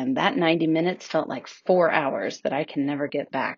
[0.00, 3.56] and that 90 minutes felt like four hours that I can never get back.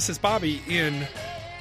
[0.00, 1.06] This is Bobby in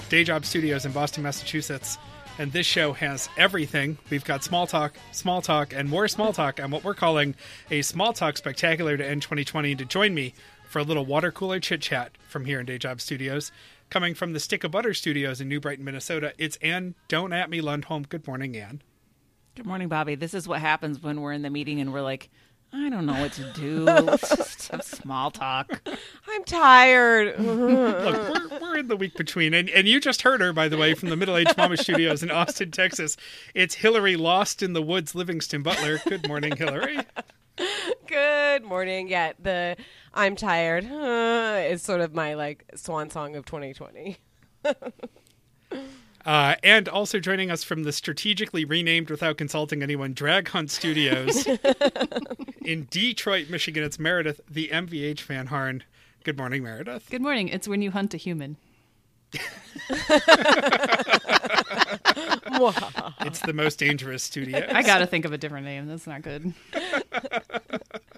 [0.07, 1.97] Day Job Studios in Boston, Massachusetts.
[2.37, 3.97] And this show has everything.
[4.09, 7.35] We've got small talk, small talk, and more small talk, and what we're calling
[7.69, 9.75] a small talk spectacular to end 2020.
[9.75, 10.33] To join me
[10.69, 13.51] for a little water cooler chit chat from here in Day Job Studios,
[13.89, 17.49] coming from the Stick of Butter Studios in New Brighton, Minnesota, it's Anne Don't At
[17.49, 18.07] Me Lundholm.
[18.07, 18.81] Good morning, Anne.
[19.55, 20.15] Good morning, Bobby.
[20.15, 22.29] This is what happens when we're in the meeting and we're like,
[22.71, 23.83] I don't know what to do.
[23.83, 25.81] Let's just have small talk.
[26.27, 27.39] I'm tired.
[27.39, 30.77] Look, we're, we're in the week between, and, and you just heard her, by the
[30.77, 33.17] way, from the Middle Age Mama Studios in Austin, Texas.
[33.55, 35.99] It's Hillary Lost in the Woods Livingston Butler.
[36.07, 36.99] Good morning, Hillary.
[38.07, 39.07] Good morning.
[39.09, 39.75] Yeah, the
[40.13, 44.17] I'm tired uh, is sort of my like swan song of 2020.
[46.29, 51.47] Uh, and also joining us from the strategically renamed without consulting anyone Drag Hunt Studios
[52.63, 53.83] in Detroit, Michigan.
[53.83, 55.81] It's Meredith, the MVH Van Harn.
[56.23, 57.09] Good morning, Meredith.
[57.09, 57.47] Good morning.
[57.47, 58.57] It's when you hunt a human.
[63.21, 64.67] It's the most dangerous studio.
[64.71, 65.87] I got to think of a different name.
[65.87, 66.53] That's not good.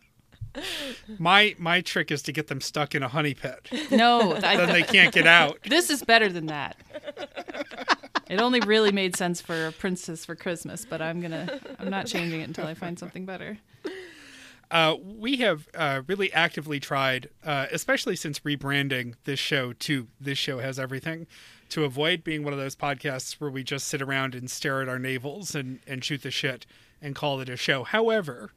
[1.20, 3.70] My my trick is to get them stuck in a honey pit.
[3.92, 5.60] No, Then I, they can't get out.
[5.68, 6.78] this is better than that.
[8.30, 12.08] It only really made sense for a princess for Christmas, but I'm gonna I'm not
[12.08, 13.58] changing it until I find something better.
[14.70, 20.38] Uh, we have uh, really actively tried, uh, especially since rebranding this show to This
[20.38, 21.28] Show Has Everything,
[21.70, 24.88] to avoid being one of those podcasts where we just sit around and stare at
[24.88, 26.66] our navels and, and shoot the shit
[27.02, 27.84] and call it a show.
[27.84, 28.52] However,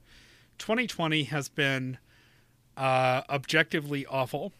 [0.58, 1.98] 2020 has been
[2.76, 4.52] uh, objectively awful.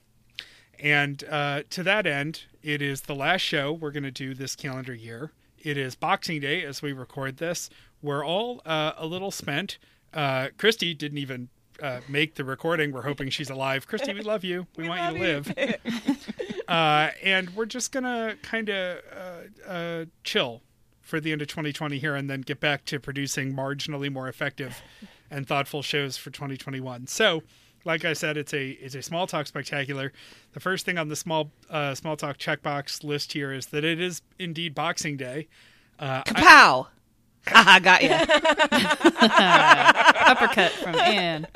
[0.78, 4.56] And uh, to that end, it is the last show we're going to do this
[4.56, 5.32] calendar year.
[5.62, 7.70] It is Boxing Day as we record this.
[8.02, 9.78] We're all uh, a little spent.
[10.12, 11.48] Uh, Christy didn't even
[11.82, 12.92] uh, make the recording.
[12.92, 13.86] We're hoping she's alive.
[13.86, 14.66] Christy, we love you.
[14.76, 16.18] We, want you to live.
[16.68, 20.62] uh, and we're just going to kind of uh, uh, chill
[21.00, 24.82] for the end of 2020 here and then get back to producing marginally more effective
[25.30, 27.06] and thoughtful shows for 2021.
[27.06, 27.42] So,
[27.84, 30.12] like I said, it's a it's a small talk spectacular.
[30.52, 34.00] The first thing on the small uh, small talk checkbox list here is that it
[34.00, 35.48] is indeed Boxing Day.
[35.98, 36.86] Uh, I- Kapow!
[37.46, 38.08] Haha, got you.
[40.26, 41.46] Uppercut from Anne.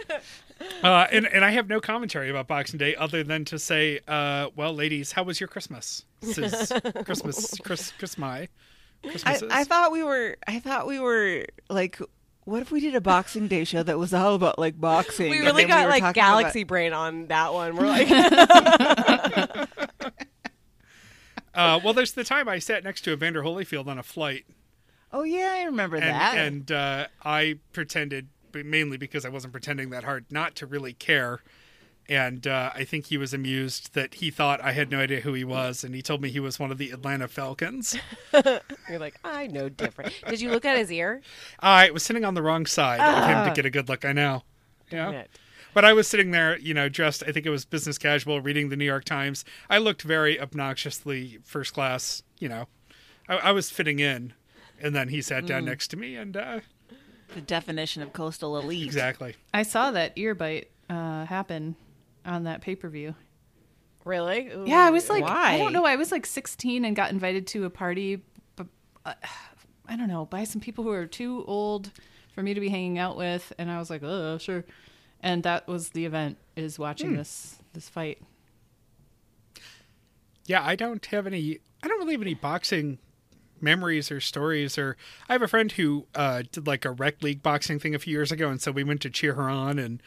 [0.83, 4.49] uh, and and I have no commentary about Boxing Day other than to say, uh,
[4.55, 6.05] well, ladies, how was your Christmas?
[6.21, 6.73] This
[7.05, 8.49] Christmas, Chris, Christmas,
[9.25, 10.37] I, I thought we were.
[10.47, 11.99] I thought we were like.
[12.49, 15.31] What if we did a Boxing Day show that was all about like boxing?
[15.31, 17.77] We really then got were like talking galaxy brain on that one.
[17.77, 18.11] We're like,
[21.55, 24.47] uh, well, there's the time I sat next to Evander Holyfield on a flight,
[25.13, 26.39] oh yeah, I remember and that.
[26.39, 31.41] and uh, I pretended, mainly because I wasn't pretending that hard, not to really care.
[32.09, 35.35] And uh, I think he was amused that he thought I had no idea who
[35.35, 37.99] he was, and he told me he was one of the Atlanta Falcons.
[38.33, 40.15] you're like, I know different.
[40.27, 41.21] Did you look at his ear?
[41.61, 44.07] I was sitting on the wrong side of him to get a good look.
[44.07, 44.43] I know.
[44.91, 45.11] Yeah.
[45.11, 45.31] It.
[45.75, 48.71] But I was sitting there, you know, dressed, I think it was business casual, reading
[48.71, 49.45] the New York Times.
[49.69, 52.69] I looked very obnoxiously first class, you know.
[53.29, 54.33] I, I was fitting in.
[54.81, 56.61] And then he sat down next to me, and uh,
[57.35, 58.87] the definition of coastal elite.
[58.87, 59.35] exactly.
[59.53, 61.75] I saw that ear bite uh, happen
[62.29, 63.15] on that pay per view.
[64.05, 64.49] Really?
[64.49, 64.65] Ooh.
[64.67, 65.55] Yeah, I was like, Why?
[65.55, 65.85] I don't know.
[65.85, 68.23] I was like 16 and got invited to a party,
[68.57, 68.67] but
[69.05, 69.15] uh,
[69.87, 71.91] I don't know, by some people who are too old
[72.35, 74.65] for me to be hanging out with, and I was like, oh, sure.
[75.21, 78.23] And that was the event is watching this this fight.
[80.47, 82.99] Yeah, I don't have any, I don't really have any boxing
[83.61, 84.79] memories or stories.
[84.79, 84.97] Or
[85.29, 88.13] I have a friend who uh, did like a rec league boxing thing a few
[88.13, 88.49] years ago.
[88.49, 90.03] And so we went to cheer her on, and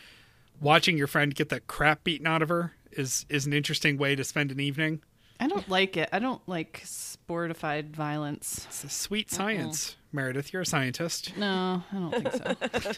[0.62, 4.16] watching your friend get the crap beaten out of her is, is an interesting way
[4.16, 5.02] to spend an evening.
[5.40, 6.08] I don't like it.
[6.14, 8.68] I don't like sportified violence.
[8.70, 9.38] It's a sweet uh-uh.
[9.38, 9.96] science.
[10.14, 11.36] Meredith, you're a scientist.
[11.36, 12.56] No, I don't think so.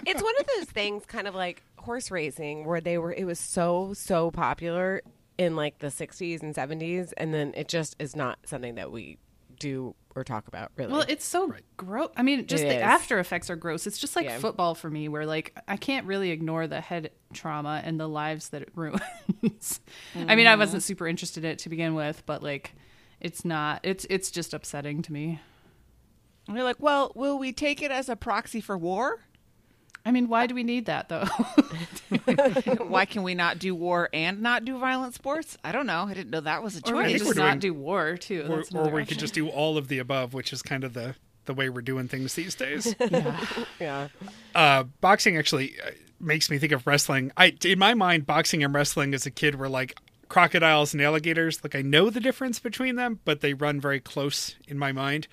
[0.06, 3.38] it's one of those things kind of like horse racing where they were it was
[3.38, 5.00] so so popular
[5.38, 9.16] in like the 60s and 70s and then it just is not something that we
[9.60, 10.72] do or talk about.
[10.76, 12.10] Really, Well, it's so gross.
[12.16, 12.82] I mean, just It the is.
[12.82, 13.86] after effects are gross.
[13.86, 14.38] It's just like Yeah.
[14.38, 18.48] football for me, where like I can't really ignore the head trauma and the lives
[18.48, 19.80] that it ruins.
[20.16, 20.60] I mean, I mm-hmm.
[20.60, 22.74] wasn't super interested in it to begin with, but like,
[23.20, 23.80] it's not.
[23.84, 25.40] It's it's just upsetting to me.
[26.48, 29.20] And you're like, well, will we take it as a proxy for war?
[30.04, 31.24] I mean, why do we need that though?
[32.84, 35.56] Why can we not do war and not do violent sports?
[35.62, 36.04] I don't know.
[36.08, 37.06] I didn't know that was a or we choice.
[37.06, 38.46] think could we're just not doing- do war too.
[38.48, 40.84] or, That's or another we could just do all of the above, which is kind
[40.84, 41.14] of the
[41.46, 42.94] the way we're doing things these days.
[43.80, 44.08] yeah.
[44.54, 47.32] uh, boxing actually uh, makes me think of wrestling.
[47.36, 49.96] I in my mind, boxing and wrestling as a kid were like
[50.28, 51.62] crocodiles and alligators.
[51.62, 55.28] Like I know the difference between them, but they run very close in my mind.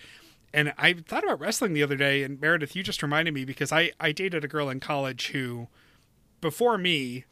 [0.57, 3.71] And I thought about wrestling the other day, and Meredith, you just reminded me because
[3.71, 5.67] I I dated a girl in college who,
[6.41, 7.25] before me,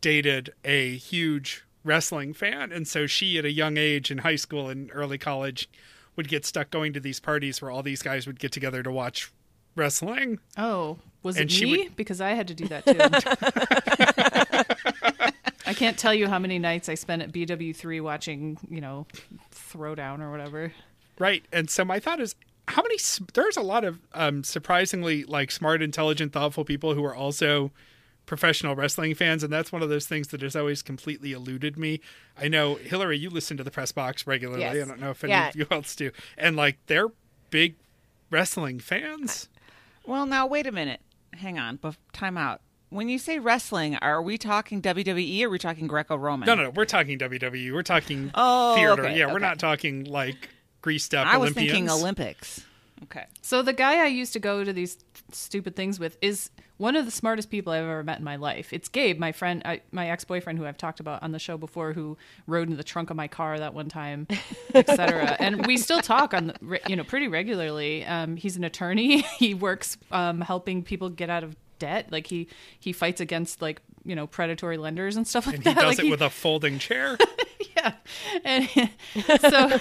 [0.00, 4.68] dated a huge wrestling fan, and so she at a young age in high school
[4.68, 5.68] and early college
[6.16, 8.90] would get stuck going to these parties where all these guys would get together to
[8.90, 9.30] watch
[9.76, 11.78] wrestling Oh, was And it me?
[11.84, 12.96] would- Because I had to do that too.
[15.66, 19.06] I can't tell you how many nights I spent at BW3 watching, you know,
[19.52, 20.72] Throwdown or whatever.
[21.18, 21.44] Right.
[21.52, 22.34] And so my thought is
[22.68, 22.96] how many
[23.34, 27.70] there's a lot of um surprisingly like smart, intelligent, thoughtful people who are also
[28.26, 32.00] professional wrestling fans and that's one of those things that has always completely eluded me.
[32.40, 34.62] I know Hillary you listen to the press box regularly.
[34.62, 34.76] Yes.
[34.76, 35.48] I don't know if any Yeah.
[35.48, 36.10] of you else do.
[36.38, 37.08] And like they're
[37.50, 37.74] big
[38.30, 39.48] wrestling fans.
[40.06, 41.00] Well, now wait a minute.
[41.34, 41.78] Hang on.
[41.78, 42.60] Bef- time out.
[42.90, 46.46] When you say wrestling, are we talking WWE or are we talking Greco-Roman?
[46.46, 47.72] No, no, no, we're talking WWE.
[47.72, 49.04] We're talking Oh, theater.
[49.06, 50.48] okay, yeah, we're not talking like
[50.84, 51.72] greased up I was Olympians.
[51.72, 52.62] thinking Olympics.
[53.04, 53.24] Okay.
[53.40, 54.98] So the guy I used to go to these
[55.32, 58.70] stupid things with is one of the smartest people I've ever met in my life.
[58.70, 61.94] It's Gabe, my friend, I, my ex-boyfriend, who I've talked about on the show before,
[61.94, 64.26] who rode in the trunk of my car that one time,
[64.74, 65.36] etc.
[65.38, 68.04] and we still talk on, the, you know, pretty regularly.
[68.04, 69.22] Um, he's an attorney.
[69.38, 72.12] he works um, helping people get out of debt.
[72.12, 72.48] Like he
[72.78, 75.66] he fights against like you know predatory lenders and stuff like that.
[75.66, 75.80] and he that.
[75.80, 77.16] does Like, it with a folding chair.
[77.76, 77.94] yeah.
[78.44, 78.68] And
[79.40, 79.78] so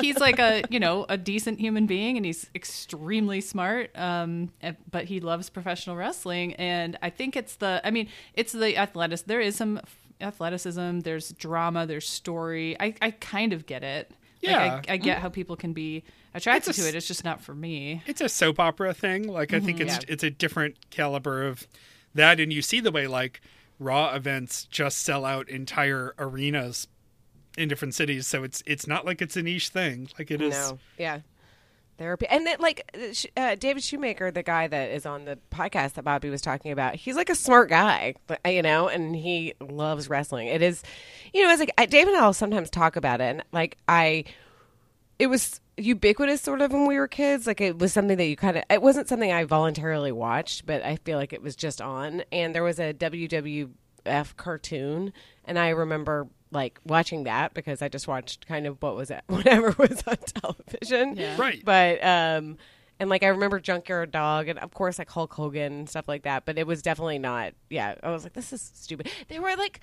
[0.00, 4.50] he's like a you know a decent human being and he's extremely smart um
[4.90, 6.54] but he loves professional wrestling.
[6.54, 9.80] And i think it's the i mean it's the athletics there is some
[10.20, 12.76] athleticism there's drama there's story.
[12.80, 14.10] I i kind of get it.
[14.40, 14.74] Yeah.
[14.76, 16.02] like I, I get how people can be
[16.34, 16.94] attracted a to it.
[16.94, 18.02] It's just not for me.
[18.06, 19.28] It's a soap opera thing.
[19.28, 20.00] Like I think it's Yeah.
[20.08, 21.66] it's a different caliber of
[22.14, 23.40] that, and you see the way like
[23.78, 26.86] Raw events just sell out entire arenas
[27.60, 28.26] in different cities.
[28.26, 30.08] So it's it's not like it's a niche thing.
[30.18, 30.54] Like it is.
[30.54, 31.20] No, yeah.
[31.98, 32.90] Therapy, and then like
[33.36, 36.94] uh, David Shoemaker, the guy that is on the podcast that Bobby was talking about,
[36.94, 40.46] he's like a smart guy, uh, you know, and he loves wrestling.
[40.46, 40.82] It is,
[41.34, 44.24] you know, as like I, Dave and I'll sometimes talk about it, and like I,
[45.18, 47.46] it was ubiquitous sort of when we were kids.
[47.46, 50.82] Like it was something that you kind of, it wasn't something I voluntarily watched, but
[50.82, 52.22] I feel like it was just on.
[52.32, 53.68] And there was a WWF
[54.38, 55.12] cartoon,
[55.44, 59.22] and I remember like watching that because I just watched kind of what was it,
[59.26, 61.16] whatever was on television.
[61.16, 61.36] Yeah.
[61.38, 61.62] Right.
[61.64, 62.58] But um,
[62.98, 66.22] and like I remember Junkyard Dog, and of course like Hulk Hogan and stuff like
[66.22, 66.44] that.
[66.44, 67.54] But it was definitely not.
[67.68, 69.10] Yeah, I was like, this is stupid.
[69.28, 69.80] They were like.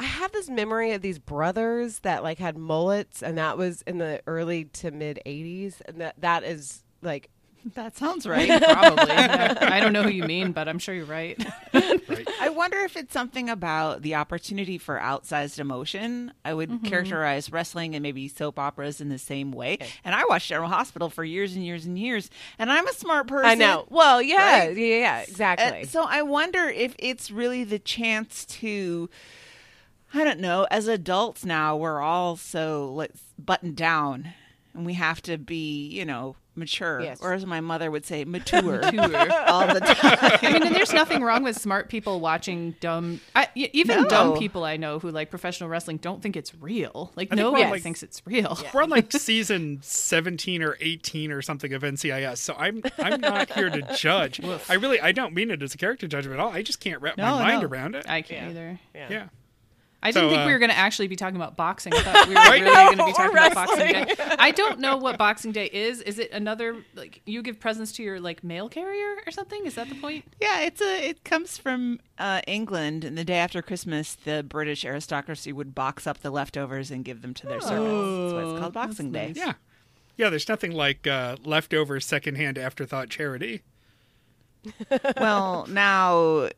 [0.00, 3.98] I have this memory of these brothers that like had mullets, and that was in
[3.98, 7.30] the early to mid '80s, and that that is like
[7.74, 8.48] That sounds right.
[8.62, 11.38] probably I, I don't know who you mean but i'm sure you're right
[11.74, 12.26] Right.
[12.40, 16.32] I wonder if it's something about the opportunity for outsized emotion.
[16.44, 19.78] I would characterize wrestling and maybe soap operas in the same way.
[20.04, 23.26] And I watched General Hospital for years and years and years, and I'm a smart
[23.26, 23.50] person.
[23.50, 23.86] I know.
[23.90, 24.76] Well, yeah, Right?
[24.76, 25.84] yeah, yeah, Uh, exactly.
[25.84, 29.10] so I wonder if it's really the chance to,
[30.14, 34.30] I don't know, as adults now, we're all so let's button down
[34.72, 37.00] and we have to be, you know, mature.
[37.00, 37.20] Yes.
[37.22, 38.62] Or as my mother would say, mature,
[38.92, 39.32] Mature.
[39.46, 40.18] all the time.
[40.42, 43.20] I mean, and there's nothing wrong with smart people watching dumb.
[43.34, 44.08] I, y- even No.
[44.08, 47.12] dumb people I know who like professional wrestling don't think it's real.
[47.16, 48.58] Like I think nobody like- thinks it's real.
[48.74, 53.50] We're on like season seventeen or eighteen or something of NCIS, so I'm I'm not
[53.52, 54.40] here to judge.
[54.68, 56.50] I really I don't mean it as a character judgment at all.
[56.52, 57.68] I just can't wrap No, my mind no.
[57.68, 58.08] around it.
[58.08, 58.50] I can't Yeah.
[58.50, 58.80] either.
[58.94, 59.28] yeah.
[60.00, 61.92] I didn't think we uh, were going to actually be talking about boxing.
[61.92, 62.62] I thought we were Right?
[62.62, 63.78] really going to be talking about Boxing.
[63.92, 64.14] Day.
[64.38, 66.00] I don't know what Boxing Day is.
[66.02, 69.66] Is it another like you give presents to your like mail carrier or something?
[69.66, 70.24] Is that the point?
[70.40, 71.08] Yeah, it's a.
[71.08, 76.06] It comes from uh, England, and the day after Christmas, the British aristocracy would box
[76.06, 78.32] up the leftovers and give them to their servants.
[78.32, 79.28] That's why it's called Boxing Day.
[79.28, 79.36] nice.
[79.36, 79.54] Yeah.
[80.16, 83.62] Yeah, there's nothing like uh, leftover secondhand afterthought charity.
[85.18, 86.48] well, now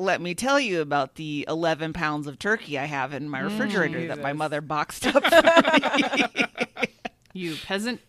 [0.00, 4.08] let me tell you about the 11 pounds of turkey I have in my refrigerator
[4.08, 5.22] that my mother boxed up.
[7.32, 8.00] You peasant.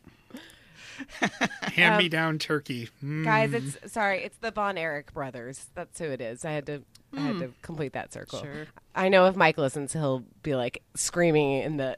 [1.61, 2.89] Hand me down turkey.
[3.03, 3.23] Mm.
[3.23, 5.67] Guys, it's sorry, it's the Von Erich brothers.
[5.75, 6.43] That's who it is.
[6.43, 6.83] I had to
[7.15, 8.39] I had to complete that circle.
[8.39, 8.67] Sure.
[8.95, 11.95] I know if Mike listens, he'll be like screaming in the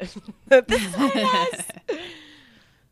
[0.47, 1.65] this is what it is.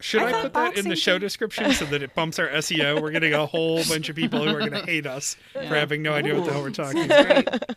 [0.01, 3.01] Should I, thought put that in the show description so that it bumps our SEO?
[3.01, 6.01] We're getting a whole bunch of people who are going to hate us for having
[6.01, 7.71] no idea what the hell we're talking about.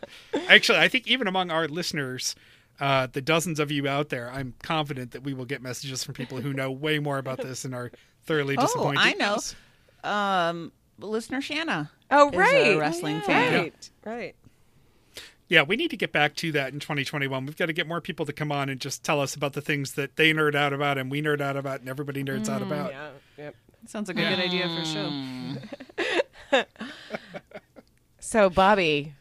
[0.47, 2.35] Actually, I think even among our listeners,
[2.79, 6.13] uh, the dozens of you out there, I'm confident that we will get messages from
[6.15, 7.91] people who know way more about this and are
[8.23, 8.99] thoroughly disappointed.
[8.99, 9.55] Oh, disappointed.
[10.03, 10.49] I know.
[10.59, 11.91] Um, listener Shanna.
[12.11, 12.77] Oh is a right.
[12.77, 13.53] wrestling Oh, fan.
[13.53, 13.89] Right.
[14.05, 14.35] Right.
[15.47, 17.45] Yeah, we need to get back to that in 2021.
[17.45, 19.61] We've got to get more people to come on and just tell us about the
[19.61, 22.61] things that they nerd out about and we nerd out about and everybody nerds out
[22.61, 22.71] mm-hmm.
[22.71, 22.91] about.
[22.91, 23.09] Yeah.
[23.37, 23.55] Yep.
[23.87, 25.57] Sounds like a good idea for mm.
[26.51, 26.65] a show.
[28.19, 29.13] So Bobby,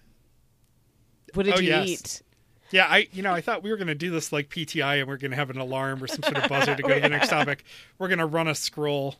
[1.34, 1.88] what did Oh, you yes.
[1.88, 2.22] eat?
[2.70, 5.08] Yeah, I you know I thought we were going to do this like PTI and
[5.08, 7.08] we're going to have an alarm or some sort of buzzer to go to the
[7.08, 7.64] next topic.
[7.98, 9.16] We're going to run a scroll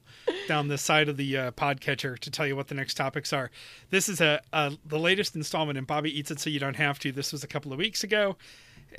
[0.49, 3.51] down the side of the uh, podcatcher to tell you what the next topics are.
[3.91, 6.99] This is a, a the latest installment in Bobby Eats It So You Don't Have
[7.01, 7.13] to.
[7.13, 8.37] This was a couple of weeks ago,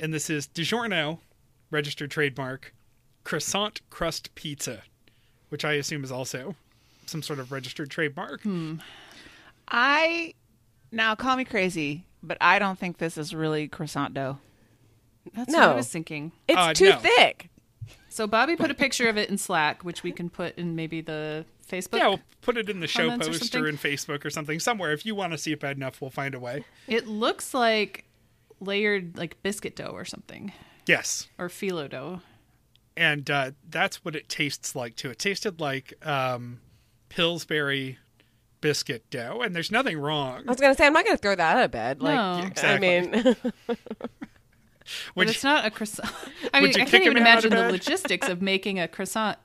[0.00, 1.18] and this is DiGiorno,
[1.70, 2.72] registered trademark,
[3.24, 4.82] croissant crust pizza,
[5.48, 6.54] which I assume is also
[7.06, 8.42] some sort of registered trademark.
[8.42, 8.76] Hmm.
[9.68, 10.34] I
[10.92, 14.38] now call me crazy, but I don't think this is really croissant dough.
[15.34, 15.60] That's No.
[15.60, 16.32] what I was thinking.
[16.48, 16.98] It's Uh, too no.
[16.98, 17.48] thick.
[18.08, 21.00] So Bobby put a picture of it in Slack, which we can put in maybe
[21.00, 21.98] the Facebook.
[21.98, 24.58] Yeah, we'll put it in the show Comments or post or, in Facebook or something
[24.60, 24.92] somewhere.
[24.92, 26.64] If you want to see it bad enough, we'll find a way.
[26.86, 28.04] It looks like
[28.60, 30.52] layered like biscuit dough or something,
[30.86, 31.28] Yes.
[31.38, 32.22] or phyllo dough.
[32.96, 35.10] and uh, that's what it tastes like too.
[35.10, 36.60] It tasted like um,
[37.10, 37.98] Pillsbury
[38.66, 40.42] biscuit dough, and there's nothing wrong.
[40.46, 42.02] I was gonna say I'm not gonna throw that out of bed.
[42.02, 42.44] Like No.
[42.46, 42.96] Exactly.
[42.98, 43.78] I mean, But
[45.14, 46.10] Would it's you- not a croissant.
[46.54, 49.38] I mean, I can't even imagine the logistics of making a croissant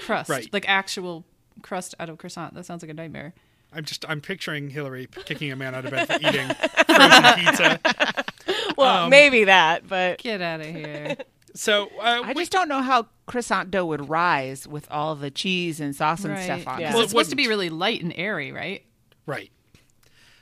[0.00, 0.48] crust, Right.
[0.52, 1.24] like actual
[1.62, 2.54] crust out of croissant.
[2.54, 3.34] That sounds like a nightmare.
[3.72, 6.48] I'm just I'm picturing Hillary kicking a man out of bed for eating
[6.86, 8.24] frozen pizza.
[8.76, 11.16] well, Um, maybe that, but Get out of here.
[11.54, 15.30] So uh, I we- just don't know how croissant dough would rise with all the
[15.30, 16.44] cheese and sauce and right.
[16.44, 16.88] stuff on Yeah.
[16.88, 16.90] it.
[16.90, 18.84] Well, Well, it's it supposed to be really light and airy, right?
[19.26, 19.50] right.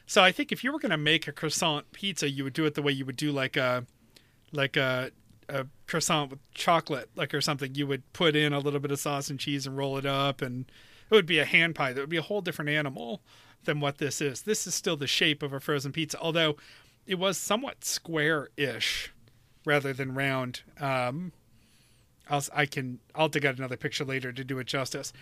[0.06, 2.64] So I think if you were going to make a croissant pizza, you would do
[2.64, 3.84] it the way you would do like a
[4.52, 5.10] like a
[5.50, 7.74] a croissant with chocolate, like or something.
[7.74, 10.40] You would put in a little bit of sauce and cheese and roll it up,
[10.42, 10.64] and
[11.10, 11.92] it would be a hand pie.
[11.92, 13.20] That would be a whole different animal
[13.64, 14.42] than what this is.
[14.42, 16.56] This is still the shape of a frozen pizza, although
[17.06, 19.12] it was somewhat square-ish
[19.68, 20.62] rather than round.
[20.80, 21.32] Um,
[22.28, 25.12] I'll, I can I'll dig out another picture later to do it justice.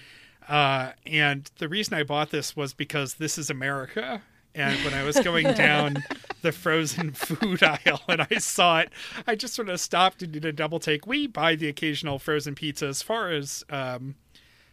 [0.49, 4.23] Uh, and the reason I bought this was because this is America.
[4.55, 6.03] And when I was going down
[6.41, 8.91] the frozen food aisle and I saw it,
[9.27, 11.07] I just sort of stopped and did a double take.
[11.07, 14.15] We buy the occasional frozen pizza as far as um,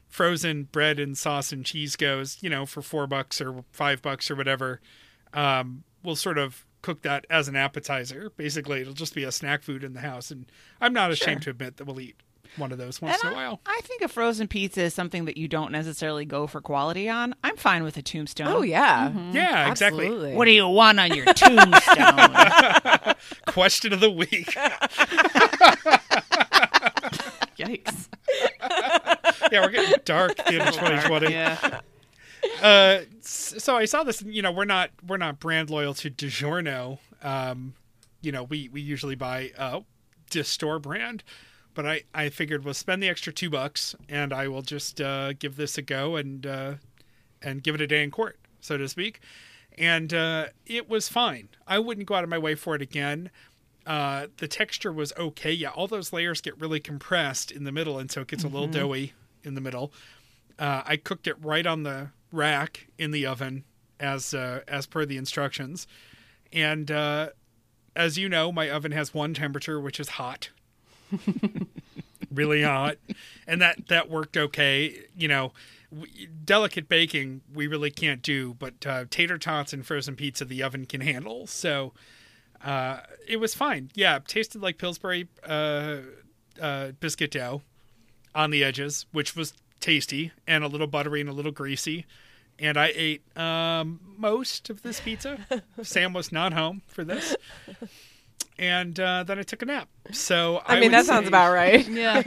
[0.08, 4.32] frozen bread and sauce and cheese goes, you know, for four bucks or five bucks
[4.32, 4.80] or whatever.
[5.34, 8.30] Um, we'll sort of cook that as an appetizer.
[8.38, 10.30] Basically, it'll just be a snack food in the house.
[10.30, 10.46] And
[10.80, 12.16] I'm not ashamed to admit that we'll eat
[12.58, 13.62] one of those once And in a I, while.
[13.66, 17.34] I think a frozen pizza is something that you don't necessarily go for quality on.
[17.44, 18.46] I'm fine with a tombstone.
[18.48, 20.36] oh yeah, Yeah, exactly.
[20.36, 21.74] What do you want on your tombstone?
[23.48, 24.56] Question of the week.
[27.58, 28.08] Yikes.
[29.52, 31.32] yeah, we're getting dark in the end 2020.
[31.32, 31.80] Yeah.
[32.62, 33.06] Uh, s-
[33.58, 34.22] so I saw this.
[34.22, 37.00] You know, we're not we're not brand loyal to DiGiorno.
[37.22, 37.74] Um,
[38.22, 39.82] you know, we we usually buy uh,
[40.32, 41.24] the store brand,
[41.74, 45.34] but I I figured we'll spend the extra two bucks and I will just uh,
[45.34, 46.74] give this a go and uh,
[47.42, 49.20] and give it a day in court, so to speak.
[49.78, 51.50] And uh, it was fine.
[51.68, 53.32] I wouldn't go out of my way for it again.
[53.86, 55.52] Uh, the texture was okay.
[55.52, 58.48] Yeah, all those layers get really compressed in the middle, and so it gets a
[58.48, 59.92] little doughy in the middle.
[60.58, 63.64] Uh, I cooked it right on the rack in the oven
[64.00, 65.88] as uh, as per the instructions,
[66.52, 67.30] and uh,
[67.96, 70.50] as you know, my oven has one temperature, which is hot,
[72.32, 72.98] really hot,
[73.48, 75.06] and that that worked okay.
[75.16, 75.54] You know,
[75.92, 80.64] we, delicate baking we really can't do, but uh, tater tots and frozen pizza the
[80.64, 81.48] oven can handle.
[81.48, 81.94] So
[82.64, 83.92] uh, it was fine.
[83.94, 85.98] Yeah, tasted like Pillsbury uh,
[86.62, 87.62] uh, biscuit dough
[88.34, 92.06] on the edges, which was tasty and a little buttery and a little greasy.
[92.60, 95.40] And I ate um, most of this pizza.
[95.82, 97.36] Sam was not home for this.
[98.58, 99.90] And uh, then I took a nap.
[100.12, 101.88] So I, I, mean would that sounds about right.
[101.90, 102.22] Yeah.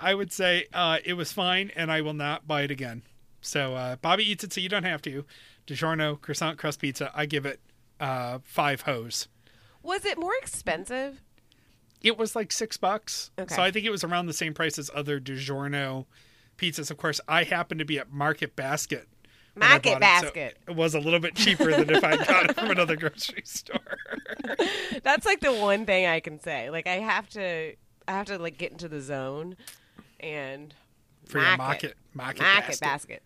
[0.00, 3.02] I would say uh, it was fine, and I will not buy it again.
[3.40, 5.24] So uh, Bobby eats it, so you don't have to.
[5.66, 7.10] DiGiorno croissant crust pizza.
[7.14, 7.60] I give it
[8.00, 9.28] uh, five hoes.
[9.82, 11.22] Was it more expensive?
[12.02, 13.30] It was like six bucks.
[13.38, 13.54] Okay.
[13.54, 16.06] So I think it was around the same price as other DiGiorno
[16.58, 16.90] pizzas.
[16.90, 19.08] Of course, I happened to be at Market Basket.
[19.54, 20.58] Market bought it, so Basket.
[20.68, 23.80] it was a little bit cheaper than if I got it from another grocery store.
[25.02, 26.70] That's like the one thing I can say.
[26.70, 27.74] Like I have to,
[28.06, 29.56] I have to like get into the zone,
[30.20, 30.74] and
[31.26, 33.22] For your market, market, market, market basket.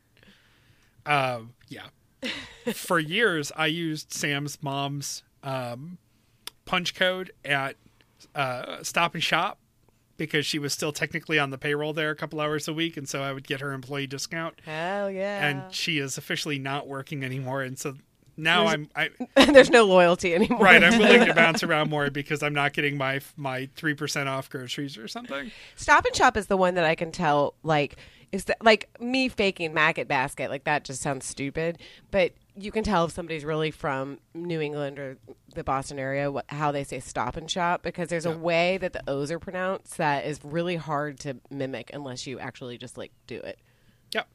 [1.05, 1.41] basket.
[1.41, 1.89] Um, yeah.
[2.75, 5.99] For years, I used Sam's mom's um,
[6.65, 7.77] punch code at
[8.35, 9.59] uh, Stop and Shop
[10.16, 13.09] because she was still technically on the payroll there a couple hours a week, and
[13.09, 14.61] so I would get her employee discount.
[14.64, 15.47] Hell yeah!
[15.47, 17.97] And she is officially not working anymore, and so
[18.37, 19.11] now I'm I,
[19.52, 20.61] there's no loyalty anymore.
[20.61, 20.83] right.
[20.83, 24.49] I'm willing to bounce around more because I'm not getting my my three percent off
[24.49, 25.50] groceries or something.
[25.76, 27.54] Stop and Shop is the one that I can tell.
[27.62, 27.97] Like,
[28.33, 30.50] is that like me faking Market Basket?
[30.50, 31.78] Like that just sounds stupid,
[32.11, 35.17] but you can tell if somebody's really from New England or
[35.55, 38.93] the Boston area what, how they say Stop and Shop because there's a way that
[38.93, 43.13] the O's are pronounced that is really hard to mimic unless you actually just like
[43.27, 43.59] do it.
[44.13, 44.29] Yep.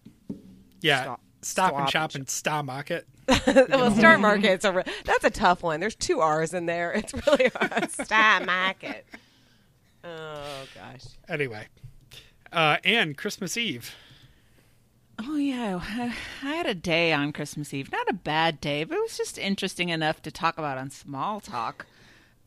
[0.81, 1.01] Yeah.
[1.03, 3.07] Stop- Stop, Stop and and shop and Star Market.
[3.47, 5.79] well, Star Market's a re- that's a tough one.
[5.79, 6.91] There's two R's in there.
[6.91, 7.91] It's really hard.
[8.05, 9.05] Star Market.
[10.03, 11.03] Oh gosh.
[11.29, 11.67] Anyway,
[12.51, 13.95] uh, and Christmas Eve.
[15.19, 15.81] Oh yeah,
[16.43, 17.91] I had a day on Christmas Eve.
[17.91, 21.39] Not a bad day, but it was just interesting enough to talk about on small
[21.39, 21.87] talk.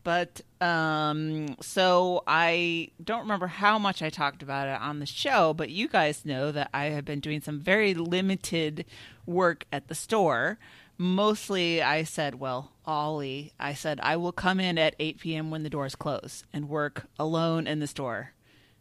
[0.03, 5.53] But um so I don't remember how much I talked about it on the show,
[5.53, 8.85] but you guys know that I have been doing some very limited
[9.25, 10.57] work at the store.
[10.97, 15.51] Mostly I said, well, Ollie, I said I will come in at 8 p.m.
[15.51, 18.33] when the doors close and work alone in the store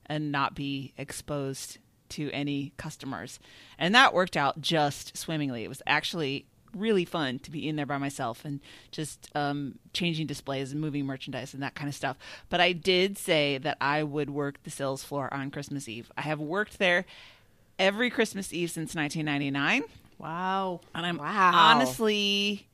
[0.07, 1.79] and not be exposed
[2.11, 3.39] to any customers.
[3.79, 5.65] And that worked out just swimmingly.
[5.65, 8.61] It was actually really fun to be in there by myself and
[8.93, 12.17] just um, changing displays and moving merchandise and that kind of stuff.
[12.49, 16.13] But I did say that I would work the sales floor on Christmas Eve.
[16.17, 17.07] I have worked there
[17.79, 19.83] every Christmas Eve since 1999.
[20.19, 20.81] Wow.
[20.95, 21.51] And I'm Wow.
[21.55, 22.69] honestly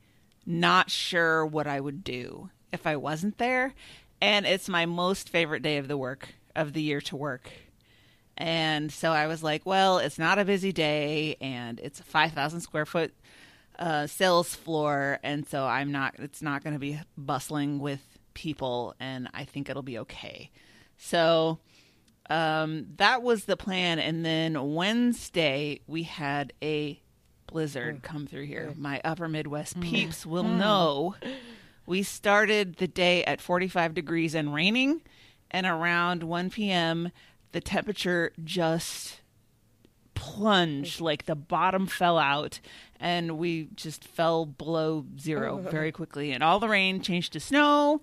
[0.45, 3.73] not sure what I would do if I wasn't there.
[4.21, 7.49] And it's my most favorite day of the work of the year to work.
[8.37, 12.61] And so I was like, well, it's not a busy day and it's a 5,000
[12.61, 13.13] square foot
[13.79, 15.19] uh, sales floor.
[15.23, 18.01] And so I'm not, it's not going to be bustling with
[18.35, 18.93] people.
[18.99, 20.51] And I think it'll be okay.
[20.97, 21.59] So
[22.29, 23.97] um, that was the plan.
[23.97, 27.01] And then Wednesday, we had a
[27.47, 28.73] blizzard come through here.
[28.77, 31.15] My upper Midwest peeps will know.
[31.85, 35.01] We started the day at 45 degrees and raining,
[35.49, 37.11] and around 1 p.m.,
[37.51, 39.21] the temperature just
[40.13, 41.01] plunged mm.
[41.01, 42.59] like the bottom fell out
[42.99, 46.31] and we just fell below zero very quickly.
[46.31, 48.01] And all the rain changed to snow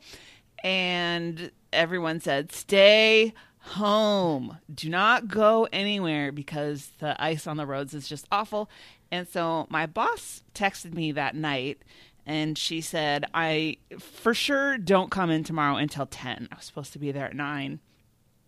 [0.62, 4.58] and everyone said stay home.
[4.72, 8.70] Do not go anywhere because the ice on the roads is just awful.
[9.10, 11.82] And so my boss texted me that night
[12.26, 16.92] and she said i for sure don't come in tomorrow until 10 i was supposed
[16.92, 17.80] to be there at 9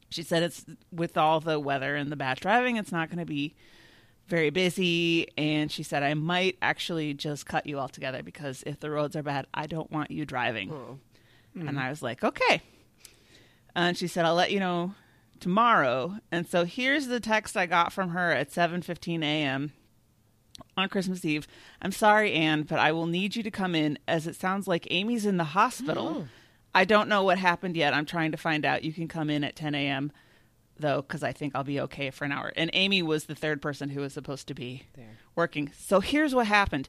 [0.08, 3.26] she said it's with all the weather and the bad driving it's not going to
[3.26, 3.54] be
[4.28, 5.28] very busy.
[5.38, 9.16] And she said i might actually just cut you all together because if the roads
[9.16, 10.72] are bad i don't want you driving.
[10.72, 10.98] Oh.
[11.54, 11.78] And hmm.
[11.78, 12.62] i was like okay.
[13.74, 14.94] And she said i'll let you know
[15.40, 16.18] tomorrow.
[16.32, 19.72] And so here's the text i got from her at 7.15 a.m
[20.74, 21.46] on christmas eve.
[21.82, 24.86] I'm sorry anne but i will need you to come in as it sounds like
[24.90, 26.28] amy's in the hospital oh.
[26.76, 29.42] I don't know what happened yet i'm trying to find out you can come in
[29.42, 30.12] at 10 a.m
[30.78, 33.60] though because i think i'll be okay for an hour and amy was the third
[33.60, 35.18] person who was supposed to be there.
[35.34, 36.88] working so here's what happened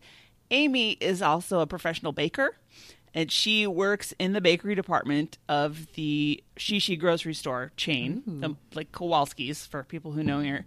[0.51, 2.55] amy is also a professional baker
[3.13, 8.91] and she works in the bakery department of the Shishi grocery store chain, the, like
[8.91, 10.65] Kowalski's for people who know her.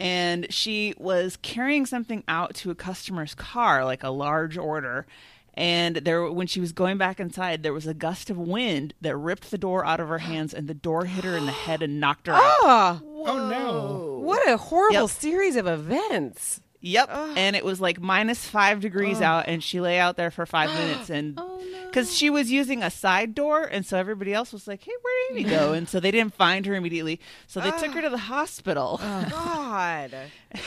[0.00, 5.06] And she was carrying something out to a customer's car, like a large order.
[5.54, 9.16] And there, when she was going back inside, there was a gust of wind that
[9.16, 11.82] ripped the door out of her hands, and the door hit her in the head
[11.82, 12.42] and knocked her out.
[12.62, 14.18] Oh, Oh no!
[14.24, 15.10] what a horrible Yep.
[15.10, 16.60] series of events.
[16.82, 17.10] Yep.
[17.36, 20.68] And it was like minus five degrees out, and she lay out there for five
[20.74, 24.66] minutes, and oh, because she was using a side door, and so everybody else was
[24.66, 27.70] like, "Hey, where did Amy go?" And so they didn't find her immediately, so they
[27.70, 30.14] took her to the hospital, oh, God.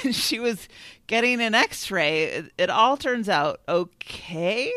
[0.03, 0.69] and she was
[1.07, 2.23] getting an X-ray.
[2.23, 4.71] It, it all turns out okay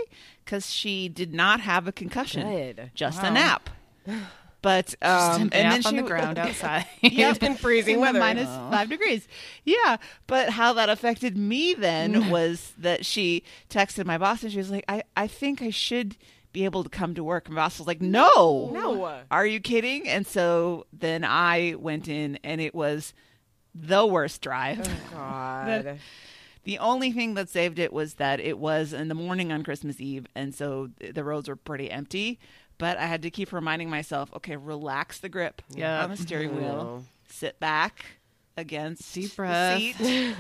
[0.45, 2.91] because she did not have a concussion, Good.
[2.95, 3.71] just a nap.
[4.61, 6.87] But um, Just and a nap then on she the ground outside.
[7.01, 7.43] Yep.
[7.43, 8.19] In freezing In the weather.
[8.19, 9.29] minus five degrees.
[9.65, 9.99] Yeah.
[10.27, 14.71] But how that affected me then was that she texted my boss and she was
[14.71, 16.17] like, I, I think I should
[16.53, 17.47] be able to come to work.
[17.47, 19.21] And my boss was like, no, No.
[19.31, 20.09] are you kidding?
[20.09, 23.13] And so then I went in, and it was
[23.75, 24.81] the worst drive.
[24.81, 25.99] Oh, God.
[26.65, 30.01] The only thing that saved it was that it was in the morning on Christmas
[30.01, 32.39] Eve, and so the roads were pretty empty.
[32.79, 36.05] But I had to keep reminding myself, okay, relax the grip Yeah.
[36.05, 36.61] on the steering mm-hmm.
[36.61, 38.07] wheel, sit back
[38.57, 40.37] against Deep the seat,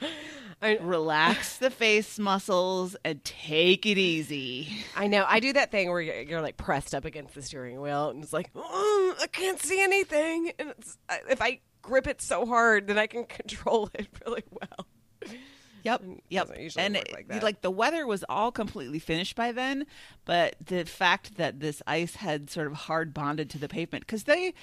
[0.62, 4.68] I- relax the face muscles, and take it easy.
[4.96, 5.24] I know.
[5.26, 8.22] I do that thing where you're, you're like pressed up against the steering wheel, and
[8.22, 10.52] it's like, "Oh, I can't see anything.
[10.58, 10.96] And it's,
[11.28, 14.86] if I grip it so hard, then I can control it really well.
[15.82, 16.50] Yep, yep.
[16.76, 17.42] and it- like that.
[17.42, 19.86] like the weather was all completely finished by then,
[20.24, 24.24] but the fact that this ice had sort of hard bonded to the pavement because
[24.24, 24.54] they,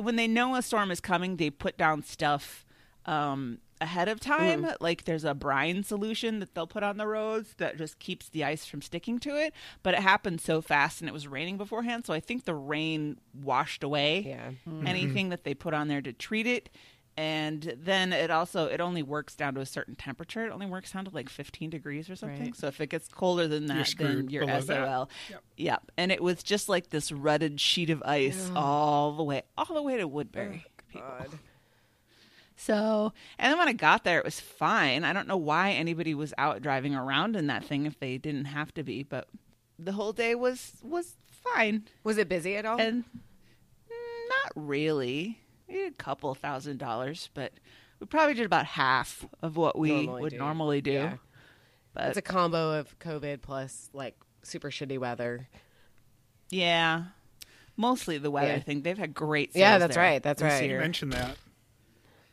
[0.00, 2.64] when they know a storm is coming, they put down stuff
[3.06, 4.64] um, ahead of time.
[4.64, 4.76] Mm.
[4.80, 8.42] Like there's a brine solution that they'll put on the roads that just keeps the
[8.44, 9.52] ice from sticking to it.
[9.82, 13.18] But it happened so fast and it was raining beforehand, so I think the rain
[13.34, 14.50] washed away Yeah.
[14.86, 16.70] anything that they put on there to treat it
[17.16, 20.92] and then it also it only works down to a certain temperature it only works
[20.92, 22.56] down to like 15 degrees or something Right.
[22.56, 25.08] so if it gets colder than that then screwed you're sol that.
[25.30, 25.42] Yep.
[25.56, 29.72] yep and it was just like this rutted sheet of ice all the way all
[29.72, 31.08] the way to woodbury oh, people.
[31.18, 31.28] God.
[32.56, 36.14] so and then when i got there it was fine i don't know why anybody
[36.14, 39.28] was out driving around in that thing if they didn't have to be but
[39.78, 42.80] the whole day was was fine Was it busy at all?
[42.80, 43.04] and
[44.28, 45.38] not really.
[45.68, 47.52] We did a couple thousand dollars, but
[48.00, 50.38] we probably did about half of what we Normally would do.
[50.38, 50.92] normally do.
[50.92, 51.14] Yeah.
[51.94, 55.48] But it's a combo of COVID plus like super shitty weather.
[56.50, 57.04] yeah,
[57.76, 58.58] mostly the weather Yeah.
[58.60, 58.82] thing.
[58.82, 59.52] They've had great.
[59.52, 60.70] Sales Yeah, that's there right, that's this right.
[60.70, 61.36] You mentioned that.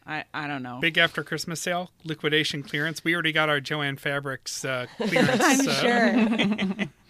[0.06, 0.80] I I don't know.
[0.82, 3.04] Big after Christmas sale, liquidation clearance.
[3.04, 5.42] We already got our Jo-Ann Fabrics uh, clearance.
[5.44, 6.88] I'm uh, sure.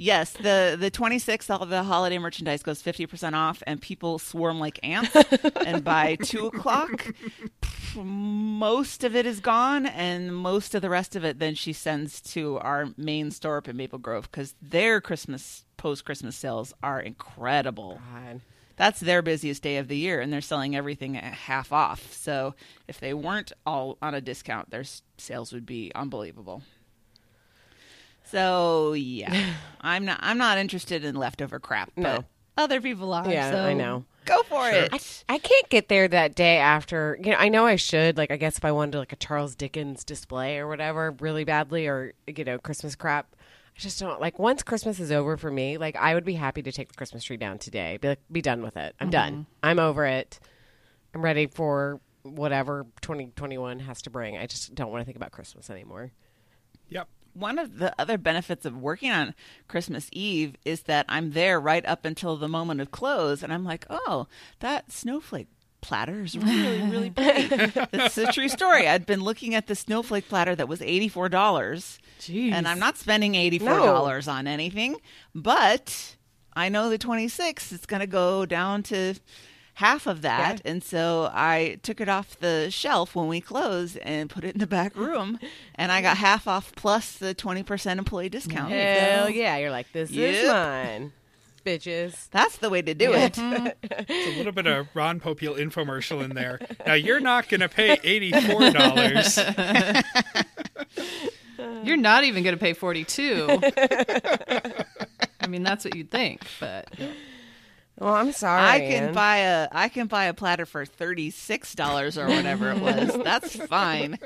[0.00, 4.80] yes, the the 26th, all the holiday merchandise goes 50% off, and people swarm like
[4.82, 5.14] ants.
[5.66, 7.14] and by two o'clock,
[7.94, 12.20] most of it is gone, and most of the rest of it then she sends
[12.20, 17.00] to our main store up in Maple Grove because their Christmas post Christmas sales are
[17.00, 18.00] incredible.
[18.12, 18.40] God.
[18.76, 22.14] That's their busiest day of the year, and they're selling everything at half off.
[22.14, 22.54] So
[22.88, 24.84] if they weren't all on a discount, their
[25.18, 26.62] sales would be unbelievable.
[28.30, 30.18] So yeah, I'm not.
[30.22, 31.90] I'm not interested in leftover crap.
[31.96, 32.24] But No.
[32.56, 33.28] other people are.
[33.30, 34.04] Yeah, so I know.
[34.26, 34.82] Go for Sure.
[34.92, 35.24] it.
[35.28, 37.18] I can't get there that day after.
[37.22, 38.16] You know, I know I should.
[38.16, 41.86] Like, I guess if I wanted like a Charles Dickens display or whatever, really badly,
[41.86, 43.34] or you know, Christmas crap.
[43.76, 44.38] I just don't like.
[44.38, 47.24] Once Christmas is over for me, like I would be happy to take the Christmas
[47.24, 47.96] tree down today.
[48.00, 48.94] Be like, be done with it.
[49.00, 49.32] I'm done.
[49.32, 49.42] Mm-hmm.
[49.62, 50.38] I'm over it.
[51.14, 54.36] I'm ready for whatever 2021 has to bring.
[54.36, 56.12] I just don't want to think about Christmas anymore.
[56.90, 57.08] Yep.
[57.34, 59.34] One of the other benefits of working on
[59.68, 63.64] Christmas Eve is that I'm there right up until the moment of close, and I'm
[63.64, 64.26] like, oh,
[64.58, 65.48] that snowflake
[65.80, 67.48] platter is really, really pretty.
[67.92, 68.86] It's a true story.
[68.86, 71.98] I'd been looking at the snowflake platter that was eighty-four dollars,
[72.52, 74.96] and I'm not spending eighty-four dollars on anything,
[75.34, 76.16] but
[76.54, 79.14] I know the twenty-six it's going to go down to
[79.80, 84.28] half of that, and so I took it off the shelf when we closed and
[84.30, 85.38] put it in the back room,
[85.74, 88.70] and I got half off plus the twenty percent employee discount.
[88.72, 89.56] Hell So yeah!
[89.56, 91.12] You're like, this is mine,
[91.64, 92.28] bitches.
[92.30, 93.32] That's the way to do it.
[93.34, 93.66] Mm-hmm.
[94.08, 96.60] It's a little bit of Ron Popeil infomercial in there.
[96.86, 99.38] Now you're not going to pay eighty-four dollars.
[101.82, 103.60] You're not even going to pay 42.
[105.40, 106.88] I mean, that's what you'd think, but
[108.00, 108.62] Well, I'm sorry.
[108.62, 112.70] I can buy a I can buy a platter for thirty six dollars or whatever
[112.70, 113.14] it was.
[113.24, 114.18] That's fine.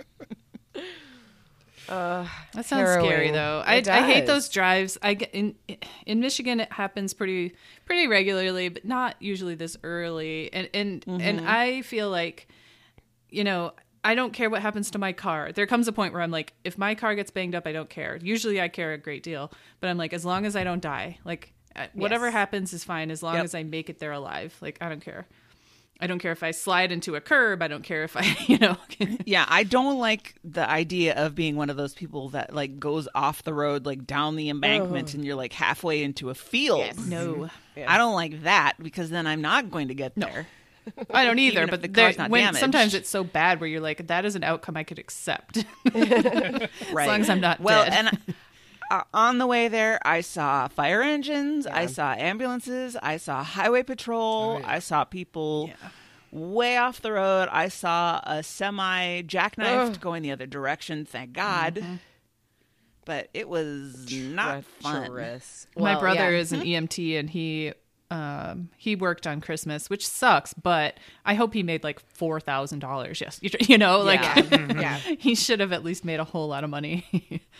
[1.88, 3.10] that sounds Harrowing.
[3.10, 3.62] scary though.
[3.66, 4.96] I, I hate those drives.
[5.02, 5.56] I get in
[6.06, 10.52] in Michigan it happens pretty pretty regularly, but not usually this early.
[10.52, 12.48] And and and I feel like
[13.28, 13.72] you know,
[14.04, 15.50] I don't care what happens to my car.
[15.50, 17.90] There comes a point where I'm like, if my car gets banged up, I don't
[17.90, 18.16] care.
[18.22, 21.18] Usually I care a great deal, but I'm like, as long as I don't die,
[21.24, 22.34] like uh, Uh, whatever Yes.
[22.34, 23.44] happens is fine as long Yep.
[23.44, 24.56] as I make it there alive.
[24.60, 25.26] Like I don't care.
[26.00, 27.62] I don't care if I slide into a curb.
[27.62, 28.76] I don't care if I, you know.
[29.26, 33.08] Yeah, I don't like the idea of being one of those people that like goes
[33.14, 35.16] off the road like down the embankment oh.
[35.16, 36.80] and you're like halfway into a field.
[36.80, 36.96] Yes.
[36.96, 37.10] Mm-hmm.
[37.10, 37.48] no,
[37.86, 40.46] I don't like that because then I'm not going to get there.
[40.96, 41.04] No.
[41.10, 41.66] I don't either.
[41.66, 42.60] But the car's not when, damaged.
[42.60, 45.64] sometimes it's so bad where you're like, that is an outcome I could accept.
[45.94, 46.68] Right.
[46.70, 48.08] As long as I'm not well, dead.
[48.12, 48.34] and
[49.00, 53.82] uh, on the way there, I saw fire engines, I saw ambulances, I saw highway
[53.82, 54.70] patrol, Oh, yeah.
[54.70, 55.70] I saw people
[56.30, 57.48] way off the road.
[57.50, 60.00] I saw a semi jackknifed Ugh.
[60.00, 61.04] going the other direction.
[61.04, 61.82] Thank God.
[63.04, 65.06] but it was not fun.
[65.06, 65.66] Treacherous.
[65.76, 66.38] My brother yeah.
[66.38, 67.72] is an EMT and he
[68.10, 72.80] um he worked on Christmas, which sucks, but I hope he made like four thousand
[72.80, 73.20] dollars.
[73.20, 74.72] Yes, you, you know, like Yeah.
[74.80, 74.98] yeah.
[75.18, 77.42] he should have at least made a whole lot of money.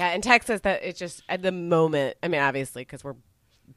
[0.00, 2.16] Yeah, in Texas, that it just at the moment.
[2.22, 3.16] I mean, obviously, because we're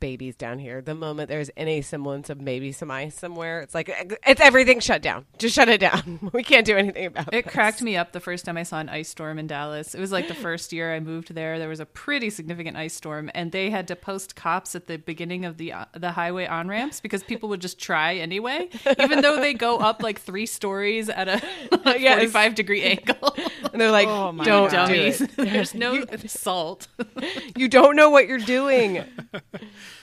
[0.04, 0.82] babies down here.
[0.82, 3.88] The moment there's any semblance of maybe some ice somewhere, it's like
[4.28, 5.26] it's everything shut down.
[5.38, 6.20] Just shut it down.
[6.34, 8.80] We can't do anything about It It cracked me up the first time I saw
[8.80, 9.96] an ice storm in Dallas.
[9.96, 11.58] It was like the first year I moved there.
[11.58, 14.98] There was a pretty significant ice storm, and they had to post cops at the
[14.98, 18.68] beginning of the uh, the highway on ramps because people would just try anyway,
[19.00, 21.42] even though they go up like three stories at a
[21.98, 22.16] Yes.
[22.16, 23.36] forty five degree angle.
[23.72, 24.88] And they're like, Oh my "Don't God.
[24.90, 25.32] do it.
[25.38, 26.88] There's no salt.
[27.56, 29.04] You don't know what you're doing."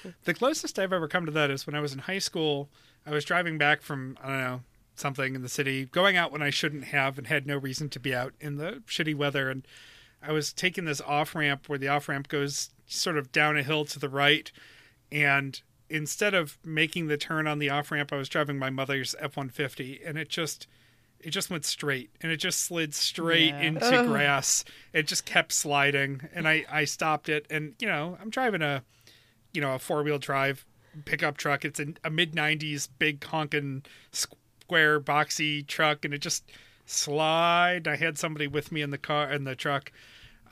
[0.24, 2.68] The closest I've ever come to that is when I was in high school.
[3.06, 4.60] I was driving back from I don't know
[4.96, 7.98] something in the city, going out when I shouldn't have, and had no reason to
[8.00, 9.48] be out in the shitty weather.
[9.50, 9.66] And
[10.22, 13.62] I was taking this off ramp where the off ramp goes sort of down a
[13.62, 14.52] hill to the right,
[15.10, 19.14] and instead of making the turn on the off ramp, I was driving my mother's
[19.18, 20.66] F one fifty, and it just
[21.18, 23.60] it just went straight and it just slid straight Yeah.
[23.60, 24.64] into grass.
[24.92, 28.82] It just kept sliding, and I I stopped it, and you know I'm driving a
[29.52, 30.64] you know a four wheel drive
[31.04, 31.64] pickup truck.
[31.64, 33.82] It's a, a mid '90s big honking
[34.12, 36.44] square boxy truck, and it just
[36.86, 37.86] slide.
[37.88, 39.92] I had somebody with me in the car in the truck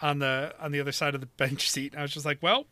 [0.00, 1.94] on the on the other side of the bench seat.
[1.96, 2.66] I was just like, well,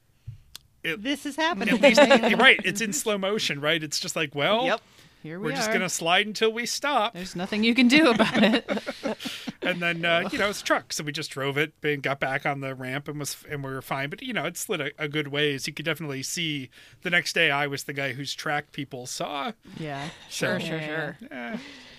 [0.83, 1.81] This is happening.
[1.81, 2.01] least
[2.39, 2.61] right.
[2.65, 3.83] It's in slow motion, right?
[3.83, 4.81] It's just like, well, Yep.
[5.23, 5.51] Here we are.
[5.51, 5.73] we're just are.
[5.73, 8.65] gonna slide until we stop, There's nothing you can do about it.
[9.83, 12.19] and then uh, you know it's a truck, so we just drove it and got
[12.21, 14.09] back on the ramp and was and we were fine.
[14.11, 15.67] But you know it slid a, a good ways.
[15.67, 16.71] You could definitely see
[17.03, 19.53] the next day I was the guy whose track people saw.
[19.79, 21.19] Yeah, So- sure, sure, sure.
[21.31, 21.57] Eh,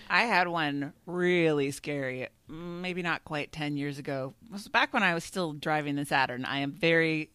[0.10, 4.34] I had one really scary, maybe not quite 10 years ago.
[4.46, 6.46] It was back when I was still driving the Saturn.
[6.46, 7.32] I am very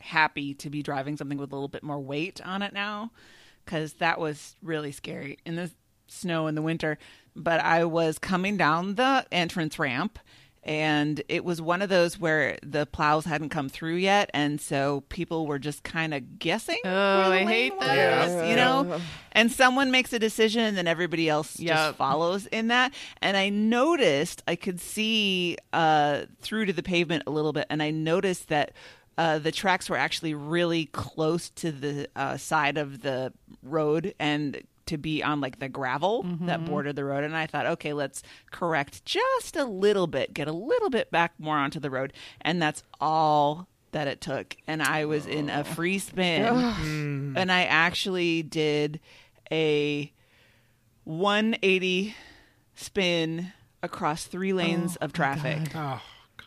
[0.00, 3.10] happy to be driving something with a little bit more weight on it now
[3.64, 5.70] because that was really scary in the
[6.06, 6.98] snow in the winter.
[7.36, 10.18] But I was coming down the entrance ramp.
[10.66, 15.02] And it was one of those where the plows hadn't come through yet, and so
[15.10, 16.78] people were just kind of guessing.
[16.86, 18.48] Oh, I hate was, that.
[18.48, 18.98] You know,
[19.32, 21.76] and someone makes a decision and then everybody else Yep.
[21.76, 27.24] just follows in that and i noticed i could see uh, through to the pavement
[27.26, 28.72] a little bit and i noticed that
[29.18, 34.62] uh, the tracks were actually really close to the uh, side of the road and
[34.86, 38.22] to be on like the gravel that bordered the road and i thought okay let's
[38.50, 42.60] correct just a little bit get a little bit back more onto the road and
[42.60, 46.44] that's all that it took and i was in a free spin.
[46.44, 47.34] Mm.
[47.36, 49.00] And i actually did
[49.50, 50.12] a
[51.04, 52.14] 180
[52.74, 55.70] spin across three lanes of traffic.
[55.74, 56.00] Oh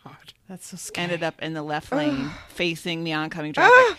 [0.04, 0.34] God.
[0.48, 1.04] That's so scary.
[1.04, 3.96] ended up in the left lane facing the oncoming traffic.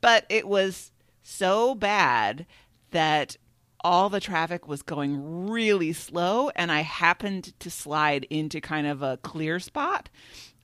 [0.00, 2.46] But it was so bad
[2.90, 3.36] that
[3.84, 9.02] all the traffic was going really slow and i happened to slide into kind of
[9.02, 10.08] a clear spot.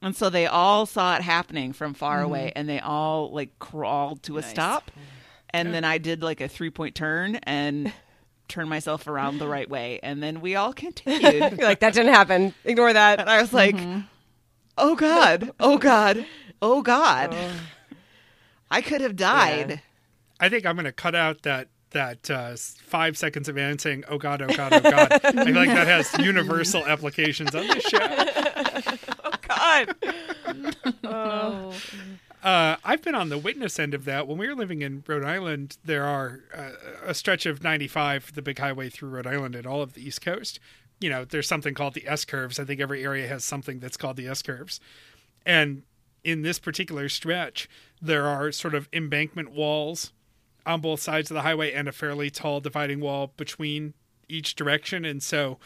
[0.02, 2.24] And so they all saw it happening from far mm-hmm.
[2.24, 4.90] away and they all like crawled to a stop.
[5.50, 7.92] And then i did like a three point turn and
[8.48, 11.22] turned myself around the right way and then we all continued.
[11.58, 12.54] You're like, "That didn't happen.
[12.64, 14.00] Ignore that." and I was like, mm-hmm.
[14.78, 16.24] "Oh God, oh God,
[16.62, 17.52] oh God, oh.
[18.70, 19.82] I could have died."
[20.40, 24.04] I think I'm going to cut out that that uh, five seconds of Anne saying
[24.08, 27.84] "Oh God, oh God, oh God." I feel like that has universal applications on this
[27.84, 27.98] show.
[29.24, 29.94] Oh God.
[31.04, 31.74] Oh.
[32.42, 34.26] Uh, I've been on the witness end of that.
[34.26, 36.70] When we were living in Rhode Island, there are uh,
[37.04, 40.22] a stretch of 95, the big highway through Rhode Island and all of the East
[40.22, 40.58] Coast.
[41.00, 42.58] You know, there's something called the S curves.
[42.58, 44.80] I think every area has something that's called the S curves.
[45.44, 45.82] And
[46.24, 47.68] in this particular stretch,
[48.00, 50.12] there are sort of embankment walls
[50.70, 53.94] on both sides of the highway and a fairly tall dividing wall between
[54.28, 55.04] each direction.
[55.04, 55.58] And so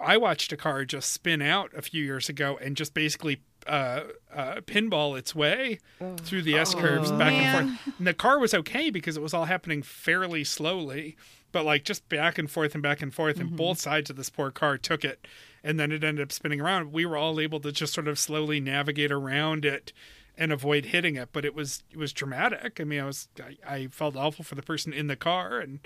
[0.00, 4.04] I watched a car just spin out a few years ago and just basically uh,
[4.34, 5.78] uh, pinball its way
[6.18, 7.94] through the S curves back and forth.
[7.98, 11.16] And the car was okay because it was all happening fairly slowly,
[11.52, 13.38] but like just back and forth and back and forth.
[13.38, 15.26] And both sides of this poor car took it.
[15.64, 16.92] And then it ended up spinning around.
[16.92, 19.92] We were all able to just sort of slowly navigate around it
[20.38, 21.30] and avoid hitting it.
[21.32, 22.80] But it was it was dramatic.
[22.80, 25.80] I mean, I was I, I felt awful for the person in the car and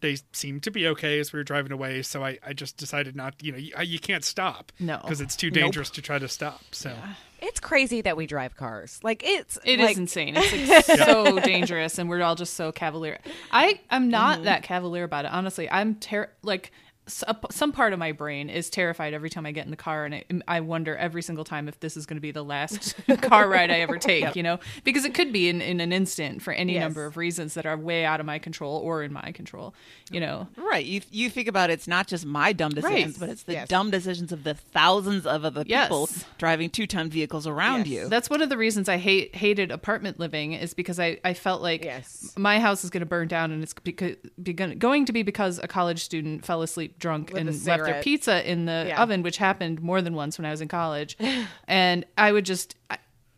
[0.00, 2.02] they seemed to be okay as we were driving away.
[2.02, 4.72] So I, I just decided not, you know, you, you can't stop.
[4.80, 4.98] No.
[5.02, 6.62] Because it's too dangerous to try to stop.
[6.72, 6.94] So
[7.40, 9.00] It's crazy that we drive cars.
[9.02, 10.34] Like it's It is like, insane.
[10.38, 13.18] It's like so dangerous, and we're all just so cavalier.
[13.52, 14.44] I I'm not mm-hmm.
[14.44, 15.32] that cavalier about it.
[15.32, 19.44] Honestly, I'm ter- like s- a- some part of my brain is terrified every time
[19.44, 22.06] I get in the car, and I, I wonder every single time if this is
[22.06, 24.36] going to be the last car ride I ever take.
[24.36, 26.82] You know, because it could be in, in an instant for any Yes.
[26.82, 29.74] number of reasons that are way out of my control or in my control.
[30.10, 30.84] You know, Right.
[30.86, 33.20] You you think about it, it's not just my dumb decisions, Right.
[33.20, 33.68] but it's the Yes.
[33.68, 35.88] dumb decisions of the thousands of other Yes.
[35.88, 36.08] people
[36.38, 38.04] driving two ton vehicles around Yes.
[38.04, 38.08] you.
[38.08, 41.60] That's one of the reasons I hate hated apartment living is because I, I felt
[41.62, 42.32] like Yes.
[42.36, 45.58] my house is going to burn down and it's because, begun, going to be because
[45.58, 49.02] a college student fell asleep drunk With and a left their pizza in the Yeah.
[49.02, 51.16] oven, which happened more than once when I was in college.
[51.68, 52.76] and I would just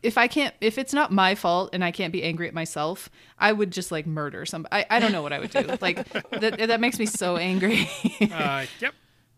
[0.01, 3.09] if I can't if it's not my fault and I can't be angry at myself,
[3.39, 4.67] I would just like murder some.
[4.71, 5.65] I, I don't know what I would do.
[5.81, 7.89] Like that that makes me so angry.
[8.21, 8.93] Uh, yep.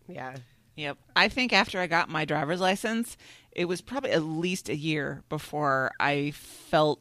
[0.08, 0.36] Yeah.
[0.76, 0.98] Yep.
[1.14, 3.16] I think after I got my driver's license,
[3.52, 7.00] it was probably at least a year before I felt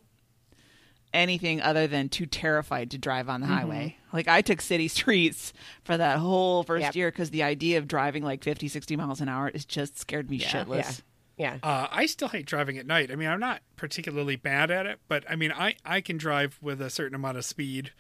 [1.16, 3.98] anything other than too terrified to drive on the highway.
[4.14, 6.96] Like I took city streets for that whole first Yep.
[6.96, 10.30] year because the idea of driving like 50, 60 miles an hour is just scared
[10.30, 10.50] me Yeah.
[10.50, 11.02] shitless.
[11.38, 11.58] Yeah.
[11.64, 13.12] Uh, I still hate driving at night.
[13.12, 16.58] I mean, I'm not particularly bad at it, but I mean, I, I can drive
[16.62, 17.92] with a certain amount of speed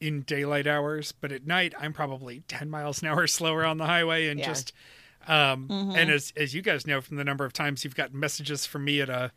[0.00, 3.86] in daylight hours, but at night I'm probably 10 miles an hour slower on the
[3.86, 4.46] highway and Yeah.
[4.46, 4.72] just
[5.26, 8.66] um and as as you guys know from the number of times you've gotten messages
[8.66, 9.32] from me at a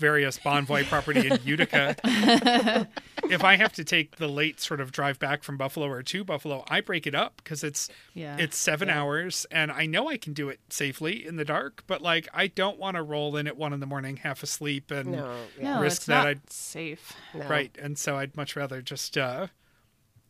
[0.00, 1.94] various Bonvoy property in Utica.
[3.30, 6.24] if I have to take the late sort of drive back from Buffalo or to
[6.24, 8.36] Buffalo, I break it up because it's Yeah.
[8.38, 12.00] it's seven hours and I know I can do it safely in the dark, but
[12.02, 15.12] like I don't want to roll in at one in the morning half asleep and
[15.12, 15.36] No.
[15.58, 15.74] Yeah.
[15.76, 17.12] no, risk it's that not I'd- safe.
[17.34, 17.46] No.
[17.46, 17.76] right.
[17.80, 19.48] And so I'd much rather just uh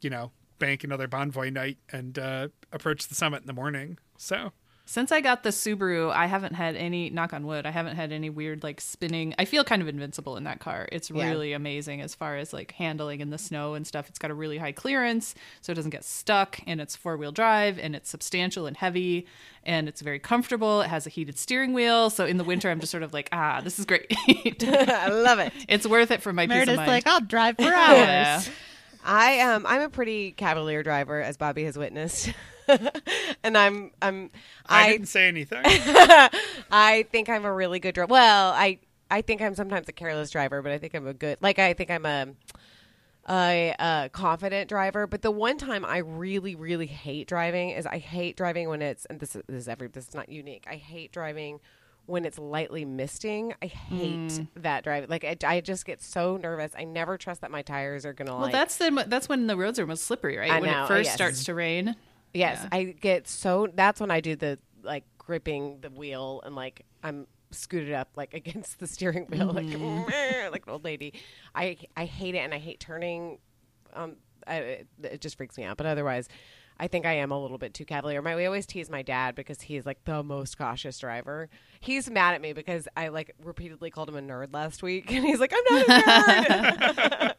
[0.02, 3.98] you know, bank another Bonvoy night and uh approach the summit in the morning.
[4.18, 4.52] So
[4.90, 7.64] Since I got the Subaru, I haven't had any knock on wood.
[7.64, 9.36] I haven't had any weird like spinning.
[9.38, 10.88] I feel kind of invincible in that car.
[10.90, 11.28] It's Yeah.
[11.28, 14.08] really amazing as far as like handling in the snow and stuff.
[14.08, 16.58] It's got a really high clearance, so it doesn't get stuck.
[16.66, 19.28] And it's four wheel drive, and it's substantial and heavy,
[19.62, 20.80] and it's very comfortable.
[20.80, 23.28] It has a heated steering wheel, so in the winter I'm just sort of like,
[23.30, 24.06] ah, this is great.
[24.66, 25.52] I love it.
[25.68, 26.88] it's worth it for my peace of Meredith's mind.
[26.88, 27.96] like, I'll drive for hours.
[27.96, 28.42] yeah.
[29.04, 32.32] I um I'm a pretty cavalier driver, as Bobby has witnessed,
[33.42, 34.30] and I'm I'm
[34.66, 35.62] I, I didn't say anything.
[35.64, 38.10] I think I'm a really good driver.
[38.10, 38.78] Well, I
[39.10, 41.72] I think I'm sometimes a careless driver, but I think I'm a good like I
[41.72, 42.28] think I'm a
[43.28, 45.06] a, a confident driver.
[45.06, 49.06] But the one time I really really hate driving is I hate driving when it's
[49.06, 50.66] and this is, this is every this is not unique.
[50.68, 51.60] I hate driving
[52.06, 53.54] when it's lightly misting.
[53.62, 54.48] I hate mm.
[54.56, 55.08] that driving.
[55.08, 56.72] Like I, I just get so nervous.
[56.76, 58.52] I never trust that my tires are gonna Well, like.
[58.52, 60.50] that's the that's when the roads are most slippery, right?
[60.50, 61.14] I when know, it first yes.
[61.14, 61.96] starts to rain.
[62.34, 62.68] Yes, Yeah.
[62.72, 63.68] I get so.
[63.74, 68.32] That's when I do the like gripping the wheel and like I'm scooted up like
[68.40, 70.50] against the steering wheel like Mm-hmm.
[70.52, 71.14] like an old lady.
[71.54, 73.38] I I hate it and I hate turning.
[73.92, 74.16] Um,
[74.46, 75.76] I, it, it just freaks me out.
[75.76, 76.28] But otherwise,
[76.78, 78.22] I think I am a little bit too cavalier.
[78.22, 81.48] My we always tease my dad because he's like the most cautious driver.
[81.80, 85.24] He's mad at me because I like repeatedly called him a nerd last week, and
[85.24, 87.34] he's like, I'm not a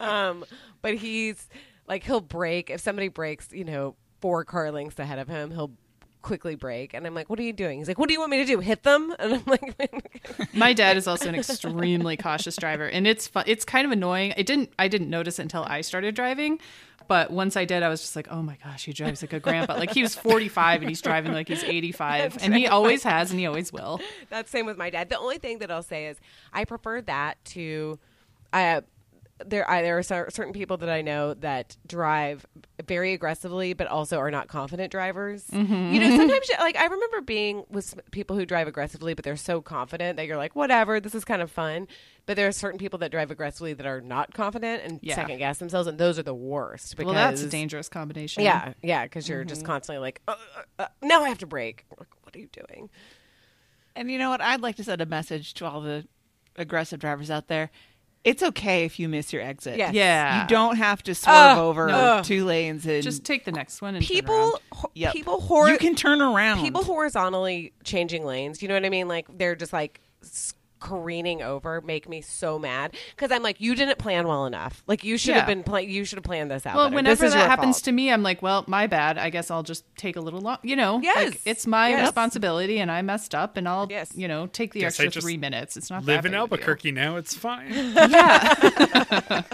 [0.00, 0.44] um,
[0.80, 1.48] but he's
[1.86, 5.72] like he'll brake if somebody brakes, you know, four car lengths ahead of him, he'll
[6.22, 8.30] quickly brake, and I'm like, "What are you doing?" He's like, "What do you want
[8.30, 8.60] me to do?
[8.60, 13.26] Hit them?" And I'm like, My dad is also an extremely cautious driver, and it's
[13.26, 13.44] fun.
[13.46, 14.32] It's kind of annoying.
[14.38, 16.60] I didn't I didn't notice it until I started driving,
[17.08, 19.40] but once I did, I was just like, oh my gosh, he drives like a
[19.40, 19.74] grandpa.
[19.74, 23.40] Like he was 45 and he's driving like he's 85, and he always has and
[23.40, 24.00] he always will.
[24.30, 25.08] That's same with my dad.
[25.10, 26.18] The only thing that I'll say is
[26.52, 27.98] I prefer that to,
[28.52, 28.82] uh,
[29.46, 32.46] there I, there are certain people that I know that drive
[32.86, 35.44] very aggressively, but also are not confident drivers.
[35.52, 39.36] You know, sometimes you- like I remember being with people who drive aggressively, but they're
[39.36, 41.86] so confident that you're like, whatever, this is kind of fun.
[42.24, 45.16] But there are certain people that drive aggressively that are not confident and Yeah.
[45.16, 46.96] second guess themselves, and those are the worst.
[46.96, 48.44] Because Well, that's a dangerous combination.
[48.44, 50.34] Yeah, yeah, because you're just constantly like, uh,
[50.78, 51.84] uh, uh, now I have to brake.
[51.98, 52.90] Like, what are you doing?
[53.96, 54.40] And you know what?
[54.40, 56.06] I'd like to send a message to all the
[56.56, 57.70] aggressive drivers out there.
[58.24, 59.78] It's okay if you miss your exit.
[59.78, 59.94] Yes.
[59.94, 60.42] Yeah.
[60.42, 62.22] You don't have to swerve Ugh, over no.
[62.24, 64.58] two lanes and Just take the next one and People, around.
[64.72, 65.12] ho- Yep.
[65.12, 66.60] people, hor- you can turn around.
[66.60, 68.62] people horizontally changing lanes.
[68.62, 69.08] You know what I mean?
[69.08, 73.74] Like they're just like s- careening over make me so mad because I'm like, you
[73.74, 74.82] didn't plan well enough.
[74.86, 76.74] Like you should have been pla- You should have planned this out.
[76.76, 76.96] Well, better.
[76.96, 77.84] whenever this that happens fault.
[77.84, 79.16] to me, I'm like, well, my bad.
[79.18, 80.58] I guess I'll just take a little long.
[80.62, 81.16] You know, Yes.
[81.30, 82.00] like, it's my Yes.
[82.02, 84.12] responsibility, and I messed up, and I'll, Yes.
[84.16, 85.76] you know, take the Guess extra three minutes.
[85.76, 86.40] It's not Live that in big of a deal.
[86.40, 87.16] Albuquerque now.
[87.16, 87.72] It's fine.
[88.12, 89.42] Yeah,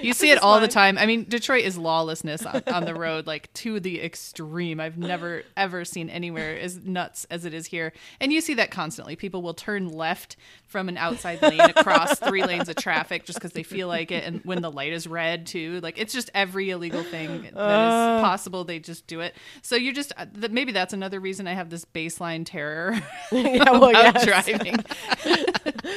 [0.00, 0.96] You see it all the time.
[0.98, 4.78] I mean, Detroit is lawlessness on, on the road, like to the extreme.
[4.80, 8.70] I've never ever seen anywhere as nuts as it is here, and you see that
[8.70, 9.16] constantly.
[9.16, 10.21] People will turn left
[10.66, 14.24] from an outside lane across three lanes of traffic just because they feel like it,
[14.24, 15.80] and when the light is red too.
[15.82, 18.64] Like it's just every illegal thing that is possible.
[18.64, 19.34] They just do it.
[19.60, 22.98] So you just uh, maybe that's another reason I have this baseline terror
[23.32, 24.24] Yeah, well, about yes.
[24.24, 24.76] driving.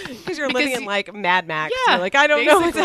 [0.08, 1.74] because you're living in like Mad Max.
[1.88, 2.60] Yeah, You're like I don't know.
[2.60, 2.78] what's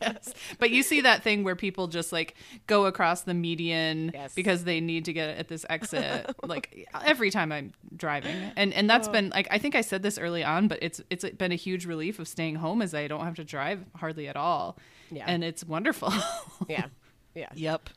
[0.00, 2.34] yes, but you see that thing where people just like
[2.66, 4.34] go across the median Yes.
[4.34, 6.34] because they need to get at this exit.
[6.42, 8.94] like every time I'm driving, and and Oh.
[8.94, 11.56] that's been like I think I said this early on, but it's it's been a
[11.56, 14.76] huge relief of staying home as I don't have to drive hardly at all.
[15.10, 15.24] Yeah.
[15.28, 16.12] and it's wonderful.
[16.68, 16.86] yeah,
[17.34, 17.50] yeah.
[17.54, 17.90] Yep.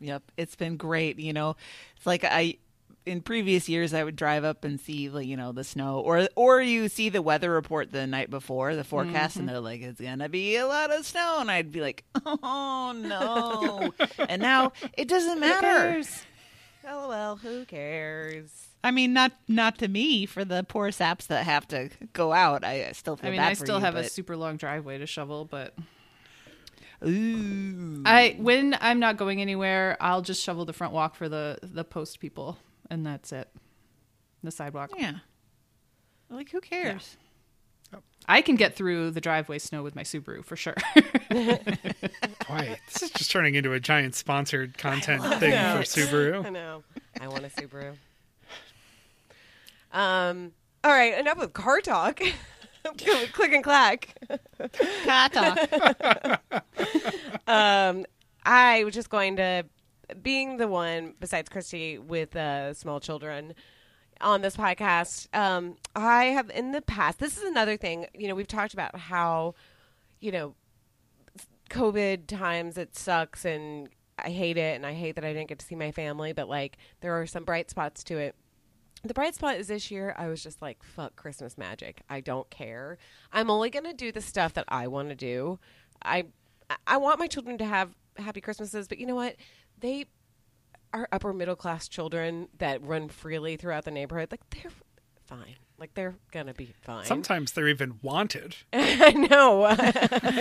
[0.00, 0.22] Yep.
[0.36, 1.18] It's been great.
[1.18, 1.56] You know,
[1.96, 2.58] it's like I,
[3.04, 6.28] in previous years, I would drive up and see, like, you know, the snow or,
[6.36, 9.54] or you see the weather report the night before the forecast and mm-hmm.
[9.54, 11.38] they're like, it's going to be a lot of snow.
[11.40, 13.92] And I'd be like, oh no.
[14.28, 16.02] and now it doesn't matter.
[16.88, 17.36] Oh, LOL.
[17.36, 18.69] Who cares?
[18.82, 22.64] I mean, not, not to me for the poor saps that have to go out.
[22.64, 24.56] I, I still feel I mean, bad I for still you, have a super long
[24.56, 25.74] driveway to shovel, but
[27.06, 28.02] Ooh.
[28.04, 31.84] I when I'm not going anywhere, I'll just shovel the front walk for the the
[31.84, 32.58] post people,
[32.90, 33.48] and that's it.
[34.42, 34.90] The sidewalk.
[34.96, 35.14] Yeah.
[36.28, 37.16] Like, who cares?
[38.28, 40.76] I can get through the driveway snow with my Subaru for sure.
[41.30, 45.76] Boy, this is just turning into a giant sponsored content thing it.
[45.76, 46.46] for Subaru.
[46.46, 46.84] I know.
[47.20, 47.96] I want a Subaru.
[49.92, 50.52] Um.
[50.84, 51.18] All right.
[51.18, 52.20] Enough with car talk.
[52.96, 54.16] Click and clack.
[55.04, 56.42] Car talk.
[57.46, 58.06] Um.
[58.44, 59.66] I was just going to,
[60.22, 63.54] being the one besides Christy with uh, small children
[64.20, 65.28] on this podcast.
[65.36, 65.76] Um.
[65.94, 67.18] I have in the past.
[67.18, 68.06] This is another thing.
[68.14, 69.54] You know, we've talked about how,
[70.20, 70.54] you know,
[71.70, 73.88] COVID times it sucks and
[74.18, 76.48] I hate it and I hate that I didn't get to see my family, but
[76.48, 78.34] like there are some bright spots to it.
[79.02, 82.02] The bright spot is this year I was just like fuck Christmas magic.
[82.08, 82.98] I don't care.
[83.32, 85.58] I'm only going to do the stuff that I want to do.
[86.02, 86.26] I
[86.86, 89.36] I want my children to have happy Christmases, but you know what?
[89.78, 90.06] They
[90.92, 94.28] are upper middle class children that run freely throughout the neighborhood.
[94.30, 94.72] Like they're
[95.24, 95.56] fine.
[95.78, 97.06] Like they're going to be fine.
[97.06, 98.56] Sometimes they're even wanted.
[98.72, 99.68] I know.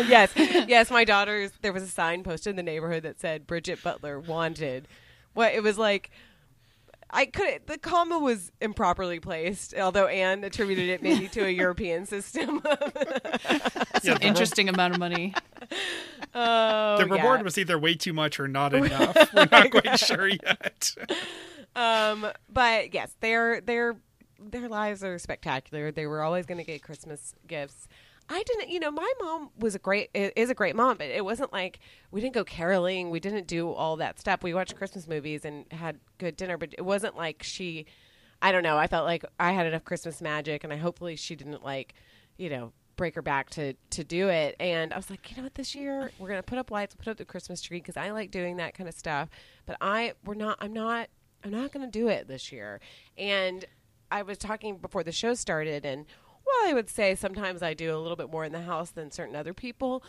[0.08, 0.92] yes, yes.
[0.92, 1.52] My daughter's.
[1.62, 4.88] There was a sign posted in the neighborhood that said "Bridget Butler wanted."
[5.34, 6.12] What it was like.
[7.12, 7.66] I could.
[7.66, 12.62] The comma was improperly placed, although Anne attributed it maybe to a European system.
[14.02, 15.34] Yeah, the, re- Interesting amount of money.
[16.34, 17.14] oh, the yeah.
[17.14, 19.34] reward was either way too much or not enough.
[19.34, 20.96] We're not quite sure yet.
[21.76, 23.98] Um, but yes, their their
[24.40, 25.92] their lives are spectacular.
[25.92, 27.88] They were always going to get Christmas gifts.
[28.32, 31.26] I didn't, you know, my mom was a great is a great mom, but it
[31.26, 31.80] wasn't like
[32.12, 34.44] we didn't go caroling, we didn't do all that stuff.
[34.44, 37.88] We watched Christmas movies and had good dinner, but it wasn't like she
[38.42, 41.36] I don't know, I felt like I had enough Christmas magic and I hopefully she
[41.36, 41.96] didn't like,
[42.38, 44.56] you know, break her back to to do it.
[44.60, 47.08] And I was like, you know what, this year we're gonna put up lights, put
[47.08, 49.30] up the Christmas tree because I like doing that kind of stuff.
[49.66, 50.60] But I we're not.
[50.62, 51.10] I'm not.
[51.44, 52.80] I'm not gonna do it this year.
[53.18, 53.66] And
[54.12, 56.06] I was talking before the show started, and
[56.50, 59.12] while I would say sometimes I do a little bit more in the house than
[59.12, 60.04] certain other people.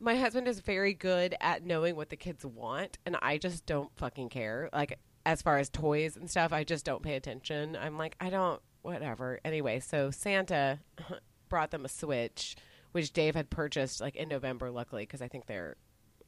[0.00, 3.90] My husband is very good at knowing what the kids want, and I just don't
[3.96, 4.68] fucking care.
[4.72, 7.76] Like as far as toys and stuff, I just don't pay attention.
[7.80, 9.40] I'm like, I don't, whatever.
[9.44, 10.80] Anyway, so Santa
[11.48, 12.56] brought them a Switch,
[12.92, 15.76] which Dave had purchased like in November, luckily, because I think they're,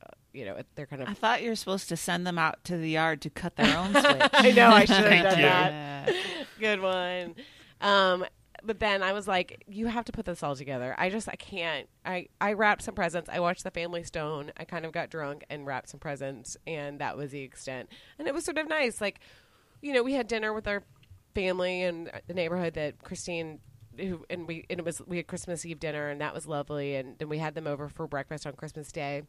[0.02, 1.08] uh, you know, they're kind of.
[1.08, 3.76] I thought you were supposed to send them out to the yard to cut their
[3.76, 4.04] own switch.
[4.32, 5.42] I know I should have done you.
[5.42, 6.12] that.
[6.58, 7.34] Good one.
[7.80, 8.24] Um,
[8.66, 10.94] but then I was like, you have to put this all together.
[10.98, 11.88] I just, I can't.
[12.04, 13.30] I, I wrapped some presents.
[13.30, 14.52] I watched The Family Stone.
[14.56, 17.88] I kind of got drunk and wrapped some presents, and that was the extent.
[18.18, 19.00] And it was sort of nice.
[19.00, 19.20] Like,
[19.80, 20.82] you know, we had dinner with our
[21.34, 23.60] family and the neighborhood that Christine.
[23.98, 26.96] Who, and we and it was we had Christmas Eve dinner and that was lovely
[26.96, 29.22] and then we had them over for breakfast on Christmas Day,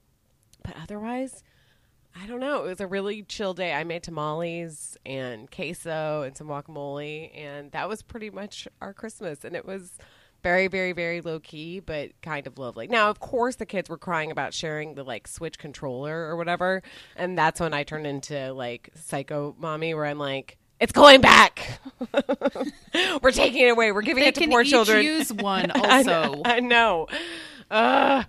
[0.61, 1.41] but otherwise,
[2.21, 2.63] I don't know.
[2.63, 3.73] It was a really chill day.
[3.73, 9.43] I made tamales and queso and some guacamole, and that was pretty much our Christmas.
[9.43, 9.91] And it was
[10.43, 12.87] very, very, very low key, but kind of lovely.
[12.87, 16.81] Now, of course, the kids were crying about sharing the like Switch controller or whatever,
[17.15, 21.79] and that's when I turned into like psycho mommy, where I'm like, "It's going back.
[23.21, 23.91] we're taking it away.
[23.91, 26.41] We're giving They it to can poor each children." use one I know- also.
[26.45, 27.07] I know.
[27.69, 28.25] Ugh.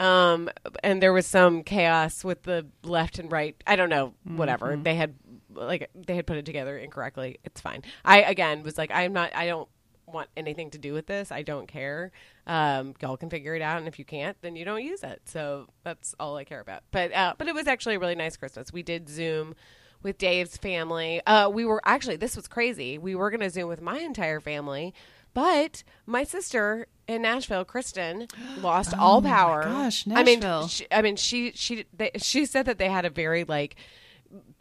[0.00, 0.48] Um,
[0.82, 3.54] and there was some chaos with the left and right.
[3.66, 4.14] I don't know.
[4.24, 5.14] Whatever they had,
[5.52, 7.38] like they had put it together incorrectly.
[7.44, 7.82] It's fine.
[8.04, 9.36] I again was like, I'm not.
[9.36, 9.68] I don't
[10.06, 11.30] want anything to do with this.
[11.30, 12.12] I don't care.
[12.46, 15.20] Um, y'all can figure it out, and if you can't, then you don't use it.
[15.26, 16.82] So that's all I care about.
[16.90, 18.72] But uh, but it was actually a really nice Christmas.
[18.72, 19.54] We did Zoom
[20.02, 21.20] with Dave's family.
[21.26, 22.96] Uh, we were actually this was crazy.
[22.96, 24.94] We were going to Zoom with my entire family,
[25.34, 28.26] but my sister in Nashville, Kristen,
[28.60, 29.64] lost oh all power.
[29.64, 30.18] gosh, Nashville.
[30.18, 33.44] I mean, she, I mean, she she they, she said that they had a very
[33.44, 33.76] like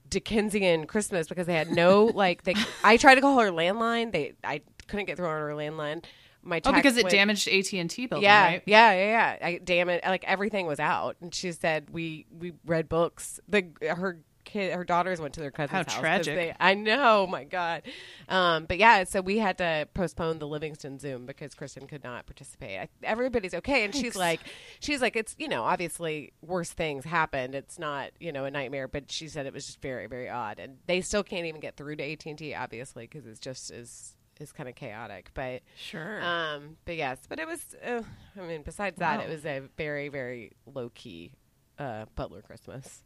[0.09, 2.55] Dickensian Christmas because they had no like they.
[2.83, 4.11] I tried to call her landline.
[4.11, 6.03] They I couldn't get through on her landline.
[6.41, 8.63] My Oh, because it went- damaged AT and T building, yeah, right?
[8.65, 9.45] yeah, yeah, yeah.
[9.45, 10.01] I, damn it!
[10.05, 13.41] Like everything was out, and she said we we read books.
[13.47, 14.19] The her
[14.49, 15.93] kid, her daughters went to their cousin's house.
[15.93, 16.35] How tragic.
[16.35, 17.83] They, I know, my god.
[18.27, 22.25] Um, but yeah, so we had to postpone the Livingston Zoom because Kristen could not
[22.25, 22.79] participate.
[22.79, 24.39] I, everybody's okay, and she's like,
[24.79, 27.55] she's like, it's you know, obviously worse things happened.
[27.55, 30.59] It's not you know a nightmare, but she said it was just very very odd,
[30.59, 33.71] and they still can't even get through to AT and T, obviously, because it's just
[33.71, 35.61] is is kind of chaotic, but.
[35.77, 36.21] Sure.
[36.23, 37.75] Um, but yes, but it was.
[37.85, 38.01] Uh,
[38.41, 39.25] I mean, besides that, Wow.
[39.25, 41.33] it was a very, very low key
[41.77, 43.03] uh, Butler Christmas.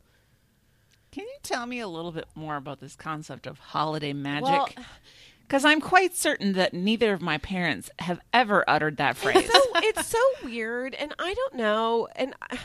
[1.14, 4.76] Can you tell me a little bit more about this concept of holiday magic?
[5.42, 9.48] Because I'm quite certain that neither of my parents have ever uttered that phrase.
[9.48, 12.34] So it's so weird, and I don't know, and.
[12.42, 12.58] I,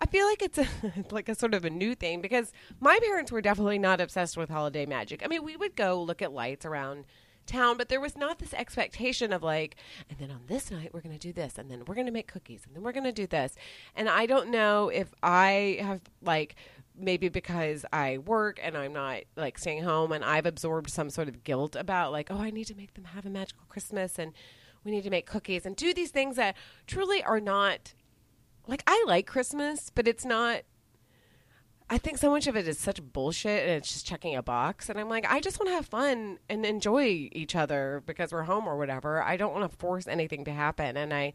[0.00, 0.66] I feel like it's a,
[1.10, 4.48] like a sort of a new thing because my parents were definitely not obsessed with
[4.48, 5.24] holiday magic.
[5.24, 7.04] I mean, we would go look at lights around
[7.48, 9.74] town, but there was not this expectation of like,
[10.08, 12.12] and then on this night we're going to do this, and then we're going to
[12.12, 13.56] make cookies, and then we're going to do this.
[13.96, 16.54] And I don't know if I have like
[16.98, 21.28] maybe because I work and I'm not like staying home and I've absorbed some sort
[21.28, 24.32] of guilt about like, oh, I need to make them have a magical Christmas and
[24.84, 27.94] we need to make cookies and do these things that truly are not
[28.66, 30.62] like I like Christmas, but it's not
[31.90, 34.88] I think so much of it is such bullshit and it's just checking a box
[34.88, 38.42] and I'm like I just want to have fun and enjoy each other because we're
[38.42, 39.22] home or whatever.
[39.22, 41.32] I don't want to force anything to happen and I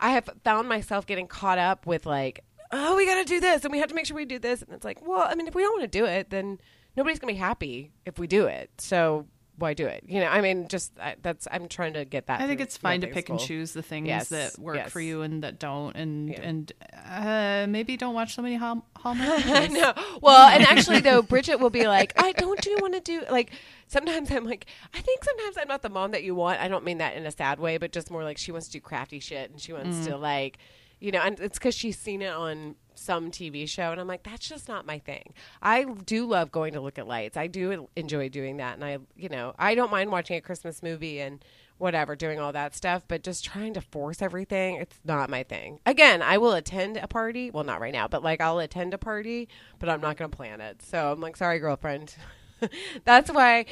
[0.00, 3.64] I have found myself getting caught up with like, oh, we got to do this
[3.64, 4.62] and we have to make sure we do this.
[4.62, 6.58] And it's like, well, I mean, if we don't want to do it, then
[6.96, 8.70] nobody's going to be happy if we do it.
[8.78, 10.04] So why do it?
[10.06, 12.40] You know, I mean, just I, that's, I'm trying to get that.
[12.40, 14.92] I think it's fine to pick and choose the things Yes, that work yes.
[14.92, 16.40] for you and that don't, and Yeah.
[16.42, 16.72] and
[17.04, 19.70] uh, maybe don't watch so many Hall- Hallmark movies.
[19.72, 19.94] no.
[20.22, 23.50] Well, and actually, though, Bridget will be like, I don't do want to do like.
[23.88, 26.60] Sometimes I'm like, I think sometimes I'm not the mom that you want.
[26.60, 28.72] I don't mean that in a sad way, but just more like she wants to
[28.74, 30.58] do crafty shit and she wants to like,
[31.00, 34.24] you know, and it's because she's seen it on some TV show, and I'm like,
[34.24, 35.32] that's just not my thing.
[35.62, 37.36] I do love going to look at lights.
[37.36, 40.82] I do enjoy doing that, and I, you know, I don't mind watching a Christmas
[40.82, 41.44] movie and
[41.78, 45.78] whatever, doing all that stuff, but just trying to force everything, it's not my thing.
[45.86, 47.50] Again, I will attend a party.
[47.50, 50.36] Well, not right now, but like I'll attend a party, but I'm not going to
[50.36, 50.82] plan it.
[50.82, 52.16] So I'm like, sorry, girlfriend.
[53.04, 53.66] That's why,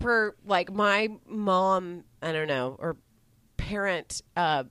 [0.00, 2.96] for like my mom, I don't know, or
[3.56, 4.64] parent, uh,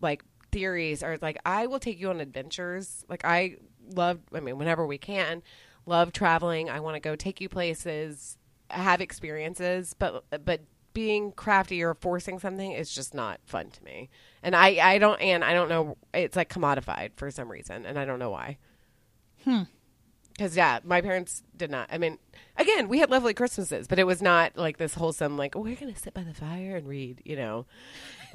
[0.00, 0.22] like
[0.56, 3.04] theories are like, I will take you on adventures.
[3.10, 3.56] Like I
[3.94, 5.42] love, I mean, whenever we can,
[5.84, 6.70] love traveling.
[6.70, 8.38] I want to go take you places,
[8.70, 10.62] have experiences, but but
[10.94, 14.08] being crafty or forcing something is just not fun to me.
[14.42, 15.98] And I I don't and I don't know.
[16.14, 18.56] It's like commodified for some reason, and I don't know why.
[19.44, 19.64] Hmm.
[20.36, 21.88] Because yeah, my parents did not.
[21.90, 22.18] I mean,
[22.58, 25.38] again, we had lovely Christmases, but it was not like this wholesome.
[25.38, 27.64] Like, oh, we're gonna sit by the fire and read, you know,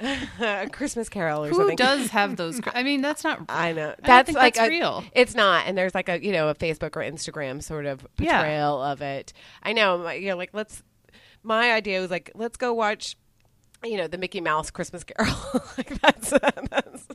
[0.40, 1.70] a Christmas Carol or Who something.
[1.72, 2.60] Who does have those?
[2.74, 3.42] I mean, that's not.
[3.48, 5.04] I know don't that's like that's a- real.
[5.14, 8.38] It's not, and there's like a you know a Facebook or Instagram sort of Yeah.
[8.38, 9.32] portrayal of it.
[9.62, 10.82] I know, you know, like let's.
[11.44, 13.16] My idea was like let's go watch,
[13.84, 15.34] you know, the Mickey Mouse Christmas Carol.
[15.78, 17.06] like that's that's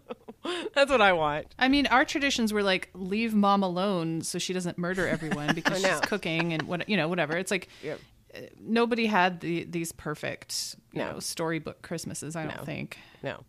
[0.73, 1.47] that's what I want.
[1.59, 5.81] I mean, our traditions were like leave mom alone so she doesn't murder everyone because
[5.81, 7.37] she's cooking and what you know, whatever.
[7.37, 7.99] It's like Yep.
[8.35, 11.13] uh, nobody had the these perfect, you No.
[11.13, 12.35] know, storybook Christmases.
[12.35, 12.63] I don't No.
[12.63, 12.97] think.
[13.23, 13.43] No,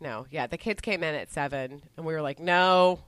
[0.00, 0.46] no, yeah.
[0.46, 3.00] The kids came in at seven, and we were like, no,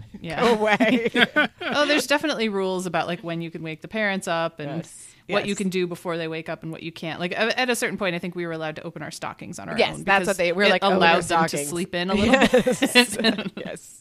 [0.22, 1.08] go away.
[1.60, 5.08] oh, there's definitely rules about like when you can wake the parents up and Yes.
[5.28, 7.18] what you can do before they wake up and what you can't.
[7.20, 9.58] Like at at a certain point, I think we were allowed to open our stockings
[9.58, 10.04] on our Yes, own.
[10.04, 13.52] that's what they- we're like, allowed our them to sleep in a little bit.
[13.56, 13.98] yes,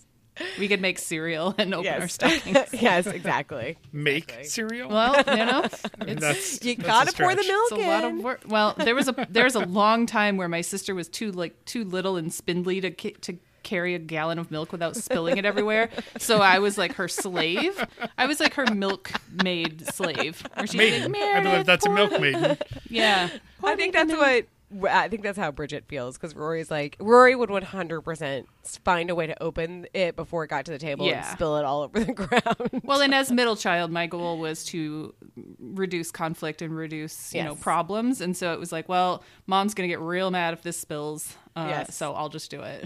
[0.57, 2.57] we could make cereal and open our stockings.
[2.73, 3.77] yes, exactly.
[3.91, 4.43] Make Exactly.
[4.45, 4.89] cereal.
[4.89, 5.67] Well, you know,
[5.99, 8.13] I mean, it's, that's You that's gotta a pour the milk it's a lot of
[8.17, 8.41] work.
[8.47, 11.63] Well, there was a there was a long time where my sister was too like
[11.65, 15.89] too little and spindly to to carry a gallon of milk without spilling it everywhere.
[16.17, 17.85] So I was like her slave.
[18.17, 20.43] I was like her milkmaid slave.
[20.55, 21.11] Where she's Maiden.
[21.11, 22.57] like, I believe that's a milkmaid.
[22.89, 23.29] Yeah.
[23.63, 24.45] I think that's what
[24.89, 28.45] I think that's how Bridget feels because Rory's like Rory would 100%
[28.83, 31.65] find a way to open it before it got to the table and spill it
[31.65, 32.81] all over the ground.
[32.83, 35.13] Well, and as middle child, my goal was to
[35.59, 38.21] reduce conflict and reduce, you know, problems.
[38.21, 41.35] And so it was like, well, mom's going to get real mad if this spills.
[41.55, 41.95] Uh, Yes.
[41.95, 42.85] So I'll just do it.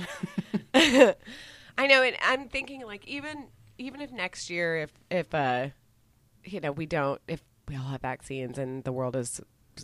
[1.77, 5.67] I know, and I'm thinking like even even if next year, if if uh,
[6.43, 9.41] you know, we don't, if we all have vaccines and the world is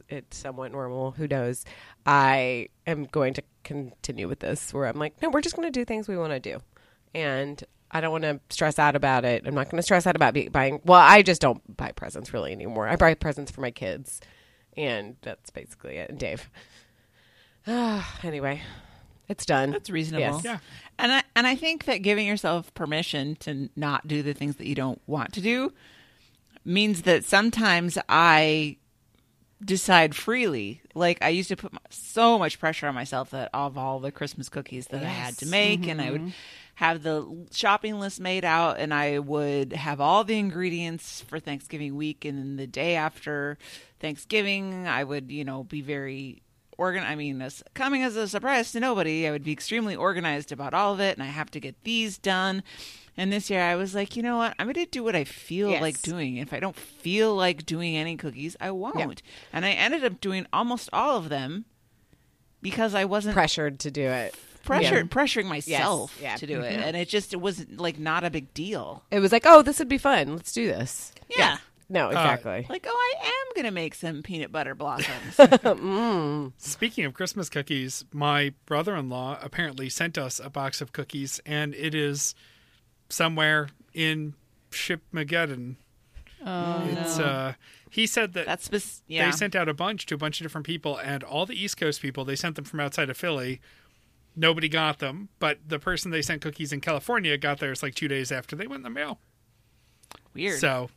[0.10, 1.66] it's somewhat normal, who knows?
[2.06, 5.80] I am going to continue with this where I'm like, no, we're just going to
[5.80, 6.60] do things we want to do,
[7.14, 9.44] and I don't want to stress out about it.
[9.46, 10.82] I'm not going to stress out about be- buying.
[10.86, 12.88] Well, I just don't buy presents really anymore.
[12.88, 14.22] I buy presents for my kids,
[14.78, 16.10] and that's basically it.
[16.10, 16.50] And Dave.
[18.24, 18.62] anyway,
[19.28, 19.72] it's done.
[19.72, 20.22] That's reasonable.
[20.36, 20.44] Yes.
[20.44, 20.58] Yeah.
[20.98, 24.68] And I and I think that giving yourself permission to not do the things that
[24.68, 25.74] you don't want to do
[26.64, 28.78] means that sometimes I
[29.64, 30.82] decide freely.
[30.95, 34.49] Like I used to put so much pressure on myself that of all the Christmas
[34.49, 36.30] cookies that I had to make and I would mm-hmm.
[36.76, 41.95] have the shopping list made out and I would have all the ingredients for Thanksgiving
[41.95, 43.57] week and then the day after
[43.99, 46.41] Thanksgiving I would, you know, be very
[46.78, 50.51] organ I mean as coming as a surprise to nobody, I would be extremely organized
[50.51, 52.64] about all of it and I have to get these done.
[53.18, 54.55] And this year I was like, you know what?
[54.57, 55.82] I'm going to do what I feel Yes.
[55.82, 56.38] like doing.
[56.38, 59.22] If I don't feel like doing any cookies, I won't.
[59.51, 61.66] And I ended up doing almost all of them
[62.62, 64.36] because I wasn't pressured to do it.
[64.64, 65.24] Pressured, Yeah.
[65.24, 66.36] pressuring myself yeah.
[66.36, 66.74] to do it.
[66.74, 66.84] Mm-hmm.
[66.84, 69.03] And it just it was like not a big deal.
[69.12, 70.36] It was like, oh, this would be fun.
[70.36, 71.12] Let's do this.
[71.36, 71.57] Yeah.
[71.89, 72.66] No, uh, exactly.
[72.70, 75.36] Like, oh, I am going to make some peanut butter blossoms.
[75.38, 76.53] Mm.
[76.57, 81.41] Speaking of Christmas cookies, my brother in law apparently sent us a box of cookies,
[81.45, 82.34] and it is
[83.12, 84.34] somewhere in
[84.72, 85.76] Shipmageddon.
[86.45, 87.26] Oh, It's no.
[87.26, 87.53] uh
[87.89, 89.26] he said that That's spec- yeah.
[89.26, 91.76] they sent out a bunch to a bunch of different people and all the East
[91.78, 93.59] Coast people, they sent them from outside of Philly.
[94.34, 98.07] Nobody got them, but the person they sent cookies in California got theirs like two
[98.07, 99.20] days after they went in the mail.
[100.34, 100.59] Weird.
[100.62, 100.89] So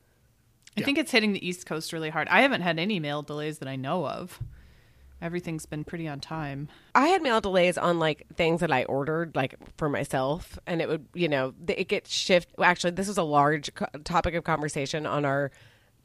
[0.78, 2.28] I think it's hitting the East Coast really hard.
[2.28, 4.38] I haven't had any mail delays that I know of.
[5.24, 6.68] Everything's been pretty on time.
[6.94, 10.88] I had mail delays on like things that I ordered like for myself, and it
[10.88, 12.50] would you know it gets shift.
[12.62, 15.50] Actually, this was a large co- topic of conversation on our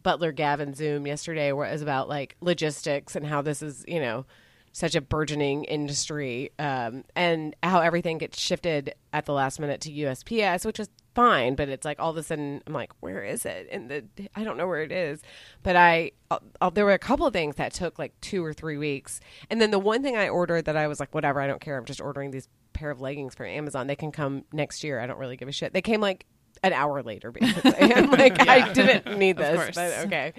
[0.03, 3.99] Butler Gavin Zoom yesterday, where it was about like logistics and how this is you
[3.99, 4.25] know
[4.71, 9.91] such a burgeoning industry, um, and how everything gets shifted at the last minute to
[9.91, 13.45] USPS, which is fine, but it's like all of a sudden I'm like, where is
[13.45, 13.67] it?
[13.71, 14.03] And the
[14.35, 15.21] I don't know where it is.
[15.63, 18.77] But I, uh, there were a couple of things that took like two or three
[18.77, 21.61] weeks, and then the one thing I ordered that I was like, whatever, I don't
[21.61, 21.77] care.
[21.77, 23.87] I'm just ordering these pair of leggings from Amazon.
[23.87, 24.99] They can come next year.
[24.99, 25.73] I don't really give a shit.
[25.73, 26.25] They came like
[26.63, 27.73] an hour later, basically.
[27.93, 30.33] I'm like, I didn't need this, but okay.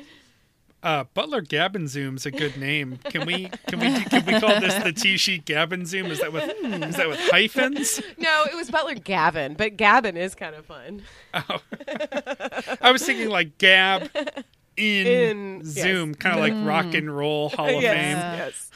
[0.82, 2.98] Uh, Butler Gavin Zoom's a good name.
[3.04, 6.06] Can we can we can we call this the T sheet Gavin Zoom?
[6.06, 8.00] Is that with is that with hyphens?
[8.18, 11.02] No, it was Butler Gavin, but Gavin is kind of fun.
[11.34, 14.10] I was thinking like Gab
[14.76, 17.82] in, In- Zoom, kind of like Rock and Roll Hall of Fame.
[17.82, 18.70] yes.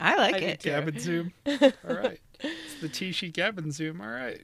[0.00, 0.60] I like it.
[0.62, 1.32] Gavin Zoom.
[1.46, 2.20] All right.
[2.40, 4.00] It's the T sheet Gavin Zoom.
[4.00, 4.42] All right.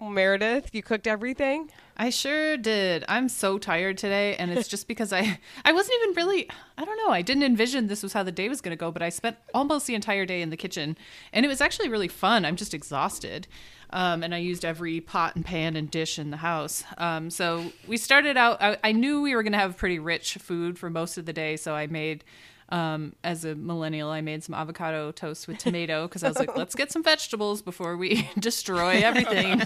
[0.00, 1.70] Meredith, you cooked everything.
[2.00, 3.04] I sure did.
[3.08, 6.48] I'm so tired today, and it's just because I I wasn't even really
[6.78, 7.10] I don't know.
[7.10, 9.36] I didn't envision this was how the day was going to go, but I spent
[9.52, 10.96] almost the entire day in the kitchen,
[11.34, 12.46] and it was actually really fun.
[12.46, 13.46] I'm just exhausted,
[13.90, 16.84] um, and I used every pot and pan and dish in the house.
[16.96, 18.62] Um, so we started out.
[18.62, 21.34] I, I knew we were going to have pretty rich food for most of the
[21.34, 22.24] day, so I made.
[22.72, 26.56] Um, as a millennial, I made some avocado toast with tomato because I was like,
[26.56, 29.60] let's get some vegetables before we destroy everything.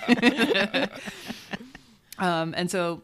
[2.19, 3.03] Um, and so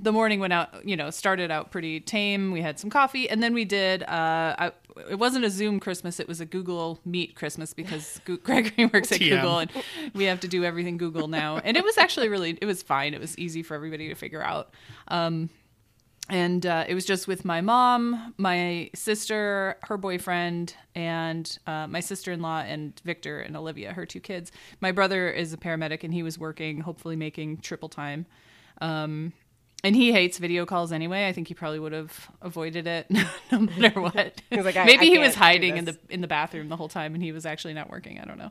[0.00, 2.52] the morning went out, you know, started out pretty tame.
[2.52, 4.02] We had some coffee, and then we did.
[4.02, 4.72] Uh, I,
[5.10, 9.12] it wasn't a Zoom Christmas; it was a Google Meet Christmas because Gu- Gregory works
[9.12, 9.30] at TM.
[9.30, 9.70] Google, and
[10.14, 11.58] we have to do everything Google now.
[11.58, 13.14] And it was actually really, it was fine.
[13.14, 14.72] It was easy for everybody to figure out.
[15.08, 15.50] Um,
[16.28, 22.00] and uh, it was just with my mom, my sister, her boyfriend, and uh, my
[22.00, 24.52] sister-in-law, and Victor and Olivia, her two kids.
[24.80, 28.26] My brother is a paramedic, and he was working, hopefully making triple time.
[28.80, 29.32] Um,
[29.84, 31.28] and he hates video calls anyway.
[31.28, 33.06] I think he probably would have avoided it
[33.52, 34.14] no matter what.
[34.50, 37.22] Like, maybe I he was hiding in the in the bathroom the whole time, and
[37.22, 38.18] he was actually not working.
[38.18, 38.50] I don't know.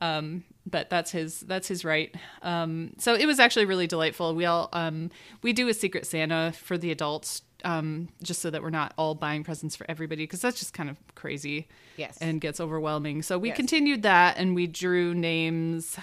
[0.00, 2.14] Um, but that's his that's his right.
[2.42, 4.34] Um, so it was actually really delightful.
[4.34, 5.10] We all um,
[5.42, 7.42] we do a secret Santa for the adults.
[7.64, 10.90] Um, just so that we're not all buying presents for everybody, because that's just kind
[10.90, 12.18] of crazy Yes.
[12.20, 13.22] and gets overwhelming.
[13.22, 13.56] So we Yes.
[13.56, 15.96] continued that, and we drew names.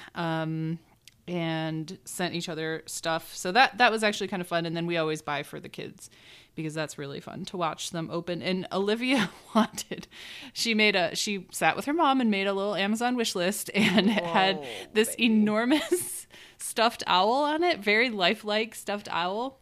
[1.29, 3.35] And sent each other stuff.
[3.35, 4.65] So that that was actually kind of fun.
[4.65, 6.09] And then we always buy for the kids
[6.55, 8.41] because that's really fun to watch them open.
[8.41, 10.07] And Olivia wanted,
[10.53, 13.69] she made a she sat with her mom and made a little Amazon wish list
[13.75, 16.27] and had this enormous
[16.57, 19.58] stuffed owl on it, very lifelike stuffed owl.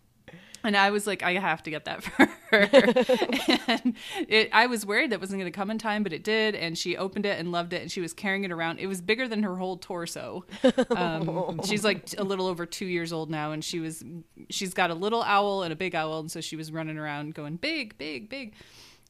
[0.67, 2.59] And I was like, I have to get that for her.
[3.67, 3.95] and
[4.27, 6.55] it, I was worried that wasn't going to come in time, but it did.
[6.55, 7.81] And she opened it and loved it.
[7.81, 8.79] And she was carrying it around.
[8.79, 10.45] It was bigger than her whole torso.
[10.97, 14.03] Um, she's like a little over two years old now, and she was,
[14.49, 17.35] she's got a little owl and a big owl, and so she was running around
[17.35, 18.53] going big, big, big.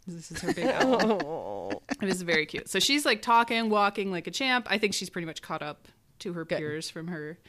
[0.06, 1.82] This is her big owl.
[2.02, 2.68] it was very cute.
[2.70, 4.68] So she's like talking, walking like a champ.
[4.70, 5.88] I think she's pretty much caught up
[6.20, 7.40] to her peers from her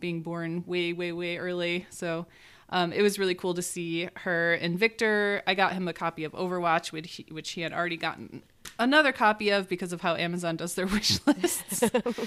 [0.00, 1.86] being born way, way, way early.
[1.90, 2.26] So
[2.70, 5.42] um, it was really cool to see her and Victor.
[5.46, 8.42] I got him a copy of Overwatch, which he, which he had already gotten
[8.78, 11.82] another copy of because of how Amazon does their wish lists.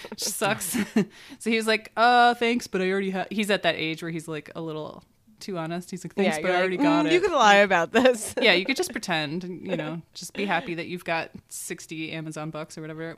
[0.09, 0.77] which sucks.
[1.39, 4.11] so he was like, "Uh, thanks, but I already have." He's at that age where
[4.11, 5.03] he's like a little
[5.41, 5.91] too honest.
[5.91, 7.91] He's like, "Thanks, yeah, but I already like, got "Mm, it." You could lie about
[7.91, 8.33] this.
[8.41, 12.49] yeah, you could just pretend, you know, just be happy that you've got 60 Amazon
[12.49, 13.17] bucks or whatever.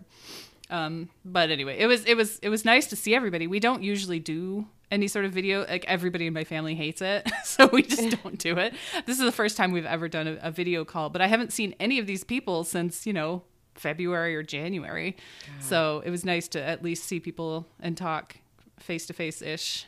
[0.71, 3.45] Um, but anyway, it was it was it was nice to see everybody.
[3.45, 5.65] We don't usually do any sort of video.
[5.67, 8.73] Like everybody in my family hates it, so we just don't do it.
[9.05, 11.51] This is the first time we've ever done a, a video call, but I haven't
[11.51, 13.43] seen any of these people since you know
[13.75, 15.17] February or January.
[15.59, 18.37] So it was nice to at least see people and talk
[18.79, 19.85] face to face ish.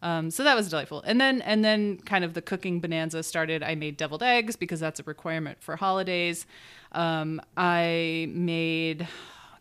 [0.00, 1.02] Um, so that was delightful.
[1.02, 3.62] And then and then kind of the cooking bonanza started.
[3.62, 6.46] I made deviled eggs because that's a requirement for holidays.
[6.92, 9.08] Um, I made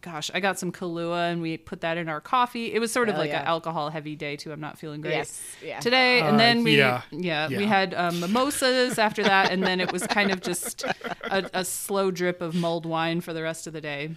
[0.02, 2.74] gosh, I got some Kahlua and we put that in our coffee.
[2.74, 3.42] It was sort of Hell like yeah.
[3.42, 4.52] an alcohol heavy day too.
[4.52, 5.80] I'm not feeling great Yes, yeah.
[5.80, 6.20] today.
[6.22, 7.02] And Uh, then we yeah.
[7.12, 11.50] yeah, we had um, mimosas after that, and then it was kind of just a,
[11.54, 14.12] a slow drip of mulled wine for the rest of the day.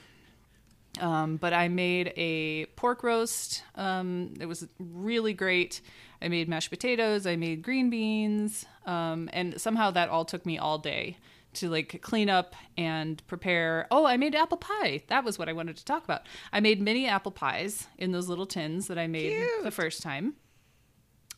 [1.01, 3.63] Um, but I made a pork roast.
[3.77, 5.81] Um, it was really great.
[6.21, 7.27] I made mashed potatoes.
[7.27, 11.17] I made green beans, um, and somehow that all took me all day
[11.55, 13.87] to like clean up and prepare.
[13.91, 15.03] Oh, I made apple pie.
[15.09, 16.23] That was what I wanted to talk about.
[16.53, 20.35] I made mini apple pies in those little tins that I made the first time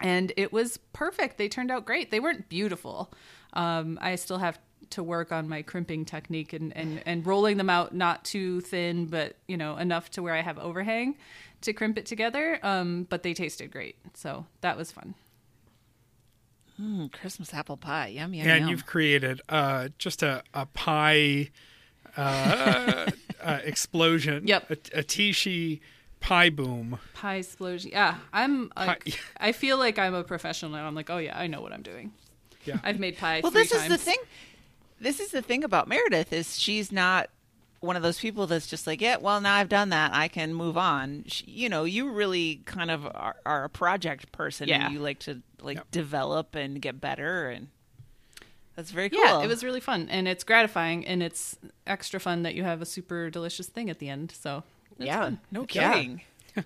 [0.03, 1.39] and it was perfect.
[1.39, 2.11] They turned out great.
[2.11, 3.13] They weren't beautiful.
[3.53, 4.59] Um, I still have
[4.91, 9.07] to work on my crimping technique and, and, and rolling them out not too thin,
[9.07, 11.17] but you know enough to where I have overhang
[11.63, 12.59] to crimp it together.
[12.63, 15.15] Um, but they tasted great, so that was fun.
[16.83, 18.09] Mm, Christmas apple pie.
[18.09, 18.71] Yum, yum, and yum.
[18.71, 21.51] you've created uh, just a, a pie
[22.17, 23.11] uh,
[23.43, 24.47] uh, explosion.
[24.47, 24.71] Yep.
[24.71, 25.81] A, a Tishi
[26.21, 26.99] pie boom.
[27.15, 27.91] Pie explosion.
[27.93, 28.73] Yeah, I'm.
[28.77, 30.87] Like, Pie- I feel like I'm a professional now.
[30.87, 32.13] I'm like, oh yeah, I know what I'm doing.
[32.65, 32.79] Yeah.
[32.83, 33.41] I've made pie.
[33.43, 34.19] well, three this is the thing.
[35.01, 37.29] This is the thing about Meredith is she's not
[37.81, 40.55] one of those people that's just like, yeah, well, now I've done that, I can
[40.55, 41.25] move on.
[41.27, 44.85] She, you know, you really kind of are, are a project person, Yeah.
[44.85, 45.91] and you like to like Yep.
[45.91, 47.69] develop and get better, and
[48.77, 49.21] that's very cool.
[49.21, 52.81] Yeah, it was really fun and it's gratifying and it's extra fun that you have
[52.81, 54.33] a super delicious thing at the end.
[54.33, 54.63] So
[54.99, 55.19] Yeah.
[55.21, 55.41] fun.
[55.51, 55.93] no Yeah.
[55.93, 56.21] kidding.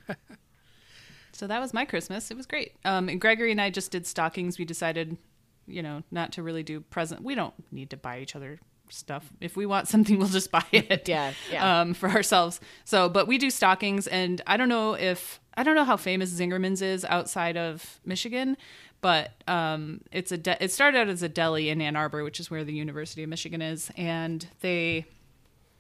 [1.33, 2.31] So that was my Christmas.
[2.31, 2.73] It was great.
[2.85, 4.59] Um, and Gregory and I just did stockings.
[4.59, 5.19] We decided,
[5.67, 7.23] you know, not to really do present.
[7.23, 9.29] We don't need to buy each other stuff.
[9.39, 11.07] If we want something, we'll just buy it.
[11.07, 11.81] Yeah, yeah.
[11.81, 12.59] Um, for ourselves.
[12.87, 16.33] So, but we do stockings, and I don't know if I don't know how famous
[16.33, 18.57] Zingerman's is outside of Michigan,
[19.01, 22.41] but um, it's a de- it started out as a deli in Ann Arbor, which
[22.41, 25.07] is where the University of Michigan is, and they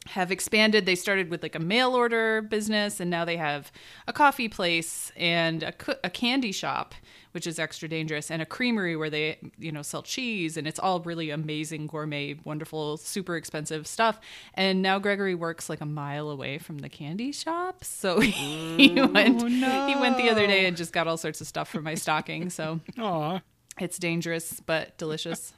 [0.08, 0.86] have expanded.
[0.86, 3.72] They started with like a mail order business, and now they have
[4.06, 6.94] a coffee place and a, co- a candy shop,
[7.36, 10.78] which is extra dangerous, and a creamery where they you know sell cheese, and it's
[10.78, 14.18] all really amazing, gourmet, wonderful, super expensive stuff.
[14.54, 19.42] And now Gregory works like a mile away from the candy shop, so he went
[19.42, 22.48] he went the other day and just got all sorts of stuff for my stocking.
[22.48, 23.42] So Aw.
[23.78, 25.52] it's dangerous but delicious.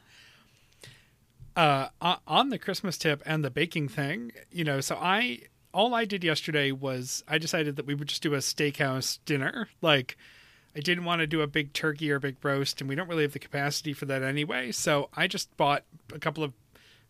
[1.56, 1.90] uh,
[2.26, 6.24] on the Christmas tip and the baking thing, you know, so I all I did
[6.24, 9.68] yesterday was I decided that we would just do a steakhouse dinner.
[9.80, 10.16] Like,
[10.78, 13.08] I didn't want to do a big turkey or a big roast, and we don't
[13.08, 14.70] really have the capacity for that anyway.
[14.72, 15.82] So I just bought
[16.14, 16.52] a couple of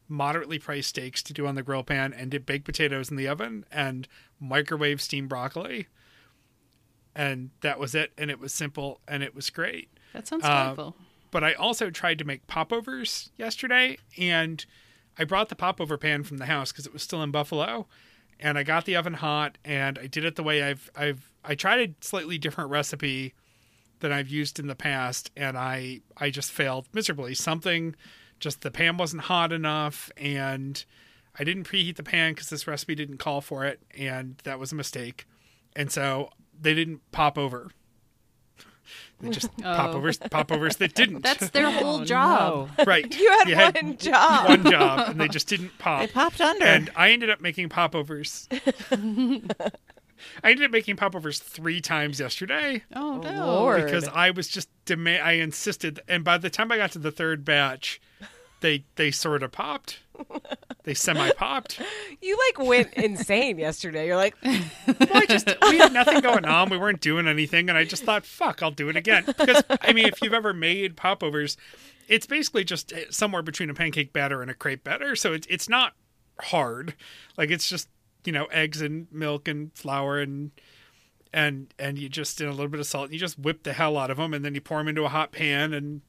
[0.09, 3.29] moderately priced steaks to do on the grill pan and did baked potatoes in the
[3.29, 4.09] oven and
[4.41, 5.87] microwave steamed broccoli.
[7.15, 8.13] And that was it.
[8.17, 10.97] And it was simple and it was great That sounds Uh, delightful.
[11.31, 14.65] but I also tried to make popovers yesterday, and
[15.19, 17.87] I brought the popover pan from the house because it was still in Buffalo,
[18.41, 21.55] and I got the oven hot, and I did it the way I've I've I
[21.55, 23.35] tried a slightly different recipe
[24.01, 27.35] than I've used in the past, and I I just failed miserably.
[27.35, 27.95] Something,
[28.41, 30.85] just the pan wasn't hot enough, and
[31.39, 34.73] I didn't preheat the pan because this recipe didn't call for it, and that was
[34.73, 35.27] a mistake,
[35.77, 36.31] and so
[36.61, 37.71] they didn't pop over
[39.21, 39.75] They just oh.
[39.75, 41.23] popovers, popovers that didn't.
[41.23, 42.71] That's their whole oh, job.
[42.79, 42.85] no.
[42.85, 43.15] right.
[43.47, 44.49] You had one job.
[44.49, 46.01] one job, and they just didn't pop.
[46.01, 46.65] They popped under.
[46.65, 48.49] And I ended up making popovers.
[50.43, 53.47] I ended up making popovers three times yesterday Oh no.
[53.47, 53.85] Lord.
[53.85, 55.23] because I was just demand.
[55.23, 58.01] I insisted, and by the time I got to the third batch,
[58.61, 60.01] they they sort of popped.
[60.85, 61.81] They semi popped.
[62.21, 64.07] You like went insane yesterday.
[64.09, 66.69] You're like, I just we had nothing going on.
[66.69, 69.93] We weren't doing anything, and I just thought, "Fuck, I'll do it again." Because I
[69.93, 71.57] mean, if you've ever made popovers,
[72.09, 75.47] it's basically just eh, somewhere between a pancake batter and a crepe batter, so it's
[75.49, 75.93] it's not
[76.41, 76.95] hard.
[77.37, 77.89] Like it's just
[78.29, 80.51] you know eggs and milk and flour and
[81.33, 83.05] and and you just in a little bit of salt.
[83.07, 85.05] And you just whip the hell out of them, and then you pour them into
[85.05, 86.03] a hot pan, and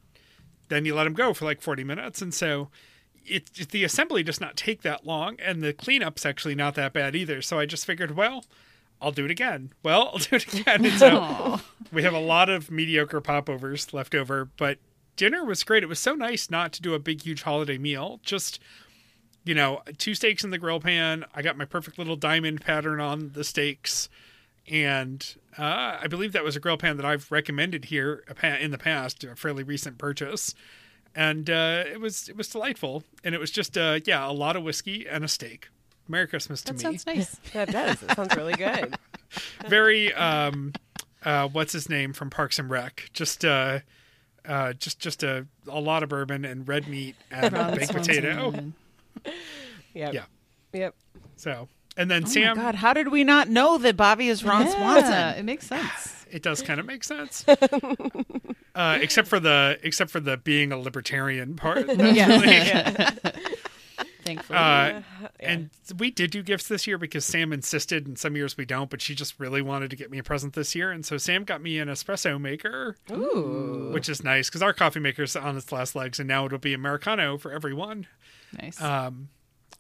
[0.68, 2.70] then you let them go for like forty minutes, and so.
[3.26, 6.94] It, it- the assembly does not take that long, and the cleanup's actually not that
[6.94, 7.42] bad either.
[7.44, 8.44] So I just figured, well,
[9.00, 9.72] I'll do it again.
[9.84, 10.84] Well, I'll do it again.
[10.86, 11.60] And so
[11.92, 14.80] we have a lot of mediocre popovers left over, but
[15.16, 15.84] dinner was great.
[15.84, 18.20] It was so nice not to do a big, huge holiday meal.
[18.24, 18.58] Just,
[19.50, 21.26] you know, two steaks in the grill pan.
[21.34, 24.08] I got my perfect little diamond pattern on the steaks.
[24.70, 25.26] And
[25.58, 29.24] uh, I believe that was a grill pan that I've recommended here in the past,
[29.24, 30.54] a fairly recent purchase.
[31.16, 34.56] And uh, it was it was delightful, and it was just uh, yeah a lot
[34.56, 35.70] of whiskey and a steak.
[36.08, 37.36] Merry Christmas to That me sounds nice.
[37.54, 38.04] that does.
[38.04, 38.96] It sounds really good.
[39.68, 40.74] very um
[41.26, 43.10] uh what's his name from Parks and Rec.
[43.14, 43.80] Just uh
[44.48, 48.16] uh just just a a lot of bourbon and red meat and Ron baked Swanson
[48.16, 48.74] potato.
[49.26, 49.34] And-
[49.94, 50.14] Yep.
[50.14, 50.24] Yeah.
[50.74, 50.96] Yep.
[51.36, 51.68] So
[51.98, 54.66] and then oh Sam my God, how did we not know that Bobby is Ron
[54.68, 55.40] Yeah, Swanson?
[55.40, 56.26] it makes sense.
[56.32, 57.44] it does kind of make sense.
[58.76, 61.88] uh except for the except for the being a libertarian part.
[61.98, 63.12] Yeah.
[64.24, 64.60] Thankfully.
[64.60, 65.02] Uh,
[65.40, 68.88] and we did do gifts this year because Sam insisted, and some years we don't,
[68.90, 70.92] but she just really wanted to get me a present this year.
[70.92, 73.90] And so Sam got me an espresso maker, Ooh.
[73.92, 76.76] which is nice because our coffee maker's on its last legs, and now it'll be
[76.76, 78.06] Americano for everyone.
[78.62, 78.82] Nice.
[78.82, 79.30] Um,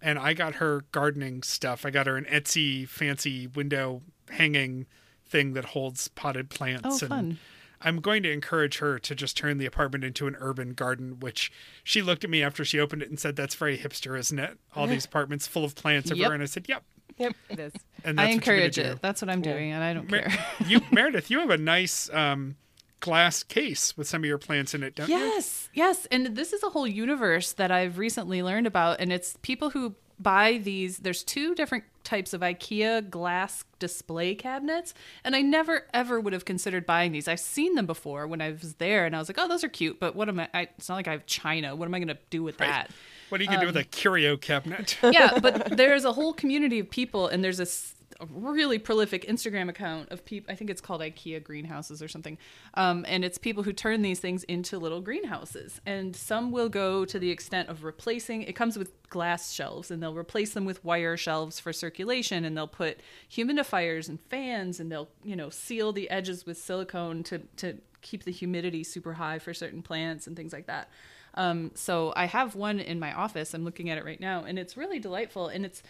[0.01, 1.86] and I got her gardening stuff.
[1.86, 4.86] I got her an Etsy fancy window hanging
[5.28, 6.86] thing that holds potted plants.
[6.86, 7.39] oh, and fun.
[7.82, 11.51] I'm going to encourage her to just turn the apartment into an urban garden, which
[11.84, 14.57] she looked at me after she opened it and said, That's very hipster, isn't it?
[14.76, 16.15] All these apartments full of plants Yep.
[16.15, 16.34] everywhere.
[16.34, 16.84] And I said, Yep.
[17.17, 17.36] Yep.
[17.49, 17.74] It is.
[18.05, 18.82] And that's I what you're encourage do.
[18.84, 19.01] it.
[19.01, 20.45] That's what I'm doing, and I don't Mer- care.
[20.65, 22.55] you, Meredith, you have a nice um,
[23.00, 25.16] glass case with some of your plants in it, don't you?
[25.18, 26.08] Yes, yes.
[26.12, 29.00] And this is a whole universe that I've recently learned about.
[29.00, 31.00] And it's people who buy these.
[31.00, 34.93] There's two different types of IKEA glass display cabinets.
[35.24, 37.28] And I never, ever would have considered buying these.
[37.28, 39.70] I've seen them before when I was there and I was like, oh, those are
[39.70, 40.00] cute.
[40.00, 40.50] But what am I?
[40.54, 41.76] I it's not like I have China.
[41.76, 42.91] What am I going to do with that?
[43.30, 44.97] What are you going to do with a um, curio cabinet?
[45.04, 49.26] yeah, but there's a whole community of people, and there's a, s- a really prolific
[49.28, 50.51] Instagram account of people.
[50.51, 52.38] I think it's called IKEA greenhouses or something,
[52.74, 55.80] um, and it's people who turn these things into little greenhouses.
[55.86, 58.43] And some will go to the extent of replacing.
[58.43, 62.57] It comes with glass shelves, and they'll replace them with wire shelves for circulation, and
[62.57, 62.99] they'll put
[63.32, 68.24] humidifiers and fans, and they'll you know seal the edges with silicone to to keep
[68.24, 70.89] the humidity super high for certain plants and things like that.
[71.36, 73.53] Um, so I have one in my office.
[73.53, 75.47] I'm looking at it right now, and it's really delightful.
[75.47, 75.84] And it's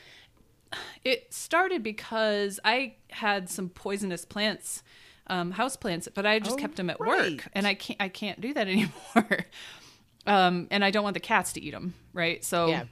[1.03, 4.83] it started because I had some poisonous plants,
[5.27, 7.33] um, house plants, but I just Oh, kept them at right.
[7.33, 9.45] work, and I can't I can't do that anymore.
[10.25, 12.43] um, and I don't want the cats to eat them, right?
[12.43, 12.67] So.
[12.67, 12.83] Yeah.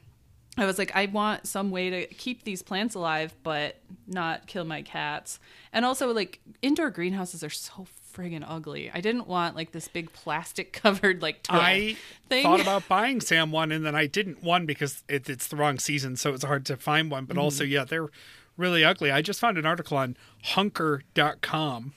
[0.60, 4.66] I was like, I want some way to keep these plants alive, but not kill
[4.66, 5.40] my cats.
[5.72, 7.86] And also, like, indoor greenhouses are so
[8.18, 8.90] friggin' ugly.
[8.94, 11.98] I didn't want like this big plastic covered like top I
[12.30, 12.44] thing.
[12.44, 14.44] thought about buying Sam one, and then I didn't.
[14.44, 17.26] One because it, it's the wrong season, so it's hard to find one.
[17.26, 17.44] But mm-hmm.
[17.44, 18.10] also, yeah, they're
[18.58, 19.12] really ugly.
[19.12, 21.94] I just found an article on Hunker.com,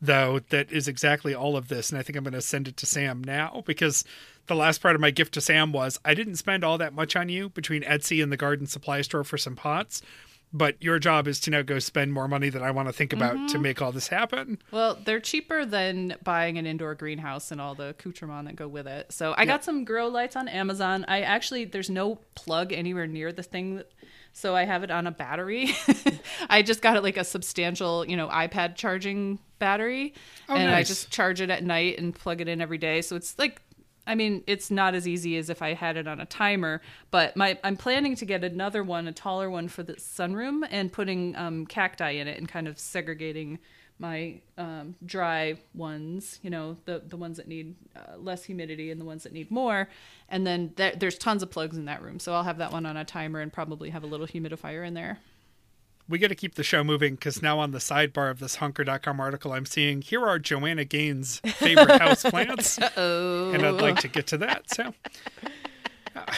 [0.00, 2.76] though, that is exactly all of this, and I think I'm going to send it
[2.78, 4.04] to Sam now because
[4.46, 7.14] the last part of my gift to Sam was I didn't spend all that much
[7.14, 10.02] on you between Etsy and the garden supply store for some pots.
[10.54, 13.12] But your job is to now go spend more money than I want to think
[13.14, 13.62] about to mm-hmm.
[13.62, 14.58] make all this happen.
[14.70, 18.86] Well, they're cheaper than buying an indoor greenhouse and all the accoutrements that go with
[18.86, 19.12] it.
[19.12, 21.06] So I got some grow lights on Amazon.
[21.08, 23.82] I actually there's no plug anywhere near the thing,
[24.34, 25.74] so I have it on a battery.
[26.50, 30.12] I just got it like a substantial, you know, iPad charging battery,
[30.50, 33.00] oh, and I just charge it at night and plug it in every day.
[33.02, 33.62] So it's like.
[34.06, 36.80] I mean, it's not as easy as if I had it on a timer,
[37.10, 40.92] but my I'm planning to get another one, a taller one for the sunroom, and
[40.92, 43.58] putting um, cacti in it and kind of segregating
[43.98, 49.00] my um, dry ones, you know, the the ones that need uh, less humidity and
[49.00, 49.88] the ones that need more.
[50.28, 52.86] And then there, there's tons of plugs in that room, so I'll have that one
[52.86, 55.20] on a timer and probably have a little humidifier in there.
[56.12, 59.18] We got to keep the show moving because now on the sidebar of this hunker.com
[59.18, 62.78] article, I'm seeing here are Joanna Gaines' favorite house plants.
[62.96, 64.68] Oh, And I'd like to get to that.
[64.68, 64.92] So,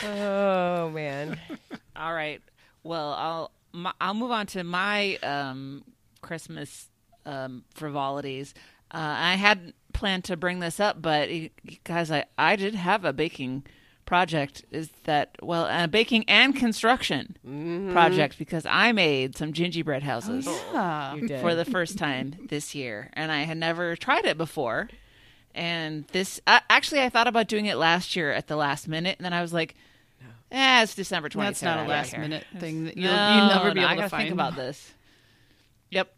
[0.04, 1.40] Oh man.
[1.96, 2.40] All right.
[2.84, 5.82] Well, I'll my, I'll move on to my um,
[6.20, 6.88] Christmas
[7.26, 8.54] um, frivolities.
[8.92, 11.50] Uh, I hadn't planned to bring this up, but you
[11.82, 13.64] guys, I I did have a baking
[14.06, 14.64] project.
[14.70, 17.36] Is that well, a baking and construction
[17.92, 21.40] project because I made some gingerbread houses yeah.
[21.40, 24.88] For the first time this year, and I had never tried it before.
[25.54, 29.16] And this, uh, actually, I thought about doing it last year at the last minute,
[29.18, 29.76] and then I was like,
[30.50, 33.74] "Eh, it's December twenty That's not a last minute thing that you'll, No, you'll never
[33.74, 34.22] be no, able I to gotta find.
[34.24, 34.92] think about this.
[35.90, 36.12] Yep.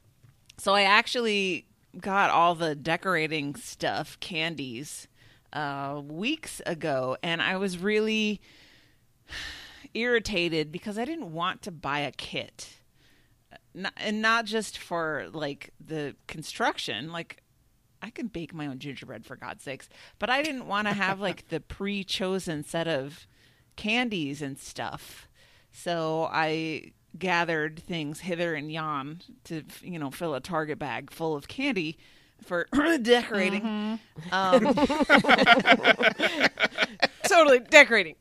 [0.57, 1.67] So I actually
[2.01, 5.07] got all the decorating stuff, candies,
[5.57, 8.43] uh, weeks ago, and I was really
[9.95, 12.77] irritated because I didn't want to buy a kit,
[13.75, 17.43] N- and not just for like the construction, like.
[18.03, 19.89] I can bake my own gingerbread for God's sakes,
[20.19, 23.27] but I didn't want to have like the pre-chosen set of
[23.75, 25.27] candies and stuff.
[25.73, 31.35] So I gathered things hither and yon to, you know, fill a Target bag full
[31.35, 31.99] of candy
[32.45, 32.67] for
[33.03, 33.99] decorating.
[34.33, 34.75] Um,
[37.29, 38.17] totally decorating.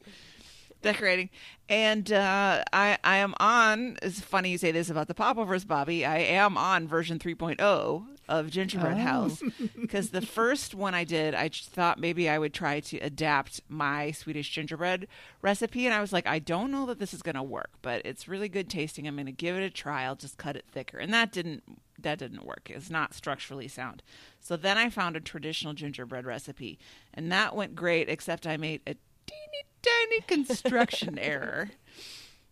[0.82, 1.30] decorating.
[1.68, 6.06] And uh, I, I am on, it's funny you say this about the popovers, Bobby.
[6.06, 9.02] I am on version 3.0 of Gingerbread oh.
[9.02, 9.42] House.
[9.80, 14.12] Because the first one I did, I thought maybe I would try to adapt my
[14.12, 15.08] Swedish gingerbread
[15.42, 15.86] recipe.
[15.86, 18.28] And I was like, I don't know that this is going to work, but it's
[18.28, 19.08] really good tasting.
[19.08, 20.04] I'm going to give it a try.
[20.04, 20.98] I'll just cut it thicker.
[20.98, 21.64] And that didn't.
[21.98, 22.70] That didn't work.
[22.70, 24.04] It's not structurally sound.
[24.40, 26.78] So then I found a traditional gingerbread recipe,
[27.14, 28.10] and that went great.
[28.10, 28.96] Except I made a
[29.26, 31.72] teeny tiny construction error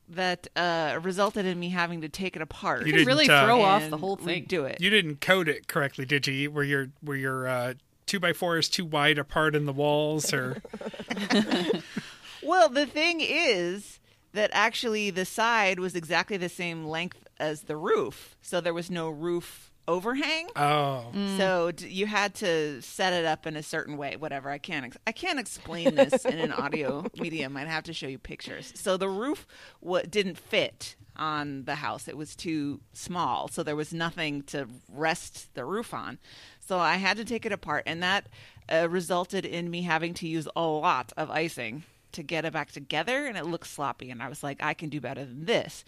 [0.09, 2.85] that uh, resulted in me having to take it apart.
[2.85, 4.45] You It can really didn't, uh, throw off the whole thing.
[4.47, 4.81] Do it.
[4.81, 6.51] you didn't code it correctly, did you?
[6.51, 7.73] Were your were your uh,
[8.05, 10.61] two by four is too wide apart in the walls, or
[12.43, 13.99] Well, the thing is
[14.33, 18.91] that actually the side was exactly the same length as the roof, so there was
[18.91, 20.47] no roof overhang.
[20.55, 24.15] oh, So d- you had to set it up in a certain way.
[24.15, 24.49] Whatever.
[24.49, 24.85] I can't.
[24.85, 27.55] Ex- I can't explain this in an audio medium.
[27.57, 28.71] I'd have to show you pictures.
[28.75, 29.45] So the roof
[29.83, 32.07] w- didn't fit on the house.
[32.07, 33.47] It was too small.
[33.47, 36.17] So there was nothing to rest the roof on.
[36.59, 38.27] So I had to take it apart, and that
[38.71, 42.71] uh, resulted in me having to use a lot of icing to get it back
[42.71, 44.09] together, and it looked sloppy.
[44.09, 45.83] And I was like, I can do better than this.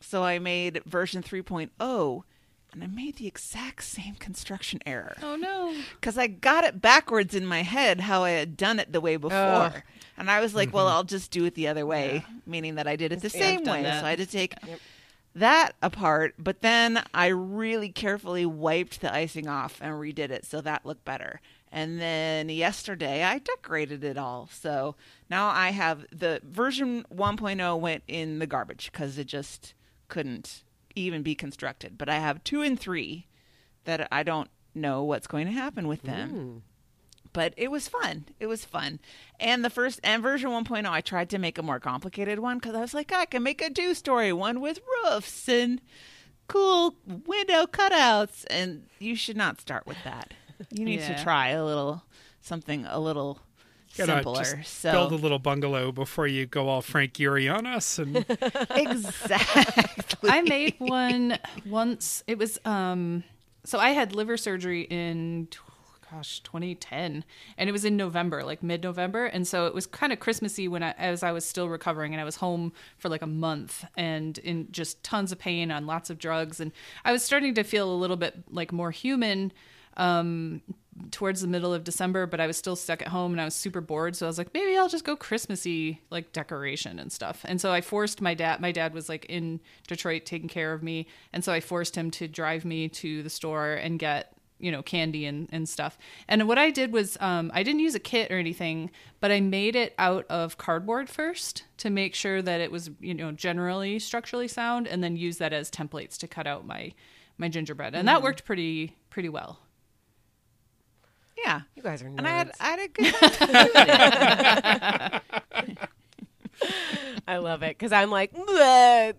[0.00, 2.22] So I made version 3.0
[2.72, 5.74] and I made the exact same construction error Oh no!
[6.00, 9.16] because I got it backwards in my head how I had done it the way
[9.16, 9.36] before.
[9.38, 9.82] Ugh.
[10.16, 12.96] And I was like, well, I'll just do it the other way, meaning that I
[12.96, 13.82] did it the Yeah, same way.
[13.84, 14.00] that.
[14.00, 14.54] So I had to take
[15.34, 20.60] that apart, but then I really carefully wiped the icing off and redid it so
[20.60, 21.40] that looked better.
[21.72, 24.48] And then yesterday I decorated it all.
[24.52, 24.96] So
[25.30, 29.72] now I have the version 1.0 went in the garbage because it just
[30.08, 30.64] couldn't
[31.02, 31.96] even be constructed.
[31.98, 33.26] But I have two and three
[33.84, 36.30] that I don't know what's going to happen with them.
[36.30, 36.58] Hmm.
[37.32, 38.24] But it was fun.
[38.40, 38.98] It was fun.
[39.38, 42.74] And the first and version 1.0, I tried to make a more complicated one because
[42.74, 45.80] I was like, I can make a two story one with roofs and
[46.48, 48.44] cool window cutouts.
[48.50, 50.34] And you should not start with that.
[50.72, 51.16] You need Yeah.
[51.16, 52.02] to try a little
[52.40, 53.38] something a little
[53.90, 54.42] simpler.
[54.42, 57.98] just so build a little bungalow before you go all Frank Gehry on us.
[57.98, 58.16] And
[58.76, 60.30] exactly.
[60.30, 62.22] I made one once.
[62.26, 63.24] It was um
[63.64, 65.48] so I had liver surgery in
[66.10, 67.24] gosh, 2010
[67.56, 70.82] and it was in November, like mid-November, and so it was kind of Christmassy when
[70.82, 74.36] I as I was still recovering and I was home for like a month and
[74.38, 76.72] in just tons of pain on lots of drugs and
[77.04, 79.52] I was starting to feel a little bit like more human
[79.96, 80.62] um
[81.10, 83.54] towards the middle of December, but I was still stuck at home and I was
[83.54, 84.16] super bored.
[84.16, 87.44] So I was like, maybe I'll just go Christmassy like decoration and stuff.
[87.44, 88.60] And so I forced my dad.
[88.60, 92.10] My dad was like in Detroit taking care of me, and so I forced him
[92.12, 95.98] to drive me to the store and get you know candy and, and stuff.
[96.28, 99.40] And what I did was um, I didn't use a kit or anything, but I
[99.40, 103.98] made it out of cardboard first to make sure that it was you know generally
[103.98, 106.92] structurally sound, and then use that as templates to cut out my
[107.38, 109.58] my gingerbread, and that worked pretty pretty well.
[111.44, 111.60] Yeah.
[111.76, 112.18] You guys are nerds.
[112.18, 113.14] And I had, I had a good
[117.26, 119.14] I love it because I'm like, "Bleh,"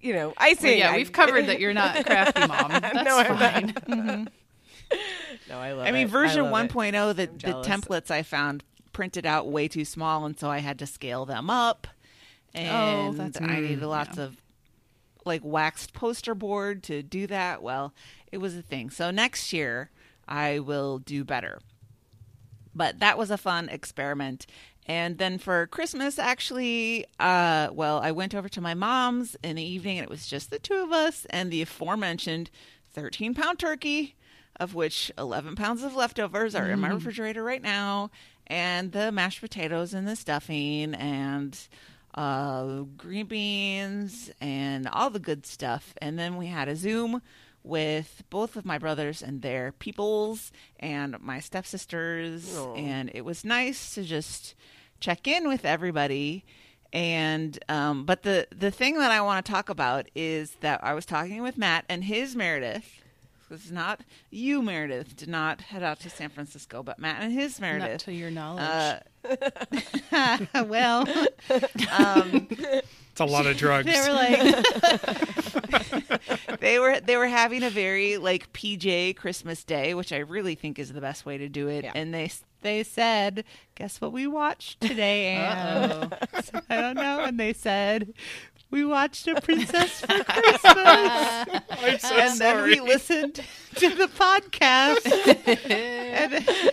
[0.00, 0.70] you know, icing.
[0.70, 2.70] Well, yeah, I- we've covered that you're not crafty mom.
[2.70, 3.84] That's No, I'm not.
[3.86, 4.28] fine.
[5.48, 5.86] No, I love.
[5.86, 6.10] I mean, it.
[6.10, 6.70] version love it.
[6.72, 10.78] 1.0, the, the templates I found printed out way too small, and so I had
[10.80, 11.86] to scale them up.
[12.54, 14.24] And Oh, that's- I needed mm, lots yeah.
[14.24, 14.36] of
[15.24, 17.62] like waxed poster board to do that.
[17.62, 17.92] Well,
[18.30, 18.90] it was a thing.
[18.90, 19.90] So next year
[20.28, 21.58] I will do better.
[22.74, 24.46] But that was a fun experiment.
[24.86, 29.62] And then for Christmas, actually, uh, well, I went over to my mom's in the
[29.62, 32.50] evening and it was just the two of us and the aforementioned
[32.92, 34.14] 13 pound turkey,
[34.56, 38.10] of which 11 pounds of leftovers are in my refrigerator right now,
[38.46, 41.68] and the mashed potatoes and the stuffing and
[42.14, 45.94] uh, green beans and all the good stuff.
[46.00, 47.22] And then we had a Zoom
[47.64, 52.54] with both of my brothers and their peoples and my stepsisters.
[52.76, 54.54] And it was nice to just
[55.00, 56.44] check in with everybody.
[56.92, 60.94] And um, but the the thing that I want to talk about is that I
[60.94, 63.02] was talking with Matt and his Meredith.
[63.50, 65.16] This is not you, Meredith.
[65.16, 68.04] Did not head out to San Francisco, but Matt and his Not Meredith.
[68.04, 69.00] to your knowledge.
[70.12, 71.06] Uh, well,
[71.92, 73.86] um, It's a lot of drugs.
[73.86, 74.40] they were like
[76.60, 80.78] they were they were having a very like PJ Christmas day, which I really think
[80.78, 81.84] is the best way to do it.
[81.84, 81.92] Yeah.
[81.94, 82.30] And they
[82.62, 83.44] they said,
[83.76, 86.14] "Guess what we watched today?" And
[86.44, 87.22] So I don't know.
[87.24, 88.14] And they said,
[88.74, 90.74] "We watched a Princess for Christmas."
[91.70, 93.34] I'm so and then we listened
[93.76, 95.06] to the podcast.
[95.70, 96.72] and,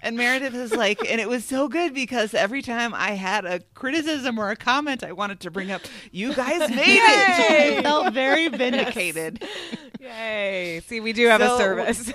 [0.00, 3.60] and Meredith is like, and it was so good because every time I had a
[3.72, 5.80] criticism or a comment I wanted to bring up,
[6.12, 7.78] you guys made it.
[7.78, 9.42] I felt very vindicated.
[10.00, 10.82] Yay!
[10.86, 12.12] See, we do have So- a service.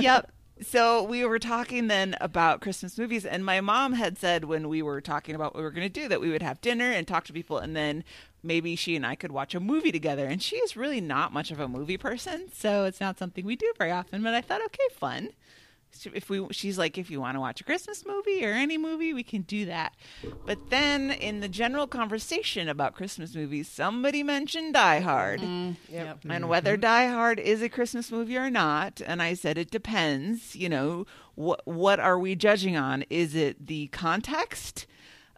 [0.00, 0.32] yep.
[0.60, 4.82] So we were talking then about Christmas movies, and my mom had said when we
[4.82, 7.06] were talking about what we were going to do that we would have dinner and
[7.06, 8.02] talk to people, and then
[8.48, 10.26] maybe she and I could watch a movie together.
[10.26, 13.54] And she is really not much of a movie person, so it's not something we
[13.54, 14.24] do very often.
[14.24, 15.28] But I thought, okay, fun.
[16.12, 19.14] If we, she's like, if you want to watch a Christmas movie or any movie,
[19.14, 19.94] we can do that.
[20.44, 26.18] But then in the general conversation about Christmas movies, somebody mentioned Die Hard mm, yep.
[26.24, 26.48] and mm-hmm.
[26.48, 29.00] whether Die Hard is a Christmas movie or not.
[29.04, 30.54] And I said it depends.
[30.54, 33.04] You know, what what are we judging on?
[33.08, 34.86] Is it the context?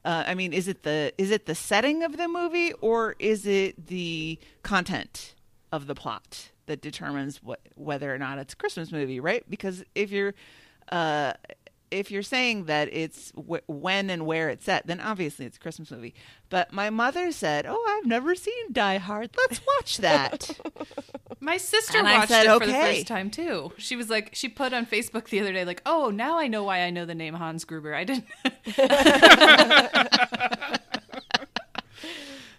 [0.05, 3.46] Uh, I mean, is it the is it the setting of the movie or is
[3.46, 5.34] it the content
[5.72, 9.48] of the plot that determines what whether or not it's a Christmas movie, right?
[9.48, 10.34] Because if you're
[10.90, 11.34] uh,
[11.91, 15.61] if you're saying that it's w- when and where it's set, then obviously it's a
[15.61, 16.14] Christmas movie.
[16.49, 19.30] But my mother said, "Oh, I've never seen Die Hard.
[19.36, 20.51] Let's watch that."
[21.43, 23.72] My sister And watched said, it for the first time too.
[23.78, 26.64] She was like, she put on Facebook the other day, like, "Oh, now I know
[26.64, 27.95] why I know the name Hans Gruber.
[27.95, 28.26] I didn't."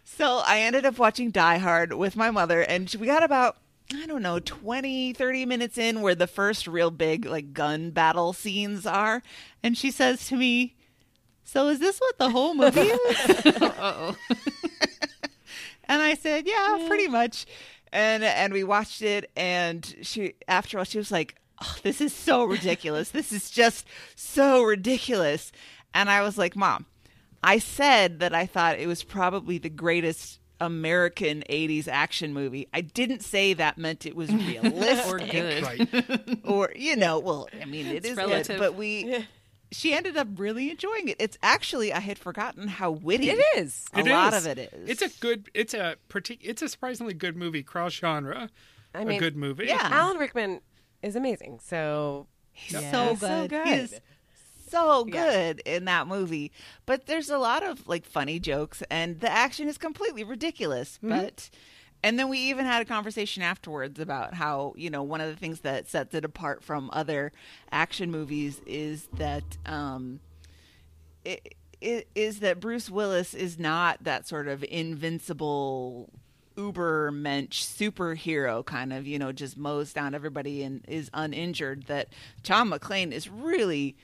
[0.04, 3.58] So I ended up watching Die Hard with my mother, and we got about,
[3.96, 8.34] I don't know, 20, 30 minutes in where the first real big, like, gun battle
[8.34, 9.22] scenes are.
[9.64, 10.76] And she says to me,
[11.44, 13.46] So is this what the whole movie is?
[13.62, 14.16] Uh-oh.
[15.92, 17.46] And I said, "Yeah, pretty much."
[17.92, 22.14] And and we watched it, and she after all she was like, oh, "This is
[22.14, 23.10] so ridiculous.
[23.10, 23.86] this is just
[24.16, 25.52] so ridiculous."
[25.94, 26.86] And I was like, "Mom,
[27.44, 32.68] I said that I thought it was probably the greatest." American 80s action movie.
[32.74, 35.64] I didn't say that meant it was realistic or good.
[35.64, 36.40] Right.
[36.46, 38.48] or you know, well, I mean, it It's is relative.
[38.48, 39.26] good, but we
[39.74, 41.16] she ended up really enjoying it.
[41.20, 43.86] It's actually I had forgotten how witty it is.
[43.94, 44.46] a It lot is.
[44.46, 44.90] of it is.
[44.90, 45.50] It's a good.
[45.54, 47.64] It's a partic- It's a surprisingly good movie.
[47.64, 48.50] Cross genre.
[48.94, 49.66] I mean, a good movie.
[49.68, 49.80] Yeah.
[49.92, 50.62] Alan Rickman
[51.02, 51.60] is amazing.
[51.64, 52.92] So He's Yeah.
[52.92, 53.64] so He's so good.
[53.64, 54.02] good.
[54.72, 55.24] So Yeah.
[55.24, 56.52] good in that movie.
[56.86, 60.98] But there's a lot of like funny jokes and the action is completely ridiculous.
[61.02, 61.50] But
[62.04, 65.36] and then we even had a conversation afterwards about how, you know, one of the
[65.36, 67.32] things that sets it apart from other
[67.72, 70.20] action movies is that um
[71.24, 76.10] it, it is that Bruce Willis is not that sort of invincible
[76.58, 82.10] uber mensch superhero kind of you know just mows down everybody and is uninjured that
[82.44, 83.96] John McClane is really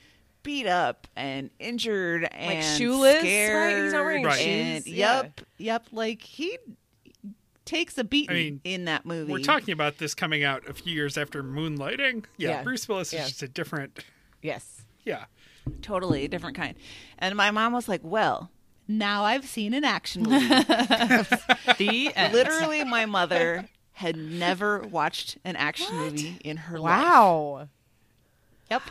[0.48, 3.84] beat up and injured and like shoeless, right?
[3.84, 4.40] He's not wearing Right.
[4.40, 4.94] and shoes.
[4.94, 5.16] Yeah.
[5.24, 6.58] yep yep like he
[7.66, 10.74] takes a beating I mean, in that movie We're talking about this coming out a
[10.74, 12.24] few years after Moonlighting.
[12.38, 12.64] Yeah, Yeah.
[12.64, 13.24] Bruce Willis Yeah.
[13.24, 14.00] is just a different.
[14.42, 15.26] yes, Yeah,
[15.82, 16.76] totally a different kind
[17.20, 18.50] and my mom was like well
[18.88, 22.34] now I've seen an action movie the end.
[22.34, 27.04] Literally, my mother had never watched an action movie in her life.
[27.04, 27.68] wow.
[28.72, 28.84] Yep.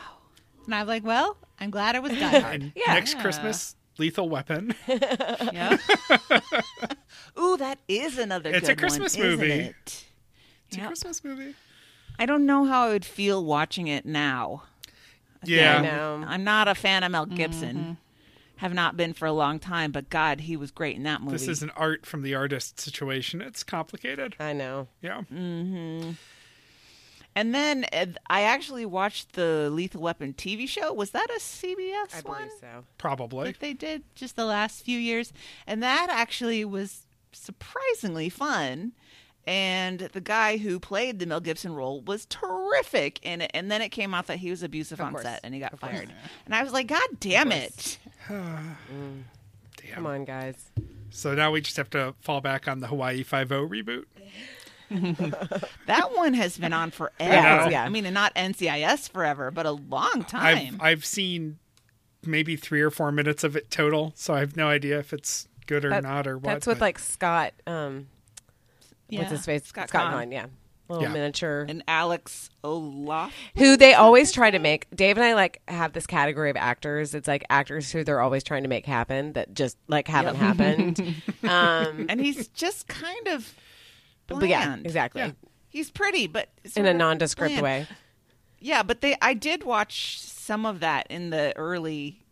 [0.66, 2.62] And I'm like, well, I'm glad it was Die Hard.
[2.62, 2.94] and Yeah.
[2.94, 4.74] next Christmas, Lethal Weapon.
[4.88, 5.78] Yeah.
[7.38, 8.50] Ooh, that is another.
[8.50, 9.52] It's a good Christmas one, isn't movie.
[9.52, 10.04] it?
[10.68, 11.54] It's a Christmas movie.
[12.18, 14.62] I don't know how I would feel watching it now.
[15.44, 16.24] Yeah, I know.
[16.26, 17.76] I'm not a fan of Mel Gibson.
[17.76, 17.92] Mm-hmm.
[18.56, 19.92] have not been for a long time.
[19.92, 21.32] But God, he was great in that movie.
[21.32, 23.40] This is an art from the artist situation.
[23.42, 24.34] It's complicated.
[24.40, 24.88] I know.
[25.02, 25.22] Yeah.
[25.32, 26.12] Mm-hmm.
[27.36, 30.92] And then uh, I actually watched the Lethal Weapon TV show.
[30.92, 32.38] Was that a CBS I one?
[32.38, 32.84] believe so.
[32.98, 33.52] Probably.
[33.52, 35.32] that they did just the last few years,
[35.68, 38.92] and that actually was surprisingly fun.
[39.48, 43.52] And the guy who played the Mel Gibson role was terrific in it.
[43.54, 45.22] And then it came out that he was abusive on course.
[45.22, 45.92] set and he got Of course.
[45.92, 46.12] fired.
[46.46, 47.62] And I was like, God damn course.
[47.62, 47.98] it!
[48.28, 48.76] Damn.
[49.92, 50.56] Come on, guys.
[51.10, 54.06] So now we just have to fall back on the Hawaii Five O reboot.
[55.86, 57.12] That one has been on forever.
[57.20, 57.68] Yeah.
[57.68, 57.84] Yeah.
[57.84, 60.76] I mean, and not NCIS forever, but a long time.
[60.80, 61.58] I've I've seen
[62.24, 65.46] maybe three or four minutes of it total, so I have no idea if it's
[65.66, 66.44] good or That- not or what.
[66.44, 67.52] That's with but- like Scott.
[67.66, 68.08] Um,
[69.08, 69.20] Yeah.
[69.20, 69.64] what's his face?
[69.64, 70.28] Scott Scott, Caan.
[70.28, 70.32] Caan.
[70.32, 70.46] Yeah,
[70.88, 71.12] little Yeah.
[71.12, 71.64] miniature.
[71.68, 73.32] and Alex Olaf.
[73.56, 74.88] who they always try to make.
[74.94, 77.14] Dave and I like have this category of actors.
[77.14, 80.98] It's like actors who they're always trying to make happen that just like haven't happened.
[81.44, 83.54] um, And he's just kind of
[84.26, 84.40] bland.
[84.40, 85.22] but yeah, exactly.
[85.22, 85.32] Yeah.
[85.68, 87.62] He's pretty, but In a nondescript bland.
[87.62, 87.86] way.
[88.60, 92.22] Yeah, but they I did watch some of that in the early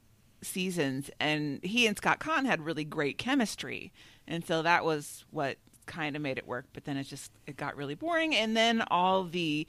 [0.42, 3.92] seasons and he and Scott Caan had really great chemistry.
[4.26, 7.56] And so that was what kind of made it work, but then it just it
[7.56, 9.66] got really boring and then all the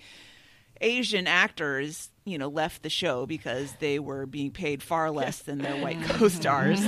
[0.81, 5.59] Asian actors, you know, left the show because they were being paid far less than
[5.59, 6.81] their white co-stars.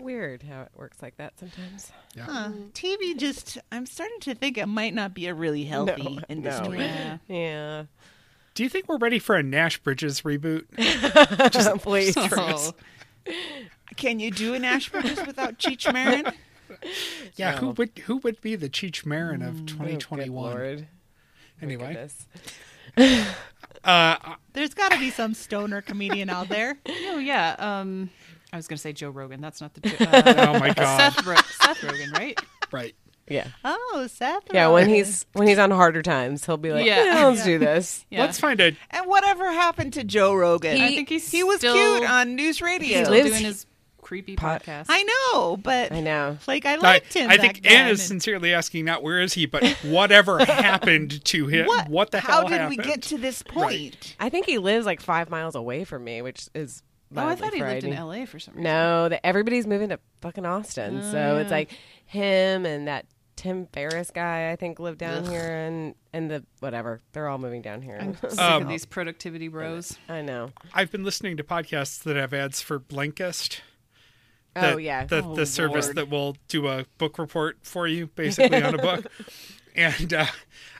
[0.00, 1.92] Weird how it works like that sometimes.
[2.16, 2.24] yeah.
[2.24, 2.48] Huh.
[2.72, 6.78] TV just I'm starting to think it might not be a really healthy No, industry.
[6.78, 6.84] no.
[6.84, 7.18] Yeah.
[7.28, 7.84] Yeah.
[8.54, 10.64] Do you think we're ready for a Nash Bridges reboot?
[11.82, 12.14] Please.
[12.18, 12.72] Oh.
[13.96, 16.26] Can you do an Nash Bridges without Cheech Marin?
[17.36, 20.30] Yeah, who would who would be the Cheech Marin of Oh, 2021?
[20.34, 20.80] Lord.
[20.80, 22.08] My anyway,
[23.84, 24.16] uh,
[24.52, 26.76] There's got to be some stoner comedian out there.
[26.88, 27.54] Oh yeah.
[27.58, 28.10] Um,
[28.52, 29.40] I was gonna say Joe Rogan.
[29.40, 29.80] That's not the.
[30.00, 32.38] Uh, oh my god, Seth, Ro- Seth Rogen, right?
[32.72, 32.94] right?
[33.28, 33.46] Yeah.
[33.64, 34.42] Oh, Seth.
[34.52, 37.04] Yeah, when he's when he's on harder times, he'll be like, Yeah.
[37.04, 38.22] "Yeah, let's do this." Yeah.
[38.22, 40.80] Let's find a and whatever happened to Joe Rogan?
[40.80, 43.02] I think he's he was still, cute on news radio.
[43.04, 43.66] still lives- doing his
[44.02, 44.86] creepy Pod- podcast.
[44.88, 46.38] I know, but I know.
[46.48, 47.30] like I I, liked him.
[47.30, 50.44] I back think then, Anne is and- sincerely asking not where is he, but whatever
[50.44, 51.66] happened to him?
[51.66, 51.88] What?
[51.88, 52.78] What, the How hell How did happened?
[52.78, 54.16] we get to this point?
[54.18, 56.82] I think he lives like five miles away from me, which is.
[57.16, 57.92] Oh, I mildly thought he lived in.
[57.92, 58.24] L.A.
[58.26, 58.64] for some reason.
[58.64, 61.70] No, that everybody's moving to fucking Austin, so it's like
[62.06, 63.06] him and that
[63.36, 64.50] Tim Ferriss guy.
[64.50, 67.00] I think live down here, and and the whatever.
[67.12, 67.98] They're all moving down here.
[68.00, 69.96] I'm sick Um, of these productivity bros.
[70.08, 70.50] I know.
[70.74, 73.60] I've been listening to podcasts that have ads for Blinkist.
[74.56, 75.04] Oh yeah.
[75.06, 75.96] the Oh, the service Lord.
[75.96, 79.06] that will do a book report for you, basically on a book.
[79.76, 80.26] And uh,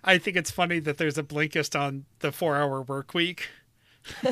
[0.03, 3.49] I think it's funny that there's a Blinkist on the four hour work week.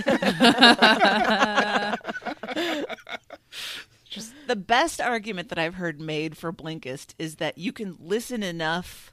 [4.48, 9.12] The best argument that I've heard made for Blinkist is that you can listen enough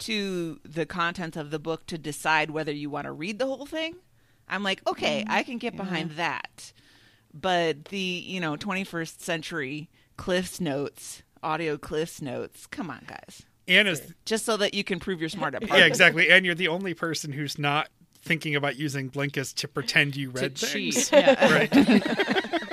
[0.00, 3.64] to the contents of the book to decide whether you want to read the whole
[3.64, 3.96] thing.
[4.46, 5.32] I'm like, okay, mm-hmm.
[5.32, 6.74] I can get behind that.
[7.32, 9.88] But the, you know, 21st century
[10.18, 13.42] Cliff's Notes, audio Cliff's Notes, come on, guys.
[13.66, 16.28] Anne is Just so that you can prove you're smart at yeah, exactly.
[16.28, 17.88] And you're the only person who's not
[18.22, 21.10] thinking about using Blinkist to pretend you To read things.
[21.12, 21.52] Yeah.
[21.52, 21.72] Right.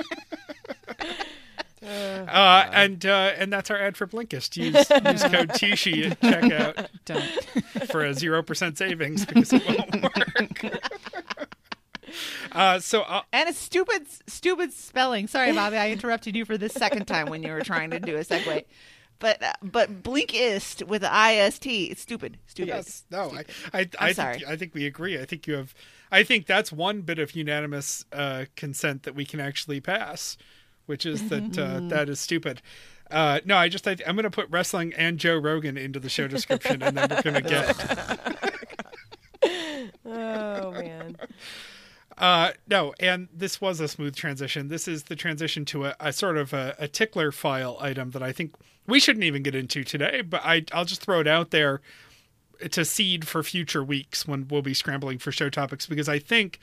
[1.82, 4.56] Uh, and uh, and that's our ad for Blinkist.
[4.56, 7.88] Use use code Tishi at checkout Don't.
[7.88, 10.80] for a zero percent savings because it won't work.
[12.52, 15.28] uh, so uh, And a stupid, stupid spelling.
[15.28, 18.16] Sorry, Bobby, I interrupted you for the second time when you were trying to do
[18.16, 18.64] a segue.
[19.20, 22.68] But uh, but Blinkist with the ist, it's stupid, stupid.
[22.68, 24.38] yes, no, I I, I sorry.
[24.38, 25.18] think I think we agree.
[25.18, 25.74] I think you have.
[26.10, 30.36] I think that's one bit of unanimous uh, consent that we can actually pass,
[30.86, 32.62] which is that uh, that is stupid.
[33.10, 36.08] Uh, no, I just I, I'm going to put wrestling and Joe Rogan into the
[36.08, 38.48] show description, and then we're going to get
[40.04, 41.16] Oh man.
[42.18, 44.68] Uh, no, and this was a smooth transition.
[44.68, 48.22] This is the transition to a, a sort of a, a tickler file item that
[48.22, 48.54] I think
[48.86, 51.80] we shouldn't even get into today, but I, I'll just throw it out there
[52.70, 56.58] to seed for future weeks when we'll be scrambling for show topics because I think.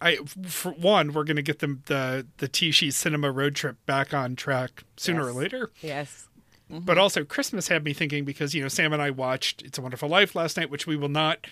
[0.00, 0.16] I
[0.48, 4.34] for one, we're going to get them the the Tishi Cinema road trip back on
[4.34, 5.36] track sooner or Yes.
[5.36, 5.70] later.
[5.80, 6.28] Yes.
[6.68, 9.82] But also, Christmas had me thinking because you know Sam and I watched "It's a
[9.82, 11.46] Wonderful Life" last night, which we will not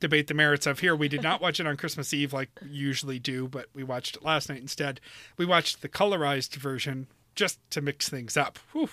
[0.00, 0.94] debate the merits of here.
[0.94, 4.24] We did not watch it on Christmas Eve like usually do, but we watched it
[4.24, 5.00] last night instead.
[5.36, 8.58] We watched the colorized version just to mix things up.
[8.72, 8.88] Whew,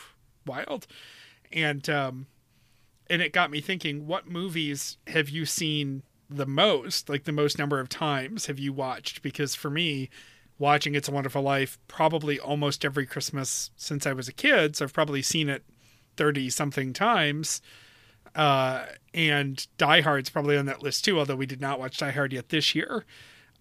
[0.45, 0.87] wild.
[1.51, 2.27] And um,
[3.09, 7.09] and it got me thinking: what movies have you seen the most?
[7.09, 9.21] Like the most number of times have you watched?
[9.21, 10.09] Because for me,
[10.57, 14.75] watching It's a Wonderful Life probably almost every Christmas since I was a kid.
[14.75, 15.63] So I've probably seen it
[16.17, 17.61] 30 something times.
[18.35, 22.11] Uh, and Die Hard's probably on that list too, although we did not watch Die
[22.11, 23.05] Hard yet this year.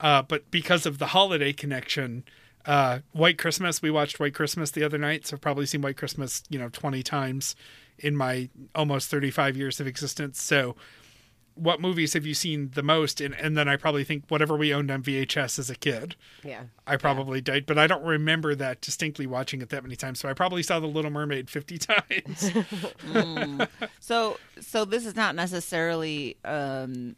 [0.01, 2.25] Uh, but because of the holiday connection,
[2.67, 5.27] uh, White Christmas, we watched White Christmas the other night.
[5.27, 7.55] So I've probably seen White Christmas, you know, 20 times
[7.99, 10.41] in my almost 35 years of existence.
[10.41, 10.77] So
[11.55, 13.21] what movies have you seen the most?
[13.21, 16.17] And, and then I probably think whatever we owned on VHS as a kid.
[16.45, 16.65] Yeah.
[16.87, 20.21] I probably did, but I don't remember that distinctly watching it that many times.
[20.21, 22.53] So I probably saw The Little Mermaid 50 times.
[24.01, 27.17] So, so this is not necessarily um,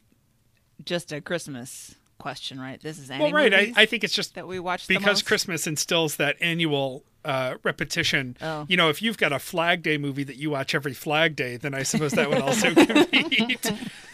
[0.84, 2.80] just a Christmas question, right?
[2.80, 3.52] This is any well, right.
[3.52, 5.22] I, I think it's just that we watch the because?
[5.22, 8.36] Christmas instills that annual uh, repetition.
[8.42, 8.66] Oh.
[8.68, 11.56] You know, if you've got a Flag Day movie that you watch every Flag Day,
[11.56, 13.72] then I suppose that would also compete.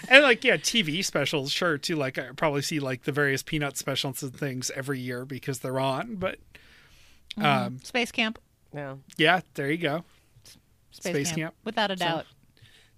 [0.08, 1.96] and like, yeah, TV specials, sure, too.
[1.96, 5.80] Like, I probably see like the various Peanut specials and things every year because they're
[5.80, 6.16] on.
[6.16, 6.38] But
[7.36, 8.38] um, Space Camp.
[8.74, 8.96] Yeah.
[9.16, 10.04] yeah, there you go.
[10.92, 11.38] Space, Space Camp.
[11.38, 11.54] Camp.
[11.64, 12.26] without a So- doubt.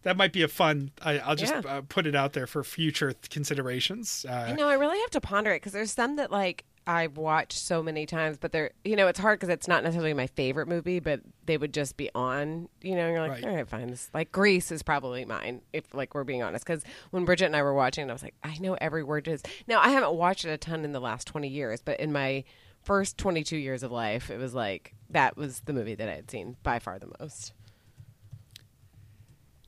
[0.04, 0.90] That might be a fun.
[1.00, 1.60] I, I'll just Yeah.
[1.64, 4.26] uh, put it out there for future considerations.
[4.28, 4.68] Uh, I know.
[4.68, 8.06] I really have to ponder it because there's some that like I've watched so many
[8.06, 11.20] times, but they're you know it's hard because it's not necessarily my favorite movie, but
[11.46, 12.68] they would just be on.
[12.80, 13.44] You know, and you're like, Right.
[13.44, 13.88] all right, fine.
[13.88, 16.64] This like Grease is probably mine if like we're being honest.
[16.64, 19.28] Because when Bridget and I were watching, it, I was like, I know every word
[19.28, 19.42] is.
[19.66, 22.44] Now I haven't watched it a ton in the last 20 years, but in my
[22.82, 26.30] first 22 years of life, it was like that was the movie that I had
[26.30, 27.52] seen by far the most.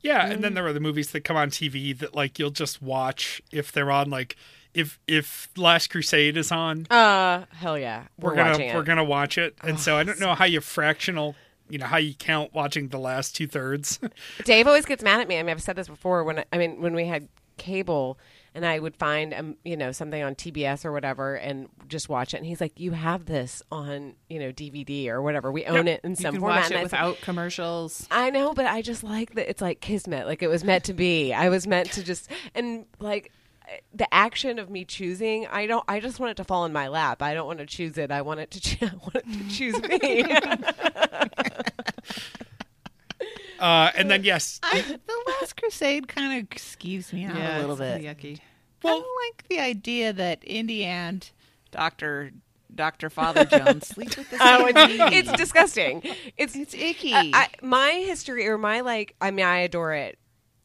[0.00, 0.54] Yeah, and then mm-hmm.
[0.56, 3.90] there are the movies that come on TV that like you'll just watch if they're
[3.90, 4.36] on like
[4.74, 9.04] if if Last Crusade is on, Uh, hell yeah, we're, we're, gonna watching we're gonna
[9.04, 9.56] watch it.
[9.62, 11.36] And so I don't know how you fractional,
[11.68, 13.98] you know, how you count watching the last two thirds.
[14.44, 15.38] Dave always gets mad at me.
[15.38, 16.24] I mean, I've said this before.
[16.24, 18.18] When I, I mean, when we had cable,
[18.52, 22.34] and I would find um, you know something on TBS or whatever, and just watch
[22.34, 25.52] it, and he's like, "You have this on you know DVD or whatever.
[25.52, 28.06] We own it in You some can format." watch it I said, without commercials.
[28.10, 30.26] I know, but I just like that it's like kismet.
[30.26, 31.32] Like it was meant to be.
[31.32, 33.30] I was meant to just and like
[33.92, 35.46] the action of me choosing.
[35.46, 35.84] I don't.
[35.88, 37.22] I just want it to fall in my lap.
[37.22, 38.10] I don't want to choose it.
[38.10, 38.60] I want it to.
[38.60, 40.24] Cho- I want it to choose me.
[43.60, 44.98] uh, and then yes, I, the
[45.40, 48.02] Last Crusade kind of skeeves me out yeah, a little it's bit.
[48.02, 48.40] kinda yucky.
[48.84, 51.28] I don't like the idea that Indy and
[51.70, 52.32] Doctor
[52.74, 56.02] Doctor Father Jones sleep with the same oh, it's, it's disgusting.
[56.36, 57.14] It's It's icky.
[57.14, 60.18] I, I, my history or my like i mean i adore it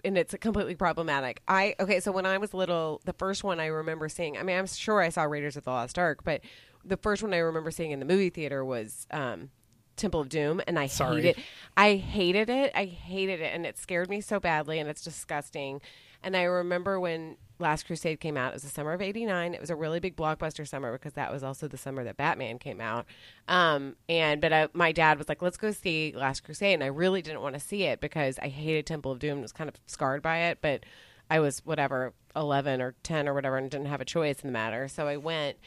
[0.05, 1.41] and it's completely problematic.
[1.47, 4.57] I okay so when i was little the first one i remember seeing i mean
[4.57, 6.41] i'm sure i saw raiders of the lost ark but
[6.85, 9.49] the first one i remember seeing in the movie theater was um
[9.95, 11.21] temple of doom and i Sorry.
[11.21, 11.43] hated
[11.75, 12.71] i hated it.
[12.75, 15.81] I hated it and it scared me so badly and it's disgusting
[16.23, 19.59] and i remember when last crusade came out it was the summer of 89 it
[19.59, 22.79] was a really big blockbuster summer because that was also the summer that batman came
[22.79, 23.05] out.
[23.47, 26.75] Um, and but I, my dad was like let's go see last crusade.
[26.75, 29.41] And i really didn't want to see it because i hated temple of doom and
[29.41, 30.85] was kind of scarred by it but
[31.29, 34.53] i was whatever 11 or 10 or whatever and didn't have a choice in the
[34.53, 34.87] matter.
[34.87, 35.57] So i went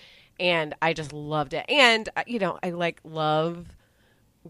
[0.41, 1.67] and i just loved it.
[1.69, 3.67] And uh, you know i like love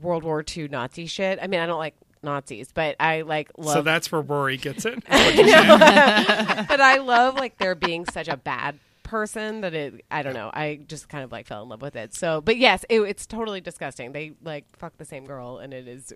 [0.00, 1.38] world war ii nazi shit.
[1.42, 4.84] I mean i don't like nazis but i like love so that's where Rory gets
[4.84, 4.94] it.
[5.08, 10.50] but I love like there being such a bad person that it I don't know
[10.52, 12.14] I just kind of like fell in love with it.
[12.14, 14.12] So but yes it, it's totally disgusting.
[14.12, 16.12] They like fuck the same girl and it is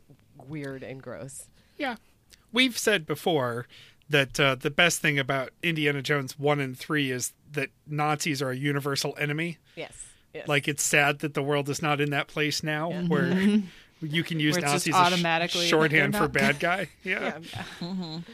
[0.49, 1.49] weird and gross.
[1.77, 1.97] Yeah.
[2.53, 3.67] We've said before
[4.09, 8.51] that uh, the best thing about Indiana Jones 1 and 3 is that Nazis are
[8.51, 9.59] a universal enemy.
[9.75, 9.93] yes,
[10.33, 10.47] yes.
[10.47, 13.63] Like, it's sad that the world is not in that place now where
[14.01, 16.89] you can use Where it's just Nazis as sh- automatically- shorthand they're for bad guy.
[17.05, 17.39] Yeah.
[17.41, 17.63] yeah.
[17.81, 18.03] Mm-hmm.
[18.03, 18.25] and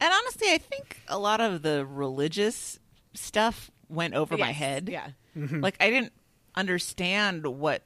[0.00, 2.78] honestly, I think a lot of the religious
[3.14, 4.88] stuff went over my head.
[4.88, 5.60] yeah mm-hmm.
[5.60, 6.12] Like I didn't
[6.54, 7.82] understand what.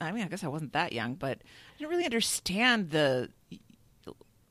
[0.00, 3.28] I mean, I guess I wasn't that young, but I didn't really understand the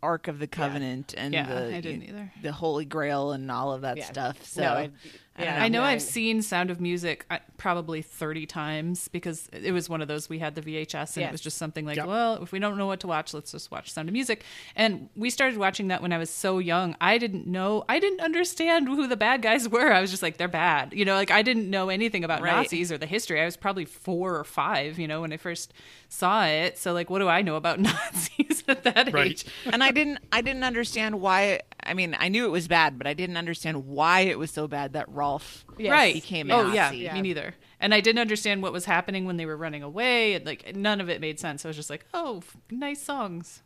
[0.03, 2.31] Ark of the Covenant and Yeah, the I didn't either.
[2.41, 4.05] the Holy Grail and all of that Yeah.
[4.05, 4.43] stuff.
[4.45, 4.89] So No, I-
[5.30, 5.53] I yeah.
[5.55, 9.71] don't I know Yeah, I've seen Sound of Music uh, probably 30 times because it
[9.71, 11.29] was one of those we had the VHS and Yes.
[11.29, 12.05] it was just something like, Yep.
[12.07, 14.43] well, if we don't know what to watch, let's just watch Sound of Music.
[14.75, 16.95] And we started watching that when I was so young.
[16.99, 19.91] I didn't know, I didn't understand who the bad guys were.
[19.93, 20.93] I was just like, they're bad.
[20.93, 22.55] You know, like I didn't know anything about Right.
[22.55, 23.39] Nazis or the history.
[23.41, 25.73] I was probably four or five, you know, when I first
[26.09, 26.77] saw it.
[26.77, 27.79] So like, what do I know about
[28.11, 29.31] Nazis at that Right.
[29.31, 29.45] age?
[29.65, 31.61] and I didn't I didn't understand why.
[31.83, 34.67] I mean, I knew it was bad, but I didn't understand why it was so
[34.67, 35.91] bad that Rolf Yes.
[35.91, 36.75] right became a oh Nazi.
[36.75, 37.13] yeah, Yeah.
[37.15, 40.45] me neither and i didn't understand what was happening when they were running away and
[40.45, 43.61] like none of it made sense i was just like oh f- nice songs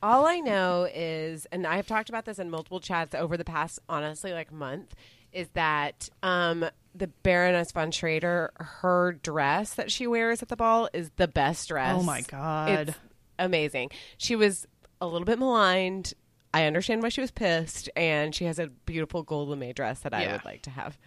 [0.00, 3.80] All I know is, and I've talked about this in multiple chats over the past,
[3.88, 4.94] honestly, like month,
[5.32, 6.64] is that um,
[6.94, 11.66] the Baroness von Trader, her dress that she wears at the ball is the best
[11.68, 11.96] dress.
[11.98, 12.90] Oh my God.
[12.90, 12.98] It's
[13.40, 13.90] amazing.
[14.18, 14.68] She was
[15.00, 16.14] a little bit maligned.
[16.58, 20.12] I understand why she was pissed, and she has a beautiful gold lame dress that
[20.12, 20.98] I would like to have.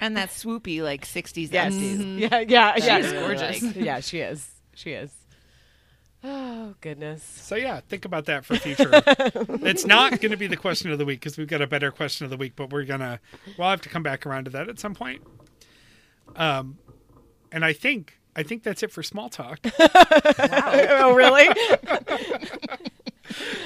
[0.00, 1.74] And that swoopy like '60s Yes.
[1.74, 2.18] updo.
[2.18, 3.00] Yeah, yeah, yeah.
[3.02, 3.62] She's gorgeous.
[3.76, 4.50] yeah, she is.
[4.74, 5.14] She is.
[6.24, 7.22] Oh goodness.
[7.22, 8.88] So yeah, think about that for future.
[9.66, 11.90] it's not going to be the question of the week because we've got a better
[11.90, 13.20] question of the week, but we're gonna
[13.58, 15.22] we'll have to come back around to that at some point.
[16.36, 16.78] Um,
[17.52, 19.60] and I think I think that's it for small talk.
[19.78, 21.48] oh really?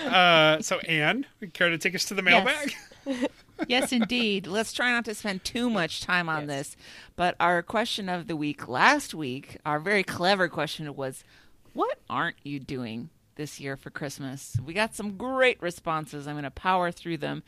[0.07, 2.75] Uh, so Anne, would care to take us to the mailbag?
[3.69, 4.47] yes, indeed.
[4.47, 6.77] Let's try not to spend too much time on this.
[7.17, 11.25] But our question of the week last week, our very clever question was,
[11.73, 16.27] "What aren't you doing this year for Christmas?" We got some great responses.
[16.27, 17.43] I'm going to power through them.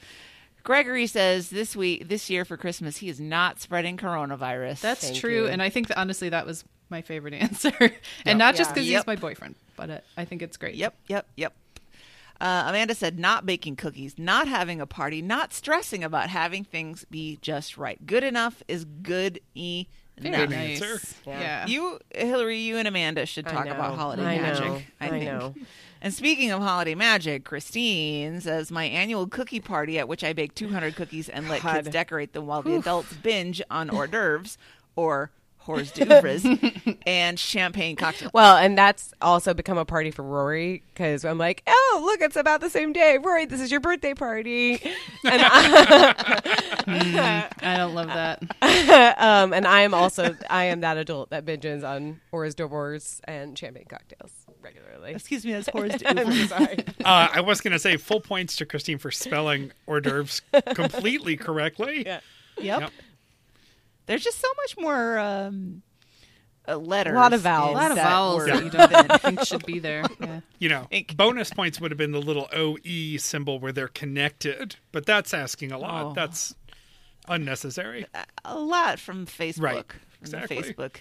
[0.65, 4.81] Gregory says this week, this year for Christmas, he is not spreading coronavirus.
[4.81, 5.47] That's Thank true, you.
[5.47, 7.73] and I think that honestly that was my favorite answer,
[8.27, 8.75] and not just Yeah.
[8.75, 8.99] because Yep.
[9.01, 10.75] he's my boyfriend, but uh, I think it's great.
[10.75, 11.55] Yep, yep, yep.
[12.41, 17.05] Uh, Amanda said, not baking cookies, not having a party, not stressing about having things
[17.11, 18.05] be just right.
[18.07, 19.87] Good enough is good enough.
[20.21, 21.15] Very Good nice.
[21.27, 21.41] Yeah.
[21.41, 21.67] Yeah.
[21.67, 24.65] You, Hillary, you and Amanda should talk about holiday I magic.
[24.65, 24.81] know.
[25.01, 25.55] I I know.
[26.01, 30.55] And speaking of holiday magic, Christine says my annual cookie party at which I bake
[30.55, 34.59] 200 cookies and let kids decorate them while the adults binge on hors d'oeuvres
[34.97, 35.31] or
[35.69, 36.45] hors d'oeuvres
[37.07, 38.33] and champagne cocktails.
[38.33, 42.37] Well, and that's also become a party for Rory because I'm like, oh, look, it's
[42.37, 43.19] about the same day.
[43.19, 44.81] Rory, this is your birthday party.
[45.25, 48.43] And I, I don't love that.
[49.19, 53.59] um, and I am also, I am that adult that binges on hors d'oeuvres and
[53.59, 54.33] champagne cocktails
[54.63, 55.13] regularly.
[55.13, 56.49] Excuse me, that's hors I'm d'oeuvres.
[56.49, 56.85] sorry.
[57.05, 60.41] Uh, I was going to say full points to Christine for spelling hors d'oeuvres
[60.75, 62.05] completely correctly.
[62.07, 62.21] Yeah.
[62.59, 62.81] Yep.
[62.81, 62.91] Yep.
[64.09, 65.83] There's just so much more um,
[66.67, 67.13] uh, letters.
[67.13, 67.71] A lot of vowels.
[67.71, 68.71] A lot of that vowels word that you
[69.09, 70.05] don't think should be there.
[70.21, 70.41] Yeah.
[70.59, 71.17] You know, Ink.
[71.17, 75.71] bonus points would have been the little OE symbol where they're connected, but that's asking
[75.71, 76.07] a lot.
[76.07, 76.13] Oh.
[76.15, 76.55] That's
[77.29, 78.07] unnecessary.
[78.45, 79.63] a lot from Facebook.
[79.63, 79.85] Right.
[79.87, 80.57] From Exactly.
[80.61, 80.97] the Facebook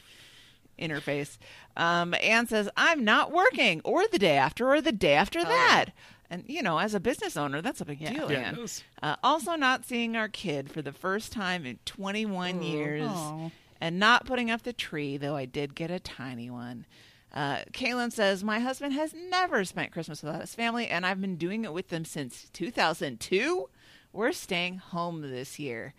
[0.79, 1.37] interface.
[1.75, 5.85] Um, Anne says, I'm not working, or the day after, or the day after that.
[6.29, 8.29] And, you know, as a business owner, that's a big deal, Oh.
[8.29, 8.53] Yeah.
[9.01, 13.07] Uh, also, not seeing our kid for the first time in 21 years.
[13.07, 13.49] Aw.
[13.79, 16.85] And not putting up the tree, though I did get a tiny one.
[17.33, 21.35] Uh, Kaylin says, My husband has never spent Christmas without his family, and I've been
[21.35, 23.69] doing it with them since 2002.
[24.13, 25.93] We're staying home this year.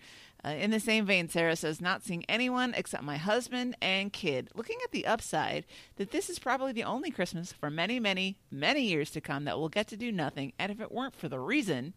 [0.45, 4.49] Uh, in the same vein, Sarah says, Not seeing anyone except my husband and kid.
[4.55, 5.65] Looking at the upside,
[5.97, 9.59] that this is probably the only Christmas for many, many, many years to come that
[9.59, 10.53] we'll get to do nothing.
[10.57, 11.93] And if it weren't for the reason,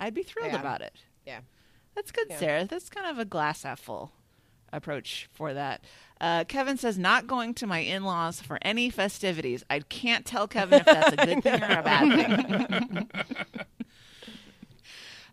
[0.00, 0.60] I'd be thrilled Yeah.
[0.60, 0.94] about it.
[1.26, 1.40] Yeah.
[1.94, 2.38] That's good, Yeah.
[2.38, 2.64] Sarah.
[2.64, 4.12] That's kind of a glass half full
[4.72, 5.84] approach for that.
[6.18, 9.62] Uh, Kevin says not going to my in-laws for any festivities.
[9.68, 13.10] I can't tell Kevin if that's a good thing or a bad thing.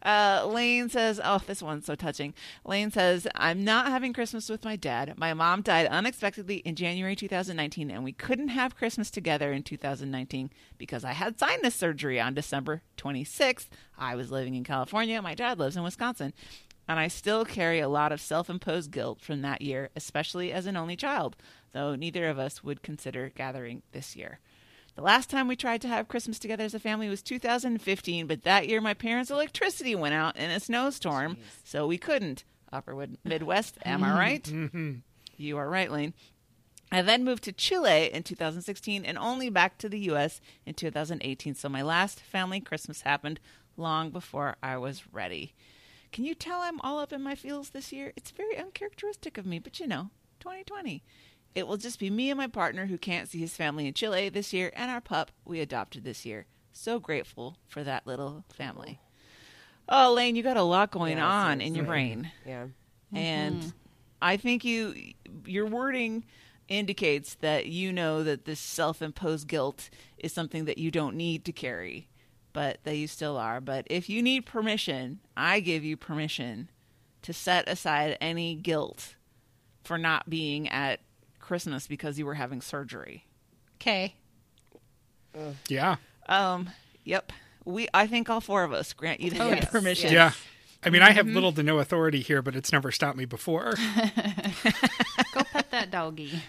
[0.09, 2.33] Uh, Lane says, "Oh, this one's so touching."
[2.65, 5.15] Lane says, "I'm not having Christmas with my dad.
[5.19, 10.49] My mom died unexpectedly in January 2019, and we couldn't have Christmas together in 2019
[10.79, 13.67] because I had sinus surgery on December 26th.
[13.99, 15.21] I was living in California.
[15.21, 16.33] My dad lives in Wisconsin."
[16.87, 20.65] And I still carry a lot of self imposed guilt from that year, especially as
[20.65, 21.35] an only child,
[21.71, 24.39] though neither of us would consider gathering this year.
[24.95, 28.43] The last time we tried to have Christmas together as a family was 2015, but
[28.43, 32.43] that year my parents' electricity went out in a snowstorm, so we couldn't.
[32.71, 34.53] Upper Midwest, am I right?
[35.37, 36.13] You are right, Lane.
[36.91, 40.41] I then moved to Chile in 2016 and only back to the U.S.
[40.65, 43.39] in 2018, so my last family Christmas happened
[43.77, 45.53] long before I was ready.
[46.11, 48.11] Can you tell I'm all up in my feels this year?
[48.17, 50.09] It's very uncharacteristic of me, but you know,
[50.41, 51.03] 2020.
[51.55, 54.29] It will just be me and my partner who can't see his family in Chile
[54.29, 56.45] this year and our pup we adopted this year.
[56.71, 58.99] So grateful for that little family.
[59.87, 62.67] Oh, Lane, you got a lot going Yeah, on in your brain Yeah.
[63.13, 63.73] and
[64.21, 65.13] I think you
[65.45, 66.25] your wording
[66.67, 69.89] indicates that you know that this self-imposed guilt
[70.19, 72.07] is something that you don't need to carry,
[72.53, 73.59] but that you still are.
[73.59, 76.69] But if you need permission, I give you permission
[77.23, 79.15] to set aside any guilt
[79.83, 80.99] for not being at
[81.49, 83.25] Christmas because you were having surgery.
[83.81, 84.13] Okay.
[85.67, 85.95] Yeah.
[86.27, 86.69] Um.
[87.05, 87.31] Yep.
[87.65, 87.87] We.
[87.91, 89.65] I think all four of us grant you that Oh, yes.
[89.71, 90.13] permission.
[90.13, 90.33] Yeah.
[90.83, 93.73] I mean, I have little to no authority here, but it's never stopped me before.
[95.33, 96.39] Go pet that doggy.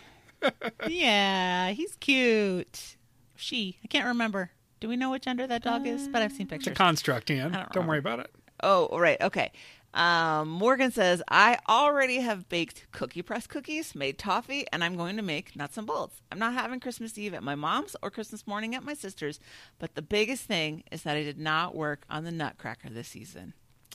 [0.89, 2.97] Yeah, he's cute.
[3.37, 3.77] She.
[3.85, 4.51] I can't remember.
[4.81, 6.09] Do we know which gender that dog is?
[6.09, 6.59] But I've seen pictures.
[6.59, 6.77] It's a pictures.
[6.79, 7.53] construct, Ian.
[7.53, 8.31] Don't Don't worry about it.
[8.63, 9.21] oh, right.
[9.21, 9.53] Okay.
[9.93, 15.17] Um, Morgan says, I already have baked cookie press cookies, made toffee, and I'm going
[15.17, 16.23] to make nuts and bolts.
[16.31, 19.41] I'm not having Christmas Eve at my mom's or Christmas morning at my sister's,
[19.79, 23.55] but the biggest thing is that I did not work on the Nutcracker this season.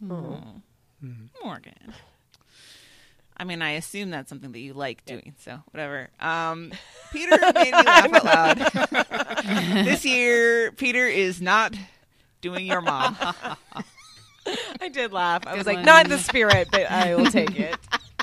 [0.10, 0.62] Oh.
[1.44, 1.94] Morgan.
[3.38, 6.10] I mean, I assume that's something that you like doing, so whatever.
[6.20, 6.72] Um,
[7.12, 9.06] Peter made me laugh out loud.
[9.86, 11.76] this year, Peter is not
[12.42, 13.18] doing your mom.
[14.82, 15.44] I did laugh.
[15.48, 15.86] I Good was like, one.
[15.86, 17.76] not in the spirit, but I will take it.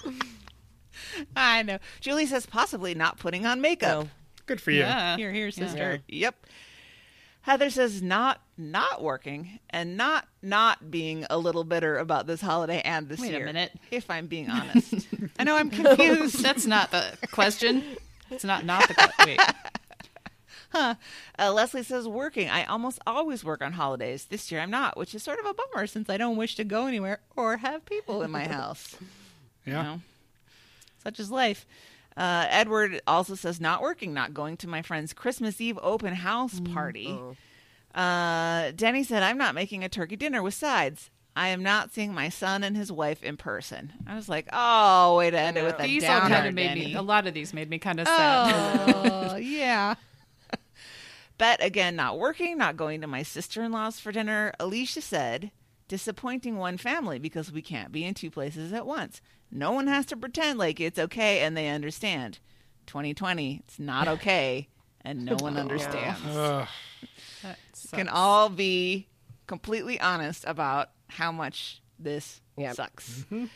[1.36, 1.78] I know.
[2.00, 4.04] Julie says possibly not putting on makeup.
[4.04, 4.10] No.
[4.46, 4.80] Good for you.
[4.80, 5.16] Yeah.
[5.16, 5.50] Here, here, Yeah.
[5.66, 5.98] sister.
[6.08, 6.46] Yep.
[7.42, 12.80] Heather says not not working and not not being a little bitter about this holiday
[12.84, 13.28] and this year.
[13.30, 13.46] Wait a year.
[13.46, 13.72] minute.
[13.90, 15.08] If I'm being honest,
[15.38, 16.40] I know I'm confused.
[16.42, 17.82] That's not the question.
[18.30, 19.26] It's not not the question.
[19.26, 19.40] Wait.
[21.38, 22.48] Uh, Leslie says working.
[22.48, 24.26] I almost always work on holidays.
[24.26, 26.64] This year I'm not, which is sort of a bummer since I don't wish to
[26.64, 28.96] go anywhere or have people in my house.
[29.66, 29.76] Yeah.
[29.78, 30.00] You know,
[31.02, 31.66] such is life.
[32.16, 36.60] Uh, Edward also says not working, not going to my friend's Christmas Eve open house
[36.60, 37.18] party.
[37.94, 41.10] Uh, Denny said I'm not making a turkey dinner with sides.
[41.34, 43.94] I am not seeing my son and his wife in person.
[44.06, 46.54] I was like, oh, way to end it with a These all downer, kind of
[46.54, 46.86] made Denny.
[46.88, 46.94] me.
[46.94, 48.94] A lot of these made me kind of sad.
[48.94, 49.94] Oh, yeah.
[51.42, 54.52] Bet again, not working, not going to my sister in law's for dinner.
[54.60, 55.50] Alicia said,
[55.88, 59.20] disappointing one family because we can't be in two places at once.
[59.50, 62.38] No one has to pretend like it's okay and they understand.
[62.86, 64.68] 2020, it's not okay
[65.00, 66.20] and no one oh, understands.
[66.28, 66.68] Ugh.
[67.42, 67.58] That
[67.92, 69.08] Can all be
[69.48, 72.76] completely honest about how much this Yep.
[72.76, 73.24] sucks.
[73.32, 73.50] Anne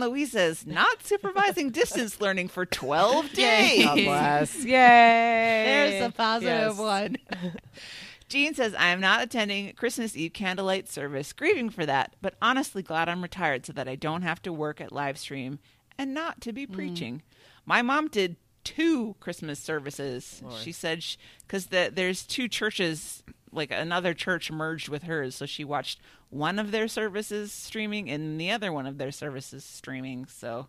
[0.00, 3.84] Louise says, not supervising distance learning for 12 days.
[3.84, 4.56] God bless.
[4.64, 4.70] Yay.
[4.70, 6.78] There's a positive Yes.
[6.78, 7.16] one.
[8.28, 12.82] Jean says, I am not attending Christmas Eve candlelight service, grieving for that, but honestly
[12.82, 15.58] glad I'm retired so that I don't have to work at live stream
[15.98, 16.72] and not to be hmm.
[16.72, 17.22] preaching.
[17.66, 20.42] My mom did two Christmas services.
[20.62, 21.04] She said,
[21.46, 23.22] because the, there's two churches,
[23.52, 25.34] like another church merged with hers.
[25.36, 26.00] So she watched
[26.30, 30.26] one of their services streaming and the other one of their services streaming.
[30.26, 30.68] So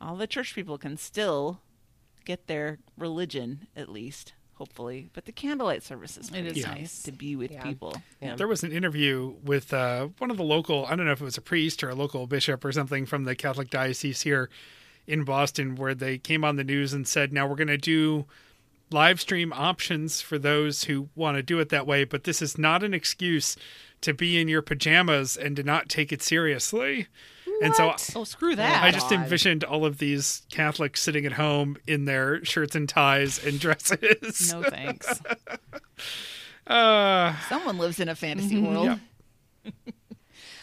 [0.00, 1.60] all the church people can still
[2.24, 6.74] get their religion at least hopefully but the candlelight service is It Yeah.
[6.74, 7.62] nice to be with Yeah.
[7.62, 8.34] people Yeah.
[8.36, 11.24] There was an interview with uh, one of the local, I don't know if it
[11.24, 14.50] was a priest or a local bishop or something from the Catholic diocese here
[15.06, 18.26] in Boston, where they came on the news and said, now we're going to do
[18.90, 22.58] live stream options for those who want to do it that way, but this is
[22.58, 23.56] not an excuse
[24.00, 27.08] to be in your pajamas and to not take it seriously.
[27.60, 28.82] And so oh screw that.
[28.84, 33.44] I just envisioned all of these Catholics sitting at home in their shirts and ties
[33.44, 34.52] and dresses.
[34.52, 35.20] No thanks.
[36.66, 39.00] Uh, someone lives in a fantasy world.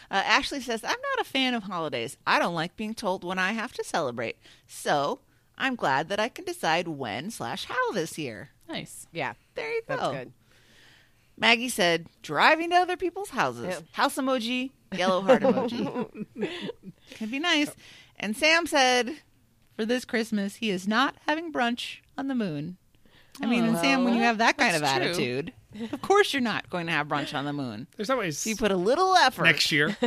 [0.08, 2.16] Uh, ashley says i'm not a fan of holidays.
[2.24, 4.36] I don't like being told when i have to celebrate.
[4.68, 5.18] So
[5.58, 9.06] i'm glad that i can decide when slash how this year Nice.
[9.12, 9.34] Yeah.
[9.54, 10.32] there you go That's good.
[11.38, 13.78] maggie said driving to other people's houses Yeah.
[13.92, 16.26] house emoji yellow heart emoji
[17.14, 17.70] can be nice
[18.18, 19.16] and sam said
[19.76, 22.76] for this christmas he is not having brunch on the moon
[23.42, 24.90] i mean and sam when you have that kind of true.
[24.90, 25.52] attitude
[25.92, 28.70] of course you're not going to have brunch on the moon there's always you put
[28.70, 29.94] a little effort next year.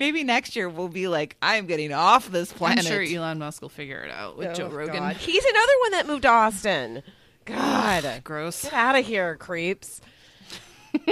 [0.00, 2.80] maybe next year we'll be like i'm getting off this planet.
[2.80, 4.96] I'm planet sure Elon Musk will figure it out with oh, Joe Oh, Rogan.
[4.96, 5.16] God.
[5.18, 7.02] He's another one that moved to Austin.
[7.44, 8.20] God.
[8.24, 8.62] Gross.
[8.64, 10.00] Get out of here, creeps.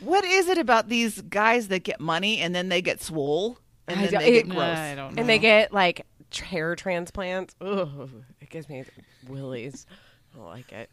[0.00, 3.98] what is it about these guys that get money and then they get swole and
[4.00, 5.20] I then don't- they get it- gross I don't know.
[5.20, 7.54] And they get like hair transplants.
[7.60, 8.10] Ugh,
[8.40, 8.84] it gives me
[9.28, 9.86] willies.
[10.34, 10.90] I don't like it.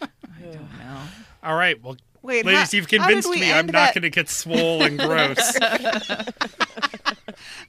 [0.40, 1.00] no.
[1.42, 1.82] All right.
[1.82, 4.82] Well, Wait, ladies, how- you've convinced me I'm end not that- going to get swole
[4.82, 5.56] and gross.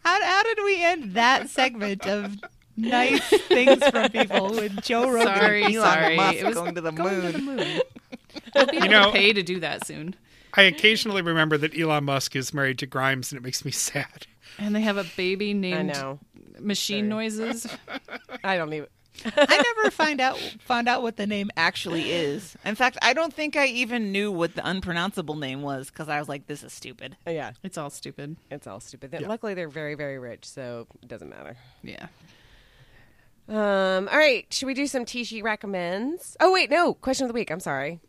[0.03, 2.35] How, how did we end that segment of
[2.75, 6.15] nice things from people with Joe Rogan Sorry, and Elon sorry.
[6.17, 7.25] Musk It was going to the going moon?
[7.25, 7.81] to the moon.
[8.55, 10.15] I'll be able know- to pay to do that soon.
[10.55, 14.27] I occasionally remember that Elon Musk is married to Grimes, and it makes me sad.
[14.57, 16.19] And they have a baby I named know.
[16.59, 17.67] Machine Noises.
[18.43, 18.87] I don't even.
[19.25, 22.55] I never find out found out what the name actually is.
[22.65, 26.19] In fact, I don't think I even knew what the unpronounceable name was because I
[26.19, 28.35] was like, "This is stupid." Yeah, It's all stupid.
[28.49, 29.19] it's all stupid.
[29.21, 31.57] Luckily, they're very, very rich, so it doesn't matter.
[31.83, 32.07] Yeah.
[33.49, 34.07] Um.
[34.09, 34.45] All right.
[34.53, 36.37] Should we do some T-She recommends?
[36.39, 36.93] Oh wait, no.
[36.93, 37.51] Question of the week.
[37.51, 37.99] I'm sorry.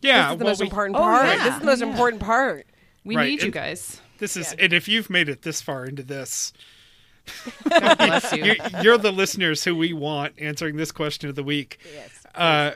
[0.00, 0.28] Yeah.
[0.28, 1.26] this is the well, most we- important Oh, part.
[1.26, 1.44] yeah.
[1.44, 2.66] This is the most important part.
[3.04, 4.00] We Right, need you guys.
[4.18, 6.73] This is, and if you've made it this far into this, God bless
[8.32, 8.44] you.
[8.44, 11.78] you're, you're the listeners who we want answering this question of the week.
[11.94, 12.26] Yes.
[12.34, 12.72] Uh,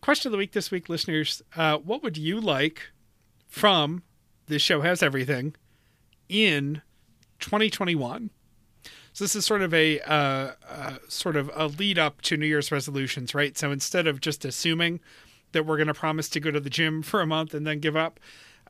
[0.00, 1.42] question of the week this week, listeners.
[1.56, 2.82] Uh, what would you like
[3.52, 4.02] from
[4.46, 5.54] This Show Has Everything
[6.28, 6.80] in
[7.38, 8.30] 2021.
[9.12, 12.46] So this is sort of a uh, uh, sort of a lead up to New
[12.46, 13.58] Year's resolutions, right?
[13.58, 15.00] So instead of just assuming
[15.52, 17.78] that we're going to promise to go to the gym for a month and then
[17.78, 18.18] give up,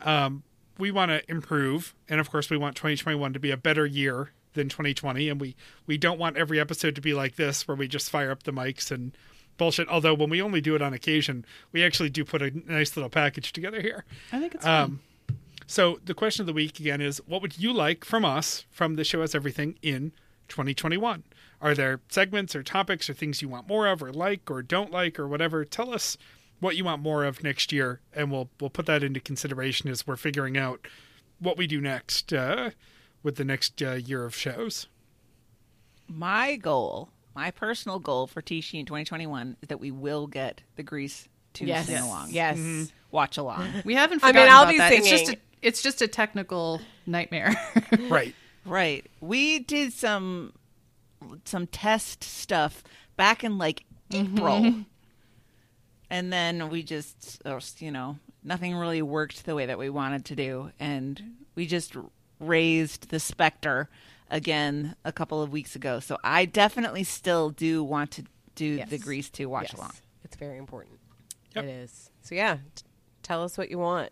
[0.01, 0.43] um,
[0.79, 4.33] we want to improve, and of course, we want 2021 to be a better year
[4.55, 5.57] than 2020, and we
[5.87, 8.53] we don't want every episode to be like this, where we just fire up the
[8.53, 9.17] mics and
[9.57, 9.89] bullshit.
[9.89, 13.11] Although when we only do it on occasion, we actually do put a nice little
[13.11, 14.05] package together here.
[14.33, 14.83] I think it's fun.
[14.83, 15.01] Um,
[15.67, 18.97] so the question of the week again is: What would you like from us from
[18.97, 20.13] the show has everything in
[20.49, 21.25] 2021?
[21.61, 24.91] Are there segments or topics or things you want more of, or like, or don't
[24.91, 25.65] like, or whatever?
[25.65, 26.19] Tell us
[26.61, 30.07] what you want more of next year, and we'll we'll put that into consideration as
[30.07, 30.87] we're figuring out
[31.39, 32.71] what we do next uh,
[33.23, 34.87] with the next uh, year of shows.
[36.09, 40.83] My goal, my personal goal for Tishi in 2021 is that we will get the
[40.83, 41.87] Grease 2 Yes.
[41.87, 42.31] sing along.
[42.31, 42.93] Yes.
[43.11, 43.69] Watch along.
[43.85, 44.93] we haven't I mean, forgotten I'll about be that.
[44.93, 47.55] It's just a, it's just a technical nightmare.
[48.09, 48.35] Right.
[48.65, 49.07] right.
[49.21, 50.55] We did some
[51.45, 52.83] some test stuff
[53.17, 54.75] back in like April.
[56.11, 60.25] And then we just uh, you know, nothing really worked the way that we wanted
[60.27, 61.23] to do and
[61.55, 61.95] we just
[62.43, 63.89] raised the specter
[64.31, 66.01] again a couple of weeks ago.
[66.01, 68.25] So I definitely still do want to
[68.55, 68.91] do Yes.
[68.91, 69.75] the Grease 2 watch Yes.
[69.79, 69.93] along.
[70.25, 70.99] It's very important.
[71.55, 71.65] Yep.
[71.65, 72.11] It is.
[72.23, 72.85] So yeah, t-
[73.23, 74.11] tell us what you want.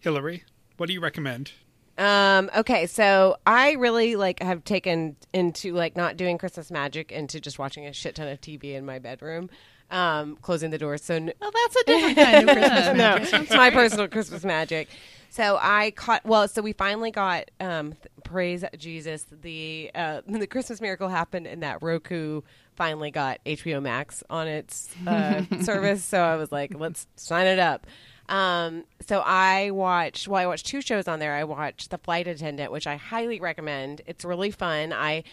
[0.00, 0.44] Hillary,
[0.76, 1.52] what do you recommend?
[1.96, 7.40] Um, okay, so I really like have taken into like not doing Christmas magic into
[7.40, 9.48] just watching a shit ton of TV in my bedroom,
[9.90, 11.02] um, closing the doors.
[11.02, 12.96] So n- Well, that's a different kind of Christmas
[13.32, 14.88] no, it's my personal Christmas magic.
[15.30, 16.46] So I caught well.
[16.46, 19.26] So we finally got um, th- praise Jesus.
[19.30, 22.42] The uh, the Christmas miracle happened, and that Roku
[22.76, 26.04] finally got HBO Max on its uh, service.
[26.04, 27.86] So I was like, let's sign it up.
[28.28, 30.28] Um, so I watched.
[30.28, 31.34] Well, I watched two shows on there.
[31.34, 34.02] I watched The Flight Attendant, which I highly recommend.
[34.06, 34.92] It's really fun.
[34.92, 35.24] I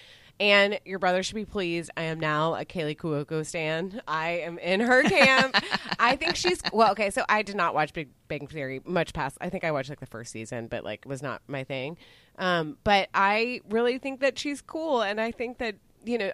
[0.41, 1.91] and your brother should be pleased.
[1.95, 4.01] I am now a Kaley Cuoco stan.
[4.07, 5.55] I am in her camp.
[5.99, 6.91] I think she's well.
[6.93, 9.37] Okay, so I did not watch Big Bang Theory much past.
[9.39, 11.95] I think I watched like the first season, but like was not my thing.
[12.39, 16.31] Um, but I really think that she's cool, and I think that you know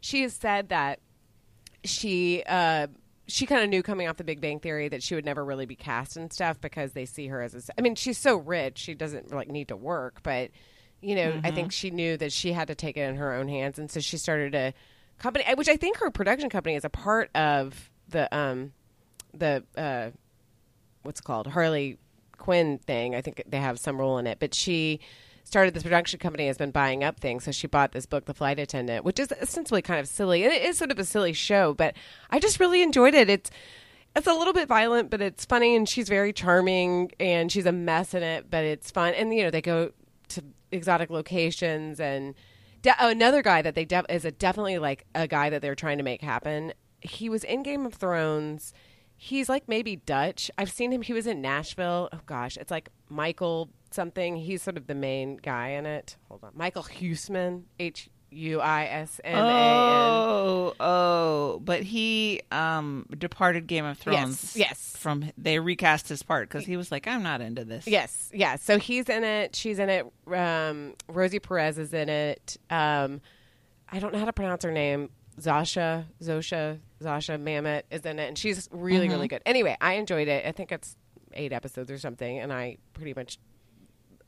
[0.00, 0.98] she has said that
[1.84, 2.88] she uh
[3.28, 5.64] she kind of knew coming off the Big Bang Theory that she would never really
[5.64, 7.62] be cast and stuff because they see her as a.
[7.78, 10.50] I mean, she's so rich she doesn't like need to work, but
[11.04, 13.48] you know, I think she knew that she had to take it in her own
[13.48, 14.74] hands, and so she started a
[15.18, 18.72] company, which I think her production company is a part of the um
[19.32, 20.10] the uh
[21.02, 21.46] what's it called?
[21.46, 21.98] Harley
[22.38, 23.14] Quinn thing.
[23.14, 25.00] I think they have some role in it, but she
[25.44, 27.44] started this production company has been buying up things.
[27.44, 30.44] So she bought this book the flight attendant which is essentially kind of silly.
[30.44, 31.94] And it is sort of a silly show but
[32.30, 33.28] i just really enjoyed it.
[33.28, 33.50] It's
[34.16, 37.72] it's a little bit violent but it's funny and she's very charming and she's a
[37.72, 39.14] mess in it but it's fun.
[39.14, 39.92] And you know they go
[40.28, 40.42] to
[40.74, 42.34] exotic locations and
[42.82, 45.98] de- another guy that they def- is a definitely like a guy that they're trying
[45.98, 48.72] to make happen he was in game of thrones
[49.16, 50.50] he's like maybe Dutch.
[50.58, 51.02] I've seen him.
[51.02, 52.08] He was in Nashville.
[52.12, 54.36] Oh gosh, it's like Michael something.
[54.36, 56.16] He's sort of the main guy in it.
[56.28, 57.62] Hold on, Michael Huisman.
[57.78, 59.44] H U I S M A N.
[59.46, 64.54] Oh, oh, but he um departed Game of Thrones.
[64.56, 64.96] yes.
[64.96, 67.86] From they recast his part because he was like, I'm not into this.
[67.86, 68.56] Yes, yeah.
[68.56, 69.54] So he's in it.
[69.54, 70.06] She's in it.
[70.32, 72.56] Um, Rosie Perez is in it.
[72.70, 73.20] Um,
[73.90, 75.10] I don't know how to pronounce her name.
[75.40, 79.42] Zasha, Zosha, Zasha Mamet is in it, and she's really, really good.
[79.44, 80.46] Anyway, I enjoyed it.
[80.46, 80.96] I think it's
[81.32, 83.38] eight episodes or something, and I pretty much.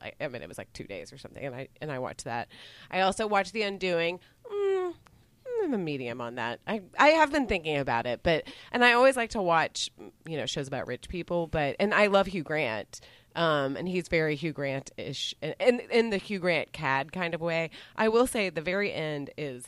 [0.01, 2.25] I, I mean, it was like two days or something, and I and I watched
[2.25, 2.47] that.
[2.91, 4.19] I also watched The Undoing.
[4.51, 4.93] Mm,
[5.63, 6.59] I'm a medium on that.
[6.67, 9.89] I I have been thinking about it, but and I always like to watch
[10.27, 12.99] you know shows about rich people, but and I love Hugh Grant.
[13.35, 17.35] Um, and he's very Hugh Grant ish, in, in in the Hugh Grant cad kind
[17.35, 17.69] of way.
[17.95, 19.65] I will say the very end is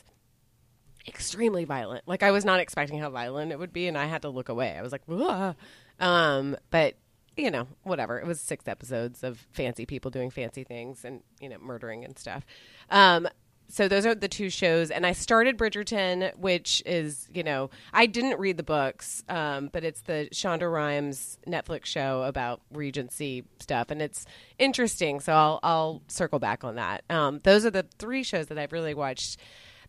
[1.07, 2.07] extremely violent.
[2.07, 4.49] Like I was not expecting how violent it would be, and I had to look
[4.49, 4.75] away.
[4.77, 5.55] I was like, "Whoa."
[5.99, 6.95] um, but
[7.39, 8.19] you know, whatever.
[8.19, 12.17] It was six episodes of fancy people doing fancy things and you know murdering and
[12.17, 12.45] stuff.
[12.89, 13.27] Um,
[13.71, 18.07] so those are the two shows, and I started Bridgerton, which is you know I
[18.07, 23.91] didn't read the books, um, but it's the Shonda Rhimes Netflix show about Regency stuff,
[23.91, 24.25] and it's
[24.57, 25.19] interesting.
[25.19, 27.03] So I'll I'll circle back on that.
[27.09, 29.39] Um, those are the three shows that I've really watched.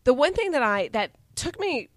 [0.05, 1.89] The one thing that I that took me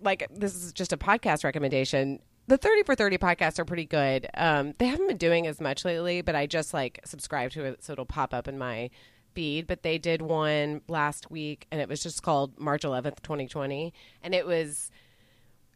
[0.00, 2.20] like this is just a podcast recommendation.
[2.48, 4.26] The 30 for 30 podcasts are pretty good.
[4.32, 7.84] Um, they haven't been doing as much lately, but I just like subscribe to it
[7.84, 8.88] so it'll pop up in my
[9.34, 9.66] feed.
[9.66, 13.92] But they did one last week and it was just called March 11th, 2020.
[14.22, 14.90] And it was,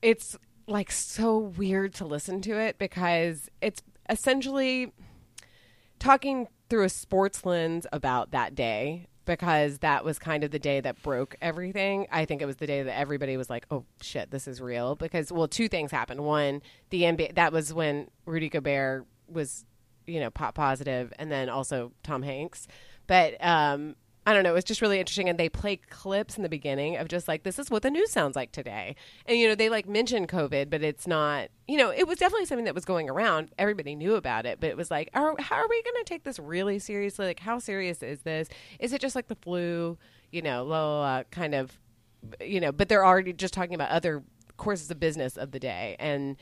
[0.00, 0.34] it's
[0.66, 4.94] like so weird to listen to it because it's essentially
[5.98, 10.80] talking through a sports lens about that day because that was kind of the day
[10.80, 12.06] that broke everything.
[12.10, 14.96] I think it was the day that everybody was like, "Oh shit, this is real."
[14.96, 16.24] Because well, two things happened.
[16.24, 19.64] One, the NBA that was when Rudy Gobert was,
[20.06, 22.66] you know, pop positive, and then also Tom Hanks.
[23.06, 24.50] But um, I don't know.
[24.50, 27.42] It was just really interesting, and they play clips in the beginning of just like
[27.42, 28.94] this is what the news sounds like today,
[29.26, 31.48] and you know they like mention COVID, but it's not.
[31.66, 33.50] You know, it was definitely something that was going around.
[33.58, 36.22] Everybody knew about it, but it was like, are, how are we going to take
[36.22, 37.26] this really seriously?
[37.26, 38.48] Like, how serious is this?
[38.78, 39.98] Is it just like the flu?
[40.30, 41.78] You know, blah, kind of.
[42.40, 44.22] You know, but they're already just talking about other
[44.56, 46.36] courses of business of the day, and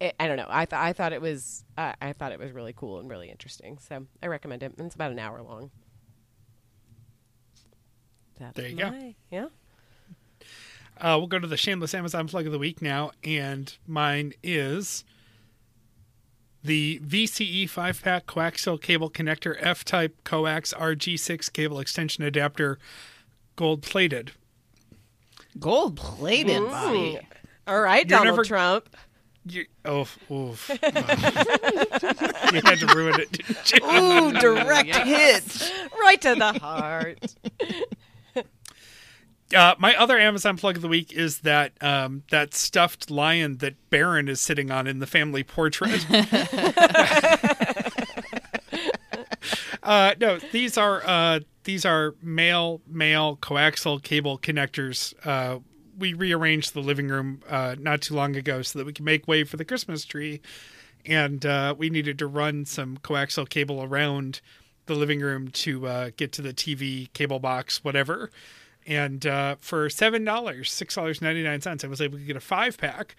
[0.00, 0.48] it, I don't know.
[0.48, 3.30] I thought I thought it was uh, I thought it was really cool and really
[3.30, 3.78] interesting.
[3.78, 4.74] So I recommend it.
[4.76, 5.70] And it's about an hour long.
[8.42, 9.14] That's There you go.
[9.30, 9.46] Yeah.
[11.00, 15.04] Uh, we'll go to the shameless Amazon plug of the week now, and mine is
[16.62, 22.78] the VCE 5 pack coaxial cable connector F type coax RG6 cable extension adapter,
[23.56, 24.32] gold plated.
[25.58, 27.18] Gold plated, Bobby.
[27.66, 28.88] All right, You're Donald never- Trump.
[29.44, 30.68] You, oh, oof.
[30.70, 30.78] you
[32.64, 33.80] had to ruin it, didn't you?
[33.84, 35.72] Ooh, direct hit.
[36.00, 37.34] Right to the heart.
[39.54, 43.90] Uh, my other Amazon plug of the week is that um, that stuffed lion that
[43.90, 46.06] Barron is sitting on in the family portrait.
[49.82, 55.14] uh, no, these are uh, these are male male coaxial cable connectors.
[55.26, 55.58] Uh,
[55.98, 59.28] we rearranged the living room uh, not too long ago so that we can make
[59.28, 60.40] way for the Christmas tree,
[61.04, 64.40] and uh, we needed to run some coaxial cable around
[64.86, 68.30] the living room to uh, get to the TV cable box, whatever.
[68.86, 72.36] And uh, for seven dollars, six dollars ninety nine cents, I was able to get
[72.36, 73.14] a five pack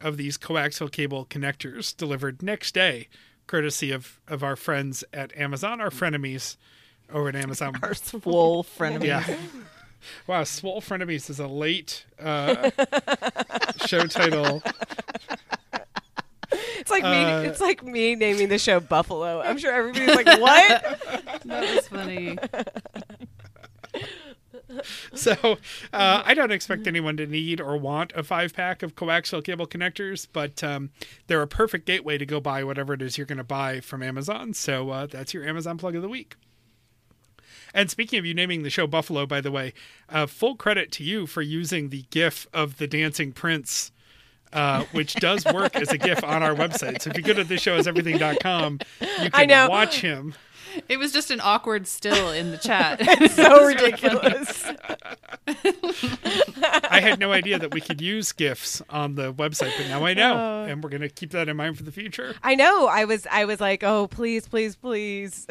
[0.00, 3.08] of these coaxial cable connectors delivered next day,
[3.48, 6.56] courtesy of of our friends at Amazon, our frenemies
[7.12, 7.74] over at Amazon.
[7.82, 9.04] Our swole frenemy.
[9.06, 9.24] yeah.
[10.28, 12.70] Wow, Swole Frenemies is a late uh,
[13.84, 14.62] show title.
[16.52, 17.24] It's like me.
[17.24, 19.40] Uh, It's like me naming the show Buffalo.
[19.42, 22.38] I'm sure everybody's like, "What?" That was funny.
[25.14, 25.58] So
[25.92, 29.66] uh, I don't expect anyone to need or want a five pack of coaxial cable
[29.66, 30.90] connectors, but um,
[31.26, 34.02] they're a perfect gateway to go buy whatever it is you're going to buy from
[34.02, 34.54] Amazon.
[34.54, 36.36] So uh, that's your Amazon plug of the week.
[37.74, 39.74] And speaking of you naming the show Buffalo, by the way,
[40.08, 43.92] uh, full credit to you for using the GIF of the dancing prince.
[44.50, 47.02] Uh, which does work as a GIF on our website.
[47.02, 49.68] So if you go to thisshowhaseverything.com, you I can know.
[49.68, 50.34] watch him.
[50.88, 53.00] It was just an awkward still in the chat.
[53.32, 54.64] so ridiculous.
[56.90, 60.14] I had no idea that we could use GIFs on the website, but now I
[60.14, 62.34] know, and we're going to keep that in mind for the future.
[62.42, 62.86] I know.
[62.86, 63.26] I was.
[63.30, 65.46] I was like, "Oh, please, please, please."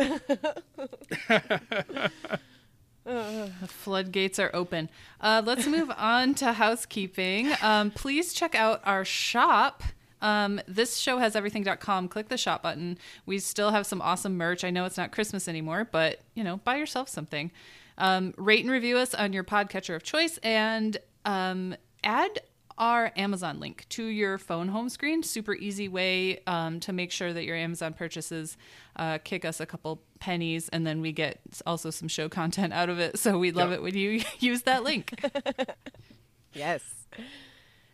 [3.08, 4.90] The floodgates are open.
[5.22, 7.54] Uh, let's move on to housekeeping.
[7.62, 9.82] Um, please check out our shop.
[10.22, 12.08] Um, this show has everything.com.
[12.08, 12.98] Click the shop button.
[13.26, 14.64] We still have some awesome merch.
[14.64, 17.52] I know it's not Christmas anymore, but you know, buy yourself something.
[17.98, 22.42] Um, rate and review us on your podcatcher of choice and um, add
[22.78, 25.24] our Amazon link to your phone home screen.
[25.24, 28.56] Super easy way um, to make sure that your Amazon purchases
[28.98, 32.90] uh, kick us a couple pennies, and then we get also some show content out
[32.90, 33.18] of it.
[33.18, 33.80] So we love Yep.
[33.80, 35.14] it when you use that link.
[36.54, 36.82] Yes.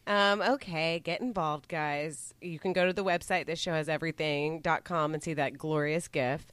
[0.05, 2.33] Um, okay, get involved, guys.
[2.41, 6.45] You can go to the website, this show has everything.com and see that glorious GIF.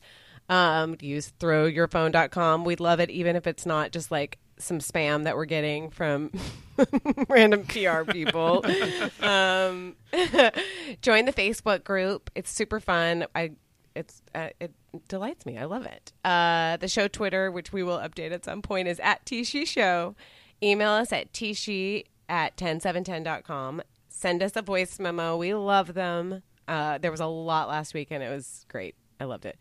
[0.49, 2.65] Um, use throwyourphone.com.
[2.65, 6.31] We'd love it, even if it's not just like some spam that we're getting from
[7.29, 8.65] random PR people.
[9.21, 9.97] um,
[11.03, 12.31] join the Facebook group.
[12.35, 13.27] It's super fun.
[13.35, 13.53] I
[13.95, 14.73] it's uh, it
[15.09, 15.59] delights me.
[15.59, 16.13] I love it.
[16.25, 20.15] Uh, the show Twitter, which we will update at some point, is at Tishi Show.
[20.63, 23.83] Email us at tishi at 10710.com.
[24.09, 25.37] Send us a voice memo.
[25.37, 26.43] We love them.
[26.69, 28.95] Uh, there was a lot last week, and it was great.
[29.19, 29.59] I loved it.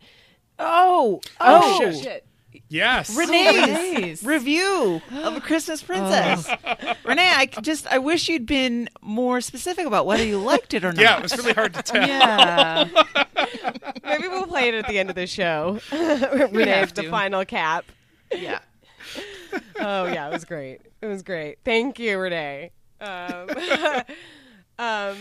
[0.58, 2.24] Oh, Oh, oh, shit.
[2.68, 3.16] Yes.
[3.16, 4.22] Renee's Renee's.
[4.24, 6.48] review of a Christmas Princess.
[7.04, 10.92] Renee, I just I wish you'd been more specific about whether you liked it or
[10.92, 11.00] not.
[11.00, 12.06] Yeah, it was really hard to tell.
[12.08, 12.88] Yeah.
[14.04, 15.78] Maybe we'll play it at the end of the show.
[15.92, 17.10] Renee, have the to.
[17.10, 17.84] final cap.
[18.32, 18.58] Yeah.
[19.82, 20.80] Oh yeah, it was great.
[21.00, 21.58] It was great.
[21.64, 22.72] Thank you, Renee.
[23.00, 23.48] Um,
[24.78, 25.16] um,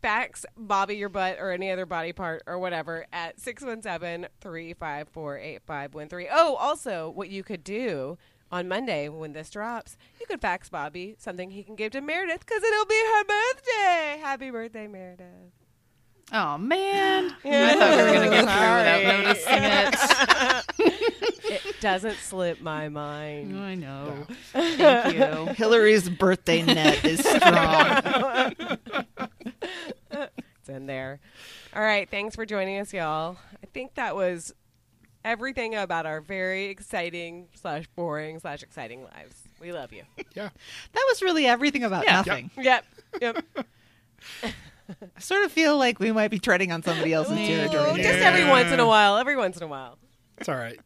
[0.00, 6.28] fax Bobby your butt or any other body part or whatever at 617-354-8513.
[6.32, 8.16] Oh, also what you could do
[8.50, 12.40] on Monday when this drops, you could fax Bobby something he can give to Meredith
[12.40, 14.18] because it'll be her birthday.
[14.20, 15.59] Happy birthday, Meredith.
[16.32, 21.06] Oh man, I thought we were gonna get through without noticing it.
[21.52, 23.58] It doesn't slip my mind.
[23.58, 24.24] I know.
[24.52, 25.46] Thank you.
[25.54, 28.54] Hillary's birthday net is strong.
[30.12, 31.18] It's in there.
[31.74, 32.08] All right.
[32.08, 33.36] Thanks for joining us, y'all.
[33.62, 34.52] I think that was
[35.24, 39.42] everything about our very exciting slash boring slash exciting lives.
[39.60, 40.04] We love you.
[40.36, 40.50] Yeah.
[40.92, 42.12] that was really everything about Yeah.
[42.12, 42.50] nothing.
[42.58, 42.84] Yep.
[43.20, 43.44] Yep.
[45.16, 48.02] I sort of feel like we might be treading on somebody else's territory.
[48.02, 49.16] just every once in a while.
[49.18, 49.98] Every once in a while.
[50.38, 50.78] It's all right.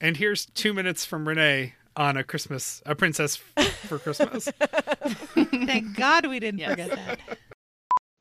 [0.00, 4.48] And here's two minutes from Renee on a Christmas, a princess f- for Christmas.
[5.34, 6.70] Thank God we didn't Yes.
[6.70, 7.18] forget that.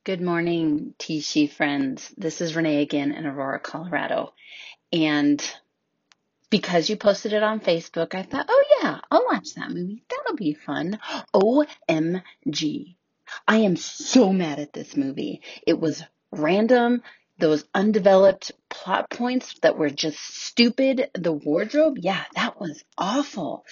[0.04, 2.14] Good morning, Tishi friends.
[2.18, 4.34] This is Renee again in Aurora, Colorado.
[4.94, 5.44] And
[6.50, 10.04] because you posted it on Facebook, I thought, oh yeah, I'll watch that movie.
[10.10, 10.98] That'll be fun.
[11.36, 12.96] OMG.
[13.48, 15.42] I am so mad at this movie.
[15.66, 17.04] It was random.
[17.40, 21.10] Those undeveloped plot points that were just stupid.
[21.14, 23.64] The wardrobe, yeah, that was awful.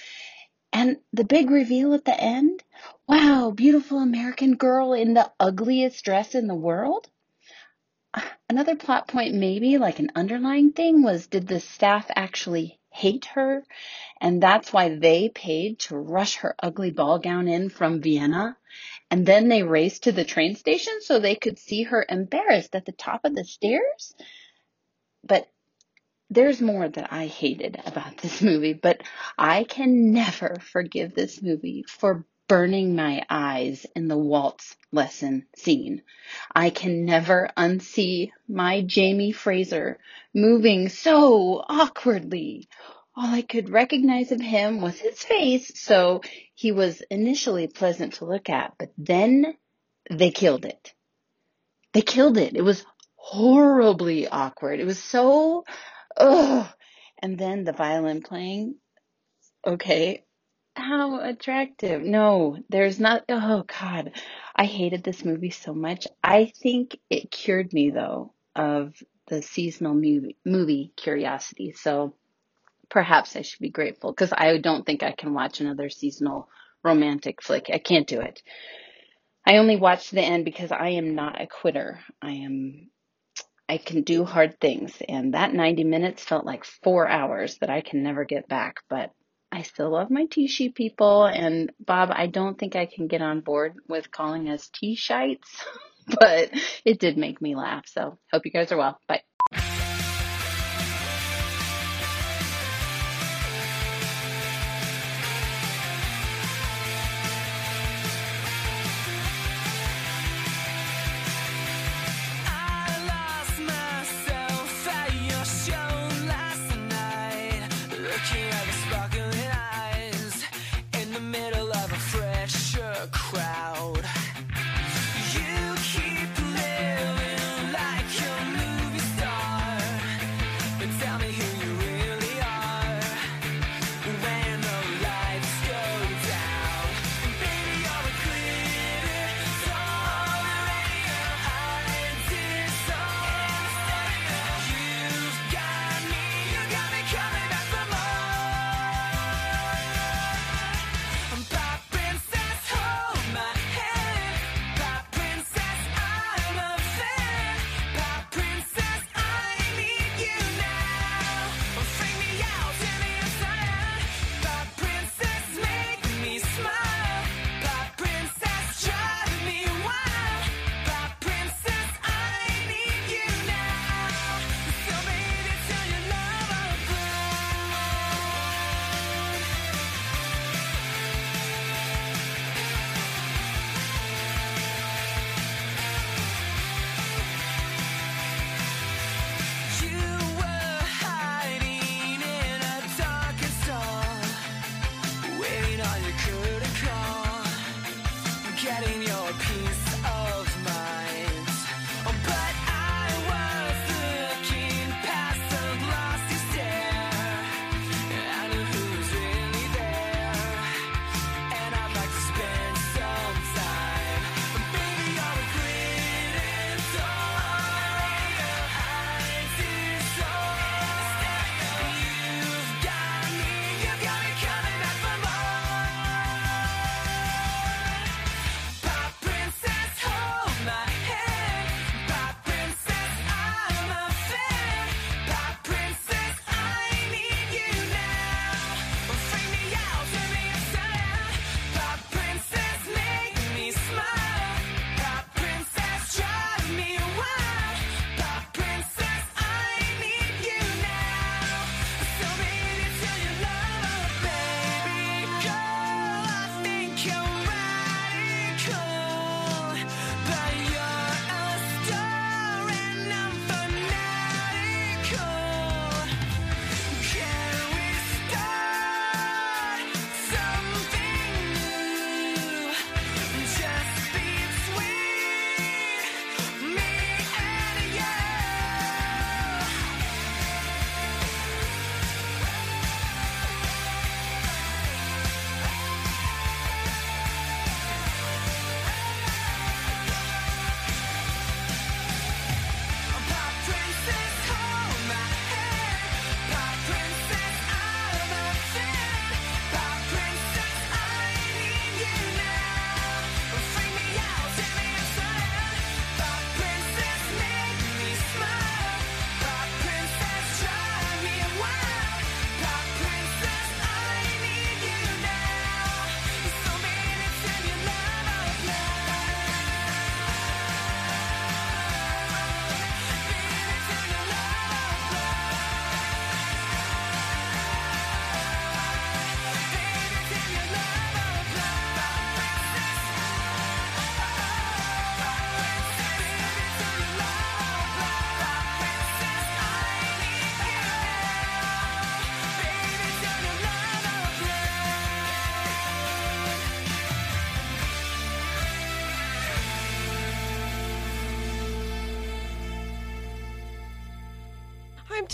[0.72, 2.61] And the big reveal at the end,
[3.07, 7.07] wow, beautiful American girl in the ugliest dress in the world.
[8.14, 13.26] Uh, another plot point, maybe like an underlying thing, was did the staff actually hate
[13.26, 13.63] her?
[14.22, 18.57] And that's why they paid to rush her ugly ball gown in from Vienna.
[19.11, 22.85] And then they raced to the train station so they could see her embarrassed at
[22.85, 24.15] the top of the stairs?
[25.23, 25.47] But
[26.30, 29.01] there's more that I hated about this movie, but
[29.38, 36.01] I can never forgive this movie for burning my eyes in the waltz lesson scene.
[36.53, 39.99] I can never unsee my Jamie Fraser
[40.34, 42.67] moving so awkwardly.
[43.15, 46.22] All I could recognize of him was his face, so
[46.53, 49.55] he was initially pleasant to look at, but then
[50.09, 50.93] they killed it.
[51.93, 52.55] They killed it.
[52.55, 52.85] It was
[53.15, 54.80] horribly awkward.
[54.81, 55.63] It was so,
[56.17, 56.67] ugh.
[57.19, 58.76] And then the violin playing.
[59.65, 60.24] Okay.
[60.76, 62.02] How attractive.
[62.02, 64.11] No, there's not, oh God.
[64.56, 66.07] I hated this movie so much.
[66.23, 68.93] I think it cured me though of
[69.27, 71.72] the seasonal movie, movie curiosity.
[71.72, 72.15] So
[72.89, 76.49] perhaps I should be grateful because I don't think I can watch another seasonal
[76.84, 77.69] romantic flick.
[77.73, 78.41] I can't do it.
[79.47, 82.02] I only watched the end because I am not a quitter.
[82.22, 82.89] I am
[83.68, 87.81] I can do hard things and that 90 minutes felt like 4 hours that I
[87.81, 89.11] can never get back, but
[89.56, 93.40] I still love my T-sheet people and Bob, I don't think I can get on
[93.40, 95.64] board with calling us T-shites,
[96.19, 96.52] but
[96.84, 97.86] it did make me laugh.
[97.88, 98.99] So, hope you guys are well.
[99.07, 99.22] Bye.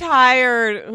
[0.02, 0.90] Tired.